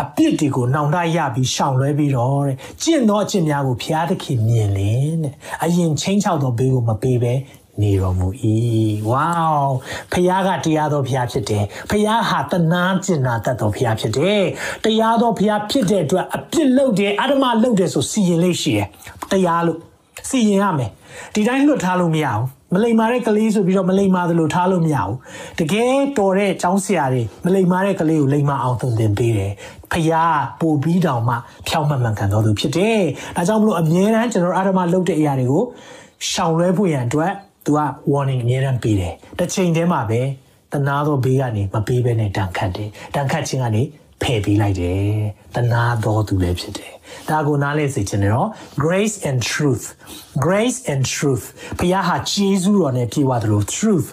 [0.00, 7.34] အပြစ်တွေကိုနှောင်တရပြီးရှောင်လွဲပြီးတော့တဲ့ကျင့်သောအကျင့်များကိုဘုရားသခင်မြင်လင်တဲ့အရင်ချင်းချောက်သောဘေးကိုမပေးဘဲ
[7.80, 8.28] နေတော်မူ၏
[9.10, 9.68] ဝေါ
[10.12, 14.42] ဖခင်ကတရားတော်ဖခင်ဖြစ်တယ်ဖခင်ဟာတနာကျင်နာတတ်တော်ဖခင်ဖြစ်တယ်
[14.84, 18.88] တရားတော်ဖခင်ဖြစ်တဲ့အတွက်အပြစ်လုပ်တယ်အဓမ္မလုပ်တယ်ဆိုစီရင်လေးရှိတယ်
[19.32, 19.78] တရားလို့
[20.28, 20.90] စီရင်ရမယ်
[21.34, 25.16] ဒီတိုင်းလွတ်ထားလို့မရဘူးမလိမ္မာတဲ့ကလေးဆိုပြီးတော့မလိမ္မာသလိုထားလို့မရဘူး
[25.58, 29.52] တကယ်တော်တဲ့ចောင်းဆရာတွေမလိမ္မာတဲ့ကလေးကိုလိမ္မာအောင်သင်သင်ပေးတယ်
[29.92, 31.36] ဖယားပို့ပြီးတောင်မှ
[31.68, 33.02] ဖြောင်းမှန်မှန်ကန်တော်သူဖြစ်တယ်
[33.36, 35.64] ဒါကြောင့်မလို့အမြဲတမ်းကျွန်တော်အာရမလုပ်တဲ့အရာတွေကို
[36.30, 37.32] ရှောင်လွဲဖို့ရန်အတွက်
[37.64, 37.80] သူက
[38.12, 40.20] warning အမြဲတမ်းပေးတယ်တစ်ချိန်တည်းမှာပဲ
[40.72, 43.82] တနာသောဘေးကနေမပေးဘဲနဲ့တန်ခတ်တယ်တန်ခတ်ခြင်းကနေ
[44.22, 45.02] ဖယ်ပေးလိုက်တယ်
[45.54, 46.92] တနာတော်သူလည်းဖြစ်တယ်
[47.28, 48.48] ဒါကိုနားလဲစေချင်တယ်နော်
[48.84, 49.84] grace and truth
[50.46, 51.44] grace and truth
[51.78, 54.08] ဘုရားဟာဂျေဇုတော်နဲ့ပြေဝသလို truth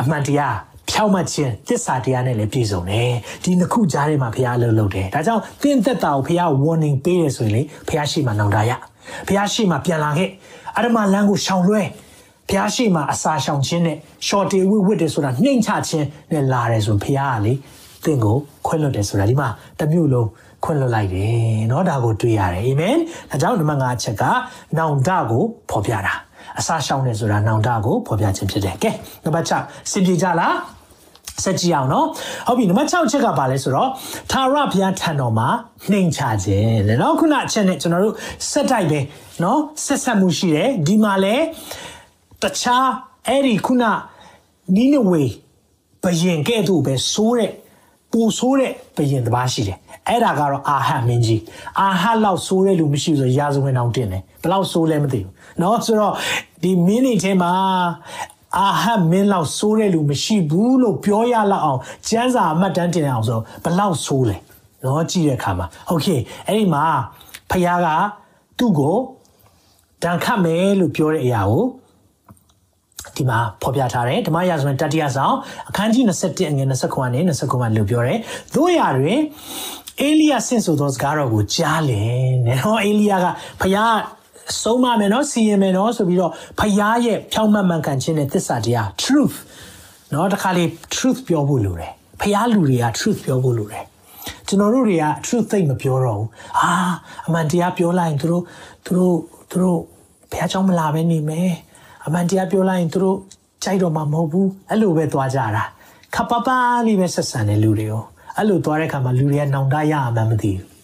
[0.00, 0.56] အမှန်တရား
[0.90, 8.72] ဖြောက်မှတ်ခြင်းတစ္ဆာတရားနဲ့လည်းပြည့်စုံတယ်ဒီနှစ်ခုကြားထဲမှာဘုရားလှုပ်လှုပ်တယ်ဒါကြောင့်တင့်သက်တာကိုဘုရား warning ပေးတယ်ဆိုရင်လေဘုရားရှိမှနောင်တရ
[9.26, 10.30] ဘုရားရှိမှပြန်လာခဲ့
[10.76, 11.82] အရမလမ်းကိုရှောင်လွှဲ
[12.49, 13.97] ဘုရားရှိမှအစာရှောင်ခြင်းနဲ့
[14.27, 17.53] short ဝိဝစ်တယ်ဆိုတာနှိမ်ချခြင်းနဲ့လာတယ်ဆိုဘုရားကလေ
[18.05, 18.35] တင့်ကို
[18.67, 19.49] ခွင့်လွတ်တယ်ဆိုတာဒီမှာ
[19.79, 20.27] တမျိုးလုံး
[20.63, 22.95] ခွင့်လွတ်လိုက်တယ်เนาะဒါကိုတွေ့ရတယ်အာမင်
[23.29, 24.23] ဒါကြောင့်နံပါတ်5ချက်က
[24.77, 26.13] နောင်တကိုဖော်ပြတာ
[26.59, 28.91] အစာရှောင်တယ်ဆိုတာနောင်တကိုဖော်ပြခြင်းဖြစ်တယ်ကဲ
[29.23, 30.55] နံပါတ်6စင်ပြေကြလား
[31.43, 32.07] ဆက်ကြည့်အောင်နော်
[32.47, 33.89] ဟုတ်ပြီနံပါတ်6ချက်ကပါလဲဆိုတော့
[34.31, 35.49] သာရဘုရားထံတော်မှာ
[35.91, 38.15] နှိမ်ချခြင်းတဲ့နော်ခုနအချက်နဲ့ကျွန်တော်တို့
[38.51, 38.99] ဆက်တိုက်ပဲ
[39.43, 41.35] နော်ဆက်ဆက်မှုရှိတယ်ဒီမှာလဲ
[42.43, 42.87] တခြား
[43.27, 43.83] အဲ့ဒီခုန
[44.75, 45.23] နီးနဝေ
[46.03, 47.51] ဘယင်ကဲ့သို့ပဲစိုးတဲ့
[48.11, 51.41] ပူဆိုးတဲ့ဘယင်တစ်ပါးရှိတယ်အဲ့ဒါကတော့အာဟတ်မင်းကြီး
[51.79, 56.13] အာဟတ်လောက်ဆိုးတဲ့လူမရှိဘူးဆိုရာဇဝင်အောင်တင်တယ်ဘယ်လောက်ဆိုးလဲမသိဘူးเนาะဆိုတော့
[56.63, 57.51] ဒီမင်းနေထဲမှာ
[58.57, 61.79] အာဟတ်မင်းလောက်ဆိုးတဲ့လူမရှိဘူးလို့ပြောရလောက်အောင်
[62.09, 64.35] ကျမ်းစာအမှတ်တမ်းတင်အောင်ဆိုဘယ်လောက်ဆိုးလဲ
[64.81, 66.07] เนาะကြည့်တဲ့အခါမှာโอเค
[66.47, 66.83] အဲ့ဒီမှာ
[67.49, 67.87] ဖခင်က
[68.57, 68.95] သူ့ကို
[70.03, 71.63] တန်ခတ်မယ်လို့ပြောတဲ့အရာကို
[73.16, 75.34] ဒီမှာဖော်ပြထားတယ်ဓမ္မရာဇဝင်တတိယဆောင်
[75.68, 78.18] အခန်းကြီး27အငယ်29ကနေ29မှာလို့ပြောတယ်။
[78.54, 79.20] သို့ရာတွင်
[80.00, 83.26] အေလိယဆင့်ဆိုသောစကားတော်ကိုကြားလင်တဲ့ဟောအေလိယက
[83.60, 83.94] ဖခင်
[84.62, 89.36] ဆုံးမမယ်နော်စီရင်မယ်နော်ဆိုပြီးတော့ဖခင်ရဲ့ဖြောင်းမှတ်မှန်ကန်ခြင်းနဲ့သစ္စာတရား truth
[90.12, 93.84] နော်တခါလေ truth ပြောဖို့လိုတယ်ဖခင်လူတွေက truth ပြောဖို့လိုတယ်
[94.48, 96.28] ကျွန်တော်တို့တွေက truth သိမပြောတော့ဘူး
[96.60, 96.72] အာ
[97.26, 98.42] အမှန်တရားပြောလိုက်ရင်သူတို့
[98.84, 99.16] သူတို့
[99.50, 99.78] သူတို့
[100.30, 101.50] ဘုရားကျောင်းမလာဘဲနေမယ်
[102.06, 103.18] အမှန်တရားပြောလိုက်ရင်သူတို့
[103.64, 105.64] ကြိုက်တော့မှမဟုတ်ဘူးအဲ့လိုပဲသွားကြတာ
[106.14, 106.48] ခပပ
[106.86, 108.04] လေးပဲဆက်ဆံတဲ့လူတွေကို
[108.36, 110.74] အဲ့လိုသွားတဲ့ခါမှာလူတွေကနောင်တရမှမသိဘူး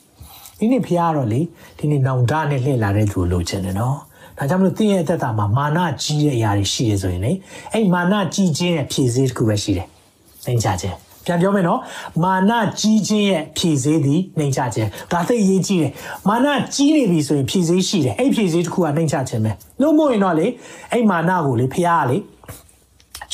[0.59, 1.41] ဒီနေ့ဖះတော့လေ
[1.79, 3.97] ဒီနေ့နောင်တနဲ့လှည့်လာတဲ့သူလိုချင်တယ်နော်
[4.39, 7.33] ဒါကြောင့်မလို့တင်းရဲ့အသက်တာမှာမာနကြီးတဲ့အရာတွေရှိရဆိုရင်လေ
[7.73, 9.87] အဲ့မာနကြီးခြင်းရဲ့ဖြည့်စည်းတစ်ခုပဲရှိတယ်
[10.45, 10.97] သင်ကြခြင်း
[11.31, 11.81] ပြန်ပြောမယ်နော်
[12.25, 15.93] မာနကြီးခြင်းရဲ့ဖြည့်စည်းသည်နှိမ်ချခြင်းဒါသိအရေးကြီးတယ်
[16.29, 20.47] မာနကြီးနေပြီဆိုရင်ဖြည့်စည်းရှိတယ်အဲ့ဖြည့်စည်းတစ်ခုကနှိမ်ချခြင်းပဲလို့မို့ရင်တော့လေ
[20.93, 22.17] အဲ့မာနကိုလေဖះကလေ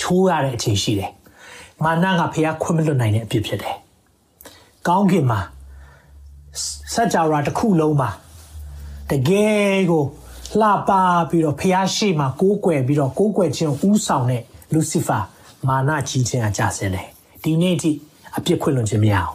[0.01, 1.11] ချိုးရတဲ့အချိန်ရှိတယ်
[1.85, 3.77] မာနကဖះခွင့်မလွတ်နိုင်တဲ့အဖြစ်ဖြစ်တယ်
[4.89, 5.41] ကောင်းကင်မှာ
[6.95, 8.11] စัจ java တစ်ခုလုံးမှာ
[9.11, 10.05] တကယ်ကို
[10.61, 10.91] လှပ
[11.31, 14.43] ပြီးတော့ဖះရှိမှကိုးကွယ်ပြီးတော့ကိုးကွယ်ခြင်းဥဆောင်တဲ့
[14.73, 15.19] လူစီဖာ
[15.69, 17.16] မာနကြီးခြင်းအကြဆင်းတယ်
[17.47, 17.93] ဒီနေ့အထိ
[18.39, 19.33] အပြစ်ခွင့်လွန်ခြင်းမရအောင်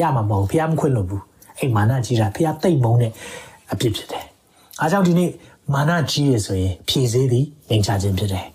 [0.00, 1.22] ရမှာမဟုတ်ဖះမခွင့်လွန်ဘူး
[1.58, 3.12] အဲ့မာနကြီးတာဖះတိတ်မုန်းတဲ့
[3.72, 4.24] အပြစ်ဖြစ်တယ်
[4.80, 5.30] အားကြောင့်ဒီနေ့
[5.72, 8.46] မာနကြီးရဆိုရင်ဖြည့်စည်းသည်ငြိမ်ချခြင်းဖြစ်တယ်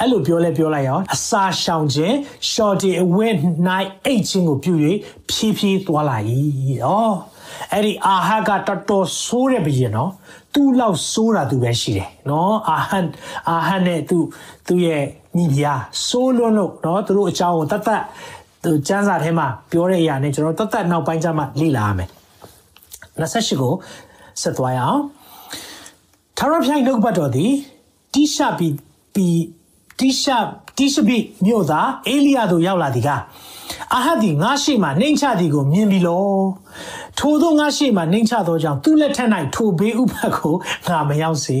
[0.00, 2.14] အဲ့လိုပြောလဲပြောလိုက်အောင်အစာရှောင်ခြင်း
[2.52, 3.32] shorty away
[3.68, 4.74] night အိတ်ခြင်းကိုပြု၍
[5.30, 6.16] ဖြည်းဖြည်းသွားလာ၏
[6.82, 6.94] ဩ
[7.72, 10.10] အဲ့ဒီအာဟကတော်တော်ဆိုးတဲ့ဘုရင်နော်
[10.54, 13.06] သူ့လောက်ဆိုးတာသူပဲရှိတယ်နော်အာဟန်
[13.48, 14.18] အာဟန်နဲ့သူ
[14.66, 15.02] သူ့ရဲ့
[15.36, 18.02] ညီပြားဆိုးလွန်းလို့နော်သူတို့အကြောင်းကိုတတ်တတ်
[18.66, 22.08] သူစံစာထဲမှာပြောတဲ့အရာနဲ့ကျွန်တော်တတ်တတ်နောက်ပိုင်းကျမှလေ့လာရမယ်
[23.18, 23.72] 28ကို
[24.40, 25.00] ဆက်သွားရအောင်
[26.38, 27.52] ထာဝရဘုရားနှုတ်ပတ်တော်သည်
[28.14, 28.68] တိရှပီ
[29.14, 29.26] ပီ
[30.00, 30.30] တိရှ
[30.78, 33.10] တိရှပိမြို့သားအေလိယသို့ရောက်လာသည်က
[33.94, 36.26] အာဟတ်သည်ငါရှိမှနှိမ့်ချသည်ကိုမြင်ပြီလော
[37.18, 40.54] ထိုသောငါရှိမှနှိမ့်ချသောကြောင့်သူ့လက်ထက်၌ထိုဘေးဥပတ်ကို
[40.88, 41.58] ငါမရောက်စေ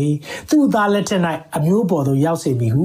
[0.50, 1.22] သူ့သားလက်ထက်၌
[1.56, 2.82] အမျိုးပေါ်သို့ရောက်စေမည်ဟု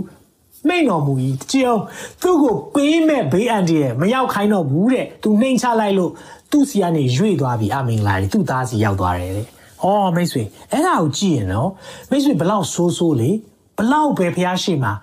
[0.67, 1.13] မိန်တော်မူ၏
[1.51, 1.83] ကြည်အောင်
[2.21, 6.11] သူ့ကိုပေးမဲ့ဘေးအန္တရာယ်မရောက်ခိုင်းတော့ဘူးတဲ့သူနှိမ်ချလိုက်လို့
[6.51, 9.47] သူ့စီကနေရွေ့သွားပြီအမင်္ဂလာတွေသူ့သားစီရောက်သွားတယ်တဲ့။
[9.83, 11.69] အော်မိတ်ဆွေအဲ့ဒါကိုကြည့်ရင်နော်
[12.09, 13.31] မိတ်ဆွေဘလောက်ဆိုးဆိုးလေ
[13.77, 14.93] ဘလောက်ပဲဖះရှိမှာ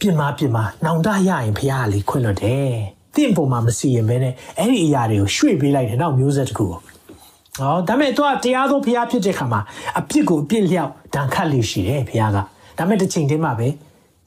[0.00, 2.70] ပြင်မာပြင်မာနောင်တရရင်ဖះကလေခွင့်လွတ်တယ်။
[3.16, 6.80] တင့်ပုံမှာမစီရင်ပဲနဲ့အဲ့ဒီအရာတွေကိုရွှေ့ပေးလိုက်တယ်နောက်မျိုးဆက်တစ်ခုကို။
[7.58, 9.60] ဟောဒါပေမဲ့သူကတရားသောဖះဖြစ်တဲ့ခါမှာ
[9.98, 12.38] အပြစ်ကိုအပြစ်လျောက်ဒဏ်ခတ်လို့ရှိတယ်ဖះက။
[12.78, 13.68] ဒါပေမဲ့တစ်ချိန်တည်းမှာပဲ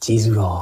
[0.04, 0.62] ဂျေဇုတော်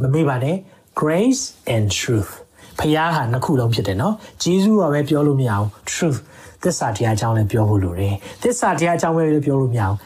[0.00, 0.56] မမေ့ပါနဲ့
[1.00, 1.42] grace
[1.74, 2.32] and truth
[2.78, 6.18] ဖះဟာနှစ်ခုလုံးဖြစ်တယ်နော်ဂျေဇုတော်ပဲပြောလို့မရအောင် truth
[6.62, 9.96] သစ္စာတရားအကြောင်းလည်းပြောဖို့လိုတယ်သစ္စာတရားအကြောင်းပဲပြောလို့မရအောင်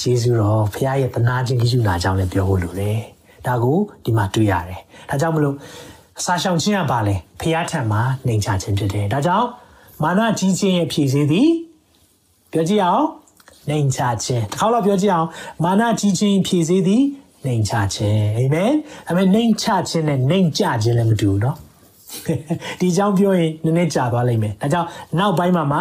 [0.00, 2.98] ဂျေဇုတော်ဖះရဲ့တနာခြင်းကိစ္စနာအကြောင်းလည်းပြောဖို့လိုတယ်
[3.46, 5.56] ဒါကိုဒီမှာတွေ့ရတယ်ဒါကြောင့်မလို့
[6.18, 9.46] အစာရှောင်ခြင်းကပါလေဖះထံမှာနှိမ်ချခြင်းဖြစ်တယ်ဒါကြောင့်
[10.02, 11.48] မာနကြီးခြင်းရဲ့ဖြည့်စည်းသည်
[12.52, 13.04] ပြောကြည့်အောင်
[13.68, 15.28] နှိမ်ချခြင်းတစ်ခါတော့ပြောကြည့်အောင်
[15.64, 17.02] မာနကြီးခြင်းဖြည့်စည်းသည်
[17.45, 18.73] နှိမ်ချခြင်းအာမင်
[19.09, 21.57] အမေနှိမ်ချခြင်းနဲ့နှိမ်ကြခြင်းလည်းမတူဘူးเนาะ
[22.79, 24.87] ဒီအကြောင်းပြောရင်နည်းနည်းကြာသွားလိမ့်မယ်ဒါကြောင့်
[25.19, 25.77] နောက်ပိုင်းမှာမှ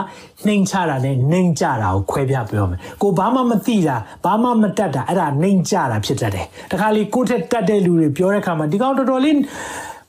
[0.46, 9.38] နှိမ်ချတာနဲ့နှိမ်ကြတာကိုခွဲပြပြောမယ်ကိုဘာမှမသိတာဘာမှမတတ်တာအဲ့ဒါနှိမ်ကြတာဖြစ်တတ်တယ်တခါလေကိုထက်တတ်တဲ့လူတွေပြောတဲ့အခါမှာဒီကောင်တော်တော်လေး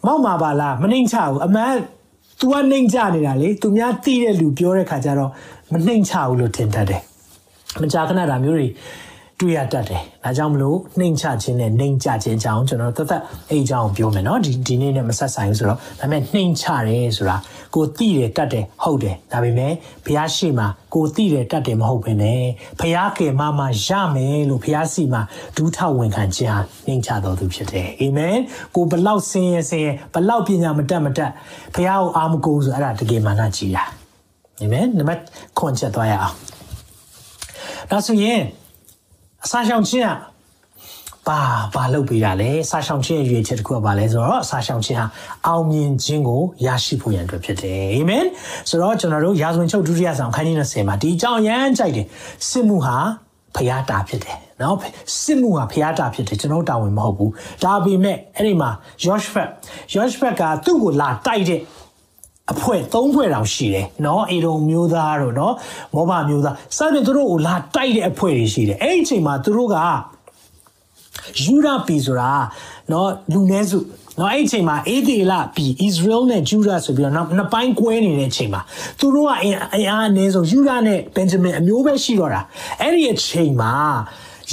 [0.06, 1.72] မောက်မှာပါလားမနှိမ်ချဘူးအမှန်
[2.40, 5.32] तू ကနှိမ်ကြနေတာလေသူများသိတဲ့လူပြောတဲ့ခါကျတော့
[5.74, 7.02] မနှိမ်ချဘူးလို့ထင်တတ်တယ်
[7.82, 8.68] မကြာခဏဒါမျိုးတွေ
[9.43, 17.37] တွေ့ရတတ်တယ်။ဒါကြောင့်မလို့နှိမ်ချခြင်းနဲ့နှိမ်ကြခြင်းအကြောင်းကျွန်တော်သက်သက်အဲ့အကြောင်းပြောမယ်နော်ဒီဒီနေ့နဲ့မဆက်ဆိုင်ဘူးဆိုတော့ဒါပေမဲ့နှိမ်ချတယ်ဆိုတာ
[17.75, 19.73] ကိုသိတယ်တတ်တယ်ဟုတ်တယ်ဒါပေမဲ့
[20.07, 20.65] ဘုရားရှိမှ
[20.95, 22.43] ကိုသိတယ်တတ်တယ်မဟုတ်ဘဲနဲ့
[22.81, 25.23] ဘုရားကယ်မမရမယ်လို့ဘုရားစီမှာ
[25.57, 28.37] ဒူးထောက်ဝင်ခံခြင်းဟာနှိမ်ချတော်သူဖြစ်တယ်အာမင်
[28.75, 31.31] ကိုဘလောက်ဆင်းရဲဆင်းရဲဘလောက်ပညာမတတ်မတတ်
[31.75, 33.85] ဘုရားကိုအားမကိုးဆိုအဲ့ဒါတကယ်မာနကြီးတာ
[34.61, 35.21] အာမင်နံပါတ်
[35.59, 36.37] ခွန်ချက်သွားရအောင်
[37.91, 38.41] ဒါဆိုရင်
[39.45, 41.41] အစာရှောင်ခြင်းကဘာ
[41.75, 45.07] ဘာလုပ်ပေးတာလဲအစာရှောင်ခြင်းရဲ့ရွေချက်တစ်ခုကဘာလဲဆိုတော့အစာရှောင်ခြင်းဟာ
[45.47, 48.25] အောင်မြင်ခြင်းကိုရရှိဖို့ရန်အတွက်ဖြစ်တယ်အာမင်
[48.69, 52.07] ဆိုတော့ကျွန်တော်တို့ရာဇဝင်ချုပ်ဒုတိယဆောင်ခန်းကြီး20မှာဒီအကြောင်းရမ်းကြိုက်တယ်
[52.49, 52.97] စစ်မှုဟာ
[53.57, 54.77] ဖျားတာဖြစ်တယ်နော်
[55.23, 57.33] စစ်မှုဟာဖျားတာဖြစ်တယ်ကျွန်တော်တာဝန်မဟုတ်ဘူး
[57.65, 58.71] ဒါပေမဲ့အဲ့ဒီမှာ
[59.05, 59.49] ယောရှဖက်
[59.95, 61.61] ယောရှဖက်ကသူ့ကိုလာတိုက်တဲ့
[62.51, 65.55] အဖွဲ့၃ဖွဲ့တောင်ရှိတယ်နော်အေရုံမျိုးသားတို့နော်
[65.95, 69.77] မောဘမျိုးသားစသဖြင့်သူတို့ကိုလာတိုက်တဲ့အဖွဲ့တွေရှိတယ်အဲ့ဒီအချိန်မှာသူတို့က
[71.43, 72.31] ယူဒပီဆိုတာ
[72.93, 73.79] နော်လူနည်းစု
[74.21, 78.61] နော်အဲ့အချိန်မှာအေဒီလာပီအစ္စရေလနဲ့ဂျူဒဆိုပြီးတော့နောက်နှစ်ပိုင်းကွဲနေတဲ့အချိန်မှာ
[79.01, 79.57] သူတို့ကအင်
[79.91, 82.41] အားအနည်းဆုံးယူဒနဲ့ဘင်ဂျမင်အမျိုးပဲရှိတော့တာ
[82.81, 83.73] အဲ့ဒီအချိန်မှာ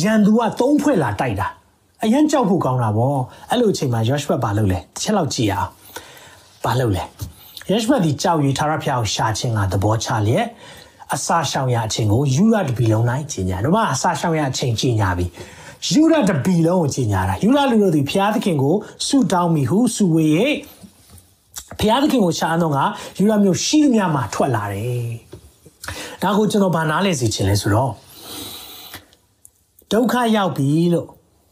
[0.02, 1.48] ရန်သူက၃ဖွဲ့လာတိုက်တာ
[2.04, 3.16] အရန်ကြောက်ဖို့ကောင်းတာဗော
[3.50, 5.70] အဲ့လိုအချိန်မှာယောရှုဖတ်ဘာလုပ်လဲတစ်ချက်လောက်ကြည့်ရအောင်
[6.64, 7.04] ဘာလုပ်လဲ
[7.70, 10.48] ယရှဘတ်ဒီကြောက်ရွေထာရဖျားကိုရှာခြင်းကသဘောချလျက်
[11.14, 15.26] အစာရှောင်ရအချင်းကိုယူရတပီလုံးနိုင်ကြီးညာတော့မှအစာရှောင်ရအချင်းကြီးညာပြီ
[15.92, 18.76] ယူရတပီလုံးကိုကြီးညာတာယူရလူတို့ဒီဖျားသခင်ကို
[19.08, 20.28] ဆုတောင်းမိဟုဆုဝေ၍
[21.80, 22.80] ဖျားသခင်ကိုရှာတော့က
[23.18, 25.10] ယူရမျိုးရှိသမျှမှာထွက်လာတယ်
[26.22, 27.92] ဒါကိုကျွန်တော်ဗာနားလဲစီခြင်းလဲဆိုတော့
[29.92, 31.08] ဒုက္ခရောက်ပြီလို့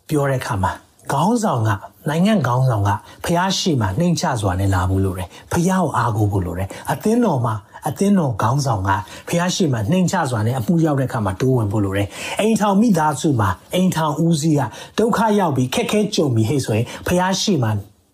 [0.09, 0.71] ပြောတဲ့အခါမှာ
[1.11, 1.69] ခေါင်းဆောင်က
[2.09, 2.89] နိုင်ငံခေါင်းဆောင်က
[3.25, 7.55] ဖះရှိမှနှိမ်ချစွာနဲ့လာဘူးလို့တယ်ဖះကိုအားကိုးဖို့လို့တယ်အသင်းတော်မှာ
[7.87, 8.91] အသင်းတော်ခေါင်းဆောင်က
[9.29, 12.07] ဖះရှိမှနှိမ်ချစွာနဲ့အမှုရောက်တဲ့အခါမှာတိုးဝင်ဖို့လို့တယ်
[12.39, 14.61] အိမ်ထောင်မိသားစုမှာအိမ်ထောင်ဦးစီးက
[14.97, 17.69] ဒုက္ခရောက်ပြီးခက်ခဲကြုံပြီးဟဲ့ဆိုရင်ဖះရှိမှ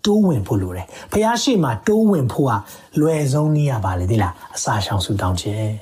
[0.05, 2.53] တိုးဝင်ဖို့လိုတယ်ဖះရှိမှတိုးဝင်ဖို့က
[2.99, 5.73] လွယ်ဆုံးနည်းရပါလေဒီလားအစာရှောင်ဆူတောင်းခြင်း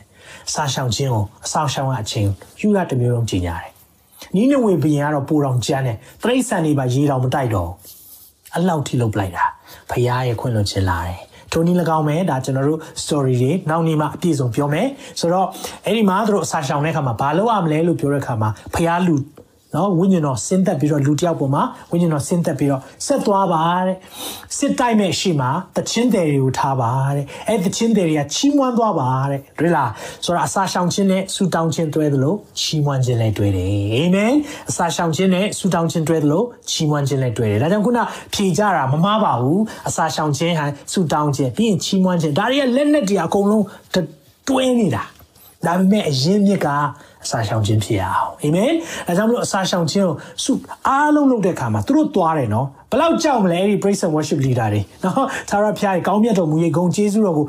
[0.48, 3.72] အစာရှောင်ခြင်းကိုအစာရှောင်ကအချင်းယူရတစ်မျိုးလုံးကြီးညာတယ်
[4.36, 7.70] နီးနဝေဘရင်ကတော့ပူတော်ကျန်းတယ်တရိတ်ဆန်တွေပါရေတော်မတိုက်တော့
[8.56, 9.46] အလောက်ထိလုပ်ပလိုက်တာ
[9.90, 11.20] ဖရားရဲ့ခွင့်လွှတ်ခြင်းလာတယ်
[11.52, 14.88] ထိုနည်း၎င်းပဲဒါကျွန်တော်တို့ story တွေနောက်နေ့မှအပြည့်စုံပြောမယ်
[15.20, 15.48] ဆိုတော့
[15.86, 19.16] အဲ့ဒီမှာသူတို့အစာရှောင်တဲ့အခါမှာဘာလုပ်ရမလဲလို့ပြောတဲ့အခါမှာဖရားလူ
[19.76, 23.98] နော်ဝိညာဉ်တော်ဆင်းသက်ပြီးတော့လူတစ်ယောက်ပေါ်မှာဝိညာဉ်တော်ဆင်းသက်ပြီးတော့ဆက်သွားပါတဲ့
[24.58, 29.90] စစ်တိုက်မဲ့ရှိမှာတချင်းတယ်တွေကိုထားပါတဲ့အဲ့တချင်းတယ်တွေကချီးမွမ်းသွားပါတဲ့တွေ့လား
[30.24, 34.34] ဆိုတော့အစာရှောင်ခြင်းနဲ့ဆူတောင်းခြင်းတွဲသလိုချီးမွမ်းခြင်းလည်းတွဲတယ်အာမင်
[34.70, 38.00] အစာရှောင်ခြင်းနဲ့ဆူတောင်းခြင်းတွဲသလိုချီးမွမ်းခြင်းလည်းတွဲတယ်ဒါကြောင့်ခုန
[38.34, 43.66] ဖြေကြတာမမှားပါဘူးအစာရှောင်ခြင်းဟန်ဆူတောင်းခြင်းပြီးရင်ချီးမွမ်းခြင်းဒါတွေကလက်နဲ့တွေအကုန်လုံး
[44.48, 45.04] တွဲနေတာ
[45.66, 46.68] ဒါပေမဲ့အရင်မြစ်က
[47.26, 48.72] အစာရှောင်ခြင်းဖြစ်ရအောင်အာမင်
[49.08, 50.52] အဲကြောင့်မလို့အစာရှောင်ခြင်းကိုစု
[50.88, 57.46] အားလုံးလုပ်တဲ့အခါမှာသူတို့သွားတယ်နော်ဘလောက်ကြောက်မလဲအဲ့ဒီ praise and worship leader တွေနော်သာရဖျားကြီးကောင်းမြတ်တော်မူရဲ့ဂုဏ်ကျေးဇူးတော်ကို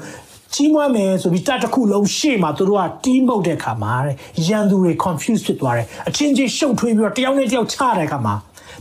[0.54, 4.14] ကြီးမွမ်းမယ်ဆိုပြီးတတ်တစ်ခုလုံးရှေ့မှာသူတို့ကတီးမှုတ်တဲ့အခါမှာတဲ့
[4.48, 8.34] ရန်သူတွေ confuse ဖြစ်သွားတယ်အချင်းချင်းရှုပ်ထွေးပြီးတော့တယောက်နဲ့တယောက်ချတဲ့အခါမှာ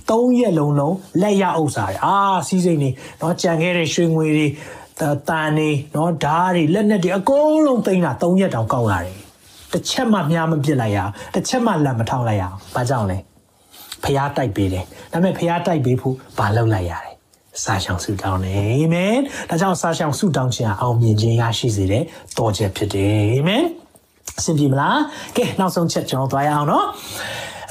[0.09, 2.15] သုံးရက်လုံးလုံးလက်ရဥစ္စာတွေအာ
[2.47, 2.89] စီးစိမ်တွေ
[3.21, 4.47] နော်ကြံခဲ့တဲ့ရွှေငွေတွေ
[5.29, 9.20] တန်နေနော်ဓာတ်တွေလက်နက်တွေအကုန်လုံးသိမ်းတာ၃ရက်တောင်ကောက်ရတယ်
[9.73, 13.17] တစ်ချက်မှမြားမပစ်လိုက်ရအောင်တစ်ချက်မှလက်မထောက်လိုက်ရအောင်ဘာကြောင့်လဲ
[14.03, 17.11] ဖျားတိုက်ပေးတယ်ဒါပေမဲ့ဖျားတိုက်ပေးဖို့ဘာလုပ်လိုက်ရလဲ
[17.63, 19.15] စာရှောင်ဆုတောင်းတယ်အာမင်
[19.49, 22.03] ဒါကြောင့်စာရှောင်ဆုတောင်းခြင်းအောင်မြင်ခြင်းရရှိစေတဲ့
[22.37, 23.63] တော်ချက်ဖြစ်တယ်အာမင်
[24.37, 24.99] အဆင်ပြေမလား
[25.37, 26.85] ကဲနောက်ဆုံးချက်ကျွန်တော်သွားရအောင်နော်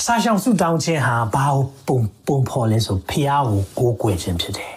[0.01, 4.75] အစာရှောင်ဆုတောင်းခြင်းဟာဘာကိုပုံပုံဖော်လဲဆိုဖျားကိုကိုးကွယ်ခြင်းဖြစ်တယ်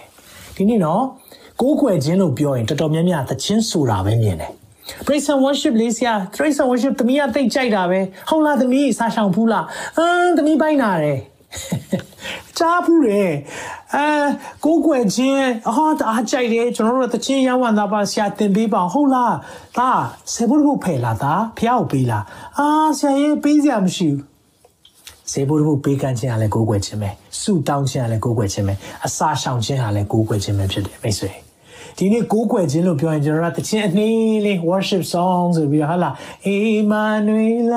[0.56, 1.04] ဒီနေ့နော်
[1.62, 4.52] ကိုးကွယ်ခြင်းလို့ပြောရင်တော်တော်များများသချင်းဆိုတာပဲမြင်တယ်
[5.06, 9.66] praise and worship လေးဆရာ praise and worship သမီးကသိကြိုက်တာပဲဟုတ်လားသမီးစာရှောင်ဖူးလား
[9.98, 11.20] အမ်သမီးပိုင်းနာတယ်
[12.58, 13.32] ကြားဖူးတယ်
[13.96, 14.08] အဲ
[14.66, 19.36] ကိုကွယ်ချင်းအော်အားကြိုက်တယ်ကျွန်တော်တို့တချင်းရောင်းဝမ်းသားပါဆရာတင်ပေးပါဟုတ်လား
[19.78, 19.90] ဒါ
[20.34, 22.24] ဆေဘုတ်ဘုတ်ဖယ်လာတာဖះကိုပေးလား
[22.60, 22.68] အာ
[23.00, 24.34] ဆရာရေးပေးစရာမရှိဘူး
[25.32, 27.10] စေဘုရားပေးကမ်းခြင်းဟာလည်းကိုးကွယ်ခြင်းပဲ
[27.42, 28.74] ဆုတောင်းခြင်းဟာလည်းကိုးကွယ်ခြင်းပဲ
[29.06, 31.32] အစာရှောင်ခြင်းဟာလည်းကိုးကွယ်ခြင်းပဲဖြစ်တယ်မိတ်ဆွေ
[31.98, 36.12] ဒီနေ့ကိုးကွယ်ခြင်းလို့ပြောရင်ကျွန်တော်တို့တခြင်းအနှေးလေး worship song ဆိုပြီးတော့ဟာလာ
[36.56, 37.74] Emmanuel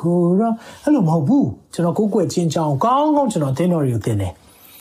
[0.00, 4.32] ကိုရောအဲ့လိုမဟုတ်ဘူးကျွန်တော်ကိုးကွယ်ခြင်းကြောင်းကောင်းကောင်းကျွန်တော်သင်တော်တွေကိုသင်တယ်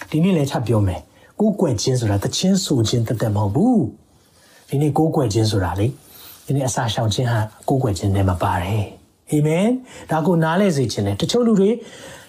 [0.10, 1.02] ဒီနေ့လည်းချက်ပြောမယ်
[1.40, 3.84] ကိုးကွယ်ခြင်းဆိုတာတခြင်းဆိုခြင်းတသက်မဟုတ်ဘူး
[4.70, 5.88] ဒီနေ့ကိုးကွယ်ခြင်းဆိုတာလေ
[6.46, 8.86] ဒီနေ့အစာရှောင်ခြင်းဟာကိုးကွယ်ခြင်းနဲ့မပါတယ်
[9.32, 9.68] အာမင်
[10.12, 11.70] ဒါကိုနားလဲစေခြင်းနဲ့တချို့လူတွေ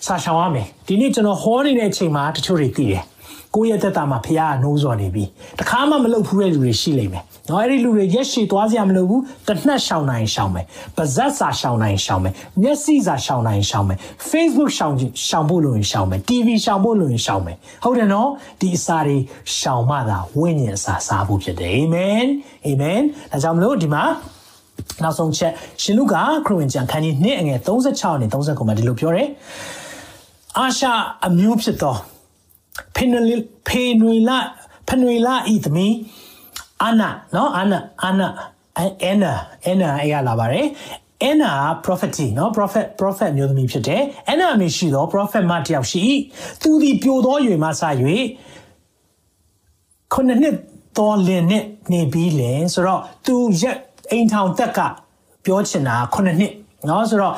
[0.07, 3.03] စာရှောင်ရမယ်ဒီနေ့ကျွန်တော်ဟောနေတဲ့အချိန်မှာတချို့တွေသိတယ်
[3.55, 5.25] ကိုယ့်ရဲ့တက်တာမှာဖះကနိုးစော်နေပြီ
[5.61, 10.65] တခါမှမလုပ်ဘူးတဲ့လူတွေရှိလိမ့်မယ်နော်အဲ့ဒီလူတွေရက်ရှည်သွားစရာမလိုဘူးတနှက်ရှောင်နိုင်ရှောင်မယ်
[10.97, 12.33] ပါဇက်စာရှောင်နိုင်ရှောင်မယ်
[12.63, 13.99] မျက်စိစာရှောင်နိုင်ရှောင်မယ်
[14.31, 14.95] Facebook ရှောင်
[15.29, 18.29] ရှောင်ဖို့လိုရင်ရှောင်မယ် TV ရှောင်ဖို့လိုရင်ရှောင်မယ်ဟုတ်တယ်နော်
[18.61, 19.17] ဒီအစာတွေ
[19.59, 22.27] ရှောင်မှသာဝိညာဉ်အစာစားဖို့ဖြစ်တယ်အာမင်
[22.67, 23.01] အာမင်
[23.33, 24.05] ဒါကြောင့်မလို့ဒီမှာ
[25.03, 25.53] နောက်ဆုံးချက်
[25.83, 29.29] ရှင်လုကာခရစ်ဝင်ကျမ်းခန်းကြီး2အငယ်36နဲ့39မှာဒီလိုပြောတယ်
[30.59, 30.93] အာရှာ
[31.27, 31.97] အမျိုးဖြစ်သော
[32.95, 33.37] ဖေနွေ
[33.68, 34.39] ဖေနွေလာ
[34.89, 35.95] ဖနွေလာဤသမီး
[36.83, 38.29] အာနာနော်အာနာအာနာ
[38.79, 39.33] အန်နာ
[39.64, 40.66] အန်နာအေးရလာပါတယ်
[41.22, 41.51] အန်နာ
[41.85, 46.05] prophecy နော် prophet prophet မျိုးသမီးဖြစ်တယ်အန်နာအမရှိတော့ prophet မတယောက်ရှိ
[46.62, 47.83] သူဒီပြိုသောရွေမှစ၍
[50.12, 50.57] ခုနှစ်နှစ်
[50.99, 53.79] တော်လင်နဲ့နေပြီးလင်ဆိုတော့သူရက်
[54.11, 54.79] အိမ်ထောင်တက်က
[55.45, 56.53] ပြောချင်တာခုနှစ်နှစ်
[56.89, 57.35] နော်ဆိုတော့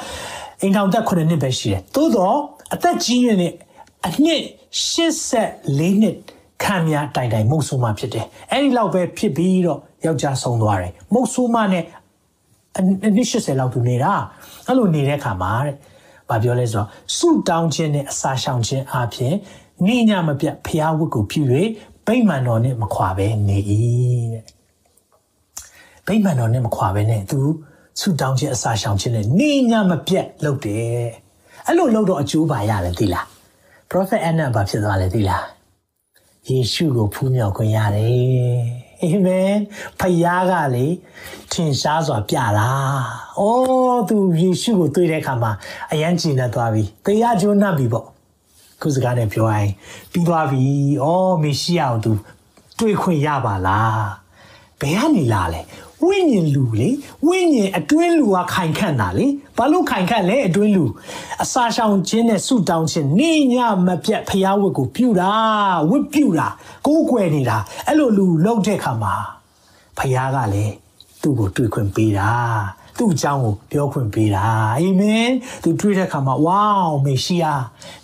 [0.61, 2.37] အိမ်ထောင်တက်ခုနှစ်နှစ်ပဲရှိတယ်သို့တော့
[2.75, 3.49] အသက်ကြီးရနေ
[4.07, 4.41] အနှစ်
[4.85, 6.17] 84နှစ်
[6.63, 11.85] ခံများတိုင်တိုင်မုတ်ဆိုးမဖြစ်တယ်အဲ့ဒီလောက်ပဲဖြစ်ပြီးတော့ယောက်ျားဆုံးသွားတယ်မုတ်ဆိုးမနဲ့
[12.77, 12.81] အ
[13.17, 14.13] နှစ်80လောက်သူနေတာ
[14.67, 15.77] အဲ့လိုနေတဲ့ခါမှာတဲ့
[16.29, 19.35] ဘာပြောလဲဆိုတော့စုတောင်းခြင်းနဲ့အစာရှောင်ခြင်းအပြင်
[19.87, 21.43] နေညမပြတ်ဖျားဝတ်ကိုပြု၍
[22.07, 23.59] ဗိမာန်တော်နဲ့မခွာပဲနေ၏
[24.33, 24.43] တဲ့
[26.07, 27.39] ဗိမာန်တော်နဲ့မခွာပဲနဲ့သူ
[28.01, 31.09] ဆုတောင်းခြင်းအစာရှောင်ခြင်းနဲ့နေညမပြတ်လုပ်တယ်
[31.67, 33.36] အဲ့လိုလုပ်တော့အကျိုးပါရလဲသိလား
[33.91, 35.45] prophet Anna ဘာဖြစ်သွားလဲသိလား
[36.49, 39.55] ယေရှုကိုဖူးမြောက်ခွင့်ရတယ်အာမင်
[40.01, 40.87] ဖယားကလေ
[41.53, 42.69] ထင်ရှားစွာပြတာ။
[43.41, 45.53] အိုးသူယေရှုကိုတွေ့တဲ့အခါမှာ
[45.93, 48.07] အယမ်းကျဉ်းသွားပြီ။တရားကျိုးနှံ့ပြီပေါ့။
[48.81, 49.71] ခုစကားနဲ့ပြောရင်
[50.13, 50.63] ပြီးသွားပြီ။
[51.03, 52.13] အော်မေရှိယကိုသူ
[52.79, 54.01] တွေ့ခွင့်ရပါလား။
[54.81, 55.61] ဘယ်ကနေလာလဲ
[56.05, 56.91] ဝိညာဉ်လူလေ
[57.27, 59.27] ဝိညာဉ်အတွင်းလူကခိုင်ခန့်တာလေ
[59.57, 60.85] ဘာလို့ခိုင်ခန့်လဲအတွင်းလူ
[61.43, 63.55] အစာရှောင်ခြင်းနဲ့ဆုတောင်းခြင်းနေည
[63.87, 65.33] မပြတ်ဖျားဝတ်ကိုပြုတာ
[65.91, 66.49] ဝတ်ပြုတာ
[66.87, 69.15] ကိုးကွယ်နေတာအဲ့လိုလူလောက်တဲ့ခါမှာ
[69.99, 70.75] ဖျားကလည်း
[71.23, 72.31] သူ့ကိုတွေ့ခွင့်ပေးတာ
[72.99, 74.45] သူ့အကြောင်းကိုပြောခွင့်ပေးတာ
[74.79, 75.31] အာမင်
[75.63, 76.65] သူတွေ့တဲ့အခါမှာဝေါ
[77.05, 77.47] မေရှိယ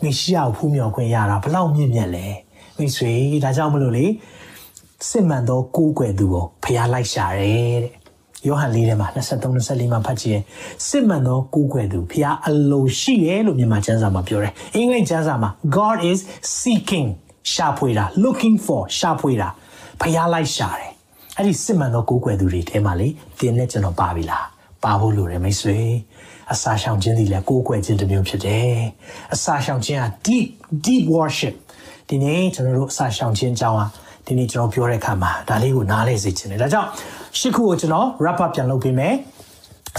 [0.03, 2.26] မေရှိယကိုဖူးမြော်ခွင့်ရတာဘလောက်မြင့်မြတ်လဲ
[2.76, 3.12] မိတ်ဆွေ
[3.45, 4.07] ဒါကြောင့်မလို့လေ
[5.09, 7.93] စစ်မှန်သောကိုးကွယ်သူကိုဖျားလိုက်ရှာတယ်တဲ့
[8.47, 10.43] ယောဟန်လေးထဲမှာ23 24မှာဖတ်ကြည့်ရင်
[10.89, 16.19] စစ်မှန်သောကိုးကွယ်သူဖျားအလိုရှိတယ်လို့မြန်မာကျမ်းစာမှာပြောတယ်အင်္ဂလိပ်ကျမ်းစာမှာ God is
[16.61, 17.09] seeking
[17.53, 19.49] ရှာဖွေတာ looking for ရှာဖွေတာ
[20.01, 20.91] ဖျားလိုက်ရှာတယ်
[21.37, 24.47] အဲ့ဒီစစ်မှန်သောကိုးကွယ်သူတွေထဲမှာလေသင်နဲ့ကျွန်တော်ပါပြီလား
[24.85, 25.79] ပါဖို့လိုတယ်မိတ်ဆွေ
[26.53, 28.75] အစာရှောင်ခြင်းသည်လည်းကိုးကွယ်ခြင်းတစ်မျိုးဖြစ်တယ်
[29.35, 30.49] အစာရှောင်ခြင်းဟာ deep
[30.87, 31.55] deep worship
[32.09, 33.87] ဒီနေ့ကျွန်တော်တို့အစာရှောင်ခြင်းအကြောင်းဟာ
[34.33, 36.89] ဒီနေ့ကျွန်တော်ပြောတဲ့အခါမှာဒါလေးကိုနားလဲစေချင်တယ်ဒါကြောင့်
[37.39, 39.14] ရှစ်ခုကိုကျွန်တော် wrap up ပြန်လုပ်ပေးမယ်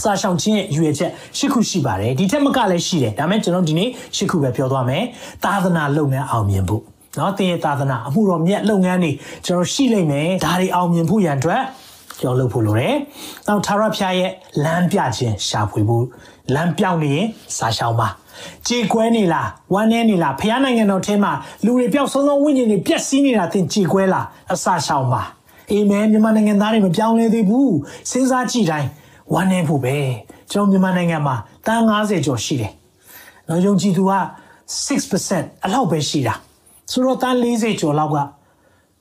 [0.03, 5.03] စာဆောင်ချင်းရဲ့ရွေချက်ရှစ်ခုရှိပါတယ်ဒီထက်မကလည်းရှိတယ်ဒါမဲ့ကျွန်တော်ဒီနေ့ရှစ်ခုပဲပြောသွားမယ်
[5.43, 6.81] သာသနာလုပ်ငန်းအောင်မြင်ဖို့
[7.19, 9.11] နော်တင်ရဲ့သာသနာအမှုတော်မြတ်လုပ်ငန်းတွေ
[9.45, 11.61] ကျွန်တော်ရှိလိမ့်မယ်ဒါတွေအောင်မြင်ဖို့ရန်အတွက်
[12.19, 12.95] ကျွန်တော်လုပ်ဖို့လိုတယ်။
[13.47, 14.31] နောက်သာရဖျားရဲ့
[14.63, 16.05] လမ်းပြခြင်းရှာဖွေဖို့
[16.53, 17.27] လမ်းပြောင်းနေရင်
[17.57, 18.09] စာရှောင်းပါ။
[18.67, 21.31] ကြေကွဲနေလားဝမ်းနေနေလားဖျားနိုင်ငံတော်ထဲမှာ
[21.65, 25.21] လူတွေပျောက်ဆုံးသောဝိညာဉ်တွေပြက်စီးနေတာသင်ကြေကွဲလားအစာရှောင်ပါ။
[25.71, 27.71] အာမင်မြန်မာနိုင်ငံသားတွေမပြောင်းလဲသေးဘူး။
[28.09, 28.89] စဉ်းစားကြည့်တိုင်း
[29.34, 29.95] ဝမ်းနေဖို့ပဲ။
[30.51, 32.71] ကျွန်တော်မြန်မာနိုင်ငံမှာတန်း90ကျော်ရှိတယ်။
[33.47, 34.13] နောက်ယုံကြည်သူက
[34.88, 36.34] 6%အလောက်ပဲရှိတာ။
[36.91, 38.17] ဆိုတော့တန်း40ကျော်လောက်က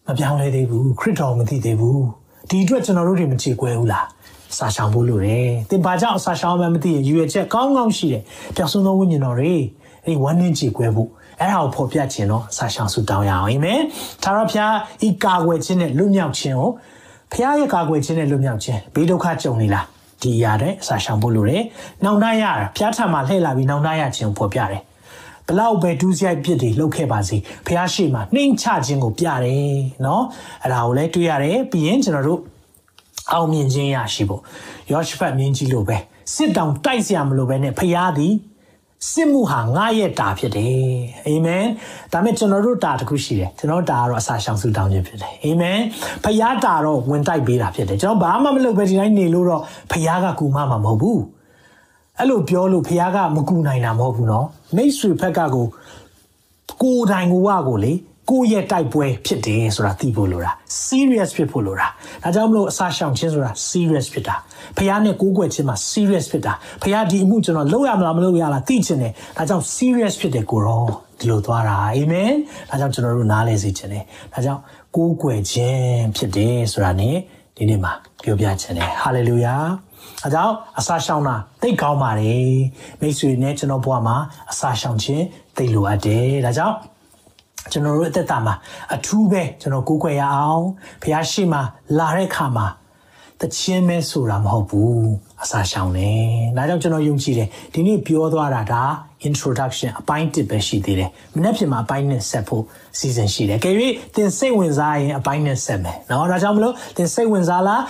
[0.07, 2.01] မပြောင်းလဲသေးဘူးခရစ်တော်မသိသေးဘူး။
[2.51, 4.07] ဒီအတွက်ကျွန်တော်တို့တွေမချေကွဲဘူးလား
[4.59, 8.23] စာရှောင်ဖို့လိုတယ်သင်ဘာကြောင့်စာရှောင်မှမသိရင်ရွေချက်ကောင်းကောင်းရှိတယ်
[8.57, 9.55] ပျောက်ဆုံးသောဝိညာဉ်တော်တွေ
[10.07, 13.81] အဲ့ဝမ်းနည်းချေကွဲဖို့အဲ့ဒါကိုဖော်ပြခြင်းတော့စာရှောင်ဆုတောင်းရအောင်အာမင်
[14.23, 14.75] သာရဖျား
[15.07, 16.71] ဤကာကွယ်ခြင်းနဲ့လွတ်မြောက်ခြင်းကို
[17.33, 19.87] ဖျားရဲ့ကာကွယ်ခြင်းနဲ့လွတ်မြောက်ခြင်းဘေးဒုက္ခကြုံနေလား
[20.23, 21.63] ဒီအရာတဲ့အစာရှောင်ဖို့လိုတယ်။
[22.05, 24.83] နောင်တရတာဖျားထံမှာလှည့်လာပြီးနောင်တရခြင်းကိုဖော်ပြတယ်။
[25.47, 27.37] ဘလောက်ပဲဒူးစရိုက်ပြစ်တွေလှုပ်ခဲ့ပါစေ
[27.67, 29.77] ဖျားရှိမှနှိမ်ချခြင်းကိုပြတယ်
[30.07, 30.25] နော်။
[30.63, 32.41] အဲ့ဒါကိုလည်းတွေ့ရတယ်ပြီးရင်ကျွန်တော်တို့
[33.33, 34.41] အောင်မြင်ခြင်းရရှိဖို့
[34.93, 35.97] ယောရှဖတ်မြင်းကြီးလိုပဲ
[36.35, 38.35] စစ်တောင်တိုက်စရာမလိုပဲနဲ့ဖျားသည်
[39.11, 40.73] စစ်မှုဟာငါရဲ့တာဖြစ်တယ်
[41.27, 41.65] အာမင်
[42.13, 45.79] ဒါမဲ့ကျွန်တော်တို့တာတခုရှိတယ်ကျွန်တော်တာကတော့အစာရှောင်စုတောင်းခြင်းဖြစ်တယ်အာမင်
[46.25, 49.63] ဖျားတာတော့ဝင်တိုက်ပေးတာဖြစ်တယ်ကျွန်တော်ဘာမှမလုပ်ပဲဒီတိုင်းနေလို့တော့
[49.93, 51.23] ဖျားကကူမမှာမဟုတ်ဘူး
[52.19, 54.47] အဲ့လိုပြောလို့ဖျားကမကူနိုင်တာမဟုတ်ဘူးနော်
[54.77, 55.67] မိတ်ဆွေဖက်ကကို
[56.83, 57.93] ကိုတိုင်ကိုဝကိုလေ
[58.33, 60.53] ကိုယ့်ရဲ့တိုက်ပွဲဖြစ်တယ်ဆိုတာသိဖို့လိုတာ
[60.87, 61.87] serious ဖြစ်ဖို့လိုတာ
[62.23, 64.35] ဒါကြောင့်မလို့အစာရှောင်ခြင်းဆိုတာ serious ဖြစ်တာ
[64.77, 66.53] ဖះနဲ့ကိုးကွယ်ခြင်းမှာ serious ဖြစ်တာ
[66.83, 70.83] ဖះဒီအမှုကျွန်တော်လုပ်ရမလားမလုပ်ရလားသိချင်တယ်ဒါကြောင့် serious ဖြစ်တယ်ကိုရော
[71.19, 72.33] ဒီလိုသွားတာအာမင်
[72.71, 74.61] ဒါကြောင့်ကျွန်တော်တို့နားလည်စေချင်တယ်ဒါကြောင့်
[74.97, 77.11] ကိုးကွယ်ခြင်းဖြစ်တယ်ဆိုတာ ਨੇ
[77.57, 79.63] ဒီနေ့မှာပြောပြချင်တယ် hallelujah
[80.25, 82.53] အဲကြောင့်အစာရှောင်တာသိကောင်းပါတယ်
[83.01, 84.17] မိတ်ဆွေနဲ့ကျွန်တော်ဘဝမှာ
[84.51, 85.25] အစာရှောင်ခြင်း
[85.57, 86.77] သိလိုအပ်တယ်ဒါကြောင့်
[87.71, 88.55] ကျွန်တော်တို့အသက်တာမှာ
[88.95, 90.67] အထူးပဲကျွန်တော်ကိုးကွယ်ရအောင်
[91.03, 91.59] ဖះရှိမှ
[91.99, 92.67] လာတဲ့ခါမှာ
[93.41, 95.11] တခြင်းပဲဆိုတာမဟုတ်ဘူး
[95.43, 96.23] အစာရှောင်တယ်။
[96.57, 98.83] ဒါကြောင့်ကျွန်တော်ယုံကြည်တယ်ဒီနေ့ပြောသွားတာဒါ
[99.29, 102.65] introduction အပိုင်းတစ်ပဲရှိသေးတယ်။မနေ့ပြင်မှာအပိုင်းနဲ့ဆက်ဖို့
[102.99, 107.83] စီစဉ်ရှိတယ်။ကြွေသင်စိတ်ဝင်စားရင်အပိုင်းနဲ့ဆက်မယ်။နော်ဒါကြောင့်မလို့သင်စိတ်ဝင်စားလား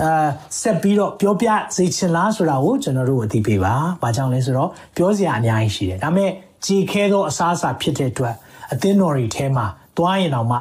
[0.00, 0.28] အာ
[0.60, 6.30] ဆက်ပြီးတော့ပြောပြစေချင်လားဆိုတာကိုကျွန်တော်တို့အသိပေးပါ။ဘာကြောင့်လဲဆိုတော့ပြောစရာအများကြီးရှိတယ်။ဒါပေမဲ့
[6.66, 8.34] ကြေခဲသောအစားအစာဖြစ်တဲ့အတွက်
[8.72, 10.56] အသင်းတော်တွေထဲမှာတွားရင်တော့မှ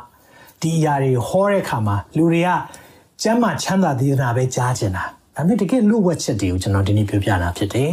[0.61, 2.49] ဒီအရာတွေဟောတဲ့အခါမှာလူတွေက
[3.21, 7.91] ကျမ်းမာချမ်းသာသေးတာပဲကြားကျင်တာဒါပေမဲ့တကယ်လူဝက်ချက်တွေကိုကျွန်တော်ဒီနေ့ပြောပြတာဖြစ်တယ်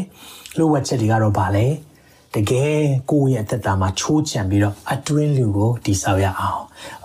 [0.56, 1.66] လူဝက်ချက်တွေကတော့ဗာလဲ
[2.34, 6.62] တကယ်ကိုယ့်ရဲ့အသက်တာမှာချိုးချံပြီးတော့အတွင်းလူကိုတိဆောက်ရအောင်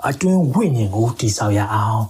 [0.08, 2.02] အတွင်းဝိညာဉ်ကိုတိဆောက်ရအောင်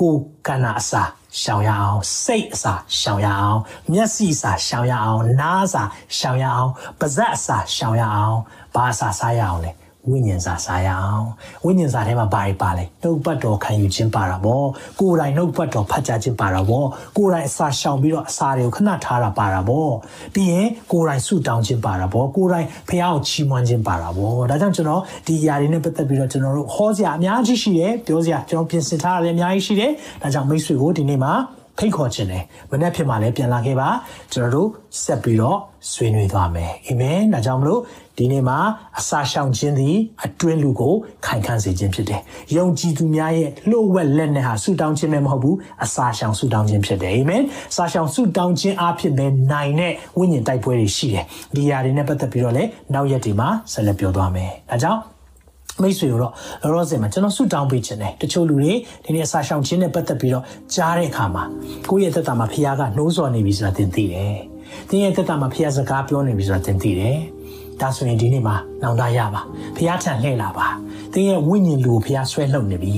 [0.00, 1.02] ကိုယ်ကနာအစာ
[1.40, 3.60] ရှောင်ရအောင်စိတ်အစာရှောင်ရအောင်
[3.92, 5.82] မျက်စိအစာရှောင်ရအောင်နားအစာ
[6.18, 8.38] ရှောင်ရအောင်ပါးစပ်အစာရှောင်ရအောင်
[8.74, 9.70] ဘာအစာစားရအောင်လဲ
[10.08, 11.26] ဝိညာဉ်စာစားရအောင်
[11.64, 14.62] ဝိညာဉ်စာထဲမှာဘာတွေပါလဲနှုတ်ပတ်တော်ခံယူခြင်းပါတာဗော
[15.00, 16.84] ကိုယ်တိုင်နှုတ်ပတ်တော်ဖတ်ကြားခြင်းပါတာဗော
[17.16, 19.88] ကိုယ်တိုင်အစာရှောင်ပြီးတော့အစာတွေကိုခဏထားတာပါတာဗော
[20.34, 29.90] ပြီးရင်ကိုယ်တိုင်ဆုတောင်းခြင်းပါတာဗောကိုယ်တိုင်ဖះကိုချီးမွမ်းခြင်းပါတာဗောဒါကြောင့်ကျွန်တော်ဒီຢာတွေနဲ့ပတ်သက်ပြီးတော့ကျွန်တော်တို့ဟောစရာအများကြီးရှိတယ်ပြောစရာကျွန်တော်ပြင်ဆင်ထားရတယ်အများကြီးရှိတယ်
[30.22, 31.32] ဒါကြောင့်မိတ်ဆွေကိုဒီနေ့မှာ
[31.78, 33.88] ဖိတ်ခေါ်ခြင်းတယ်မနေ့ဖြစ်မှလည်းပြန်လာခဲ့ပါ
[34.32, 34.68] ကျွန်တော်တို့
[35.02, 35.58] ဆက်ပြီးတော့
[35.92, 37.80] ဆွေးနွေးသွားမယ်အာမင်ဒါကြောင့်မလို့
[38.20, 38.58] ဒီနေ့မှာ
[38.98, 40.94] အစာရှောင်ခြင်းသည်အတွင်းလူကို
[41.26, 42.20] ခိုင်ခန့်စေခြင်းဖြစ်တယ်။
[42.56, 55.00] ယုံကြည်သူများရဲ့လှုပ်ဝက်လက်နဲ့ဟာဆူတောင်းခြင်းပဲမဟုတ်ဘူးအစာရှောင်ဆူတောင်းခြင်းဖြစ်တယ်။အာမင်။အစာရှောင်ဆူတောင်းခြင်းအဖြစ်ပဲနိုင်တဲ့ဝိညာဉ်တိုက်ပွဲတွေရှိတယ်။ဒီຢာတွေနဲ့ပတ်သက်ပြီးတော့လည်းနောက်ရက်ဒီမှာဆက်လက်ပြောသွားမယ်။ဒါကြောင့်
[55.82, 56.30] မိတ်ဆွေတို့လော
[56.74, 58.72] လောဆယ်မှာကျွန်တော်ဆုတောင်းပေးခြင်းတယ်တချို့လူတွေ
[59.04, 60.44] ဒီနေ့အစာရှောင်ခြင်းနဲ့ပတ်သက်ပြီးတော့
[60.74, 61.44] ကြားတဲ့အခါမှာ
[61.90, 64.36] ကိုယ့်ရဲ့သက်တာမှာဖခင်ကနှိုးဆော်နေပြီဆိုတာသင်သိတယ်။
[64.88, 67.18] သင်ရဲ့သက်တာမှာဖခင်စကားပြောနေပြီဆိုတာသင်သိတယ်။
[67.80, 69.40] ဒါဆိုရင်ဒီနေ့မှာနောင်တရပါ
[69.76, 70.66] ဖះထံလှည့်လာပါ
[71.12, 72.96] သင်ရဲ့ဝိညာဉ်လူကိုဖះဆွဲလှုပ်နေပြီ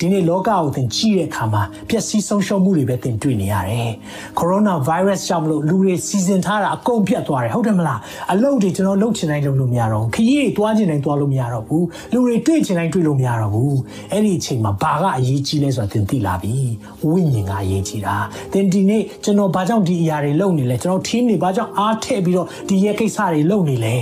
[0.00, 3.90] ဒီနေ့လောကကိုသင်ကြည့်တဲ့အခါမှာပျက်စီးဆုံးရှုံးမှုတွေပဲသင်တွေ့နေရတယ်။
[4.38, 7.98] ကိုရိုနာဗိုင်းရပ်စ်ကြောင့်မလို့လူတွေစီစဉ်ထားတာအကုန်ပြတ်သွားတယ်ဟုတ်တယ်မလား။
[8.32, 13.74] အလုပ်တွေကျွန်တော်လုပ်ချင်တိုင်းလုပ်လို့မရတော့ဘူး။ခရီးတွေတွားချင်တိုင်းတွားလို့မရတော့ဘူး။လူတွေတွေ့ချင်တိုင်းတွေ့လို့မရတော့ဘူး။
[14.12, 16.54] အဲ့ဒီအချိန်မှာဘာကအရေးကြီးလဲဆိုတာသင်သိလာပြီ။
[17.08, 18.16] ဝိညာဉ်ကအရေးကြီးတာ။
[18.52, 23.96] သင်ဒီနေ့ကျွန်တော်ဘာကြောင့်ဒီအရာတွေလုပ်နေလဲကျွန်တော် team တွေဘာကြောင့်အားထည့်ပြီးတော့ဒီရဲ့ကိစ္စတွေလုပ်နေလဲ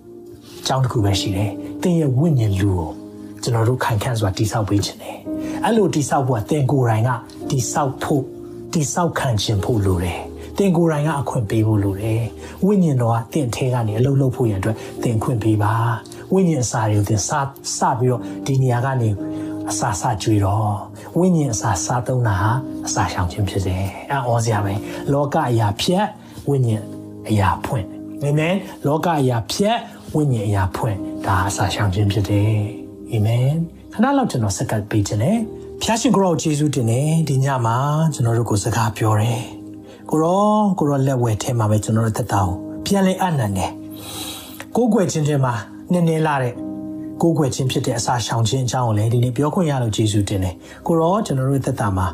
[0.66, 1.50] ။ကြောင်းတစ်ခုပဲရှိတယ်။
[1.82, 2.99] သင်ရဲ့ဝိညာဉ်လူကို
[3.42, 5.18] ကျွန်တော်တို့ခိုင်ခန့်စွာတိဆောက်ပေးခြင်းတယ်
[5.64, 7.10] အဲ့လိုတိဆောက်ဖို့ကသင်ကိုယ်တိုင်က
[7.50, 8.24] တိဆောက်ဖို့
[8.72, 10.20] တိဆောက်ခံခြင်းဖို့လိုတယ်
[10.56, 12.22] သတင်ကိုယ်တိုင်ကအခွင့်ပေးဖို့လိုတယ်
[12.64, 15.72] ဝိညာဉ်တော်ကတင့်ထဲကနေအလုပ်လုပ်ဖို့ရန်အတွက်တင်ခွင့်ပေးပါ
[16.32, 17.30] ဝိညာဉ်အစာတွေကိုတင်စ
[17.76, 19.10] စပြီးတော့ဒီနေရာကနေ
[19.70, 20.74] အစာစကြွေတော့
[21.18, 22.50] ဝိညာဉ်အစာစားသုံးတာဟာ
[22.86, 24.74] အစာရှောင်ခြင်းဖြစ်တယ်အဲဩစရာပဲ
[25.12, 26.04] လောကအရာဖြတ်
[26.48, 26.84] ဝိညာဉ်
[27.28, 27.86] အရာဖွင့်
[28.22, 28.56] အာမင်
[28.86, 29.76] လောကအရာဖြတ်
[30.14, 32.79] ဝိညာဉ်အရာဖွင့်ဒါအစာရှောင်ခြင်းဖြစ်တယ်
[33.12, 33.48] အာမင်
[33.94, 35.38] ခဏလောက်ကျွန်တော်စက္ကပ်ပေးခြင်းနဲ့
[35.82, 37.76] ဖျားရှင်ကိုရောယေရှုတင်နေဒီညမှာ
[38.14, 39.42] ကျွန်တော်တို့ကိုစကားပြောတယ်
[40.10, 40.44] ကိုရော
[40.78, 42.54] ကိုရောလက်ဝဲထဲမှာပဲကျွန်တော်တို့သက်တာကို
[42.84, 43.72] ပြန်လဲအနန္တယ်
[44.76, 45.54] ကိုးကွယ်ခြင်းထဲမှာ
[45.92, 46.54] နည်းနည်းလာတဲ့
[47.22, 50.54] ကိုးကွယ်ခြင်းဖြစ်တဲ့အစာရှောင်ခြင်းအကြောင်းကိုလည်းဒီနေ့ပြောခွင့်ရလို့ယေရှုတင်တယ်
[50.86, 52.06] ကိုရောကျွန်တော်တို့သက်တာမှာ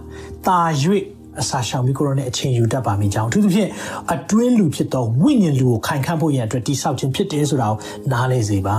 [0.47, 0.59] တာ၍
[1.41, 3.71] အစာရှောင်ပြီးကိုရောနဲ့အချိန်ယူတတ်ပါမိကြောင်းအထူးသဖြင့်
[4.13, 7.79] အတွင်းလူဖြစ်သောဝိညာဉ်လူကိုခိုင်ခန့်ဖို့ရန်အတွက်တိဆောက်ခြင်းဖြစ်တယ်ဆိုတာကို
[8.13, 8.79] နားလေစေပါ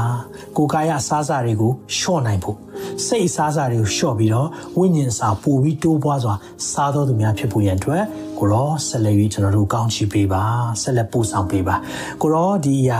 [0.57, 2.57] ကိုယ်ကာယအစားအစာတွေကိုလျှော့နိုင်ဖို့
[3.05, 4.47] စိတ်အစားအစာတွေကိုလျှော့ပြီးတော့
[4.77, 6.33] ဝိညာဉ်စာပို့ပြီးတိုးပွားစွာ
[6.71, 8.03] စားတော်သူများဖြစ်ဖို့ရန်အတွက်
[8.39, 10.43] ကိုရောဆက်လက်ပြီးကျွန်တော်တို့ကောင်းချီးပေးပါ
[10.81, 11.75] ဆက်လက်ပို့ဆောင်ပေးပါ
[12.21, 12.99] ကိုရောဒီအရာ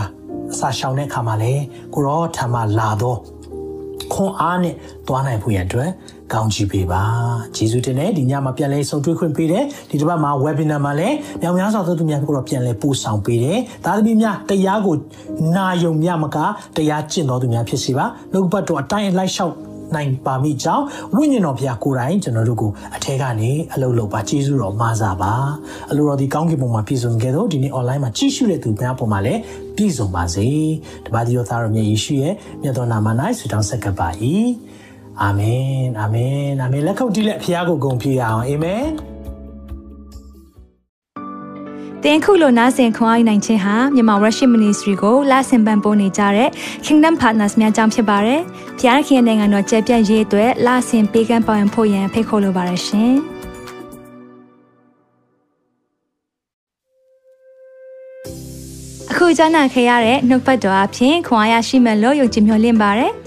[0.54, 1.64] အစာရှောင်တဲ့အခါမှာလည်း
[1.94, 3.20] ကိုရောထံမှာလာတော့
[4.14, 4.76] ခွန်အားနဲ့
[5.08, 5.90] သွားနိုင်ဖို့ရန်အတွက်
[6.34, 7.04] ကောင်းချီးပေးပါ
[7.56, 14.96] ဂျေဇုတင်နဲ့ဒီညမှာပြန်လဲဆုံတွေ့ခွင့်ပေးတယ်ဒီတစ်ပတ်မှာ webinar မှာလည်းမြောင်များစွာသောသူများကိုတော့ပြန်လဲပို့ဆောင်ပေးတယ်ဒါသမီးများတရားကို
[15.56, 16.38] နာယုံမြမက
[16.76, 19.56] တရားကျင့်တော်သူများဖြစ်စီပါနှုတ်ပတ်တော်အတိုင်းလိုက်လျှောက်
[19.96, 20.86] နိုင်ပါမိကြောင်း
[21.16, 25.34] ဝိညာဉ်တော်ဘုရားကိုယ်တိုင်ကျွန်တော်တို့ကိုအထက်ကနေအလုပ်လုပ်ပါကျေးဇူးတော်မှာစားပါ
[25.92, 29.40] အလိုတော်ဒီကောင်းကင်ဘုံမှာပြည့်စုံခဲ့တော့ဒီနေ့ online မှာကြည့်ရှုတဲ့သူများပေါ်မှာလည်း
[29.76, 30.48] ပြည့်စုံပါစေ
[31.06, 33.08] တပါးဒီတော်သားတော်မြတ်ယေရှုရဲ့မြတ်တော်နာမ၌
[33.40, 34.10] ဆုတောင်းဆက်ကပ်ပါ၏
[35.24, 38.86] အာမင်အာမင်အာမင်လက်ခုပ်တီးလက်ဖခင်ကိုဂုဏ်ပြုရအောင်အာမင်
[42.04, 46.50] တင်ခုလိုနာဆင်ခွန်အားနိုင်ခြင်းဟာမြန်မာ Worship Ministry ကိုလာဆင်ပန်ပိုးနေကြတဲ့
[46.86, 48.42] Kingdom Partners များအကြောင်းဖြစ်ပါတယ်။
[48.80, 53.14] ဖျားခင်နိုင်ငံတော်ကျယ်ပြန့်ရေးအတွက်လာဆင်ပေးကမ်းပောင်းဖို့ရန်ဖိတ်ခေါ်လိုပါတယ်ရှင်။
[59.12, 63.14] အခုကြားနာခဲ့ရတဲ့နှုတ်ပတ်တော်အဖြစ်ခွန်အားရရှိမဲ့လို့ယုံကြည်မျှော်လင့်ပါတယ်။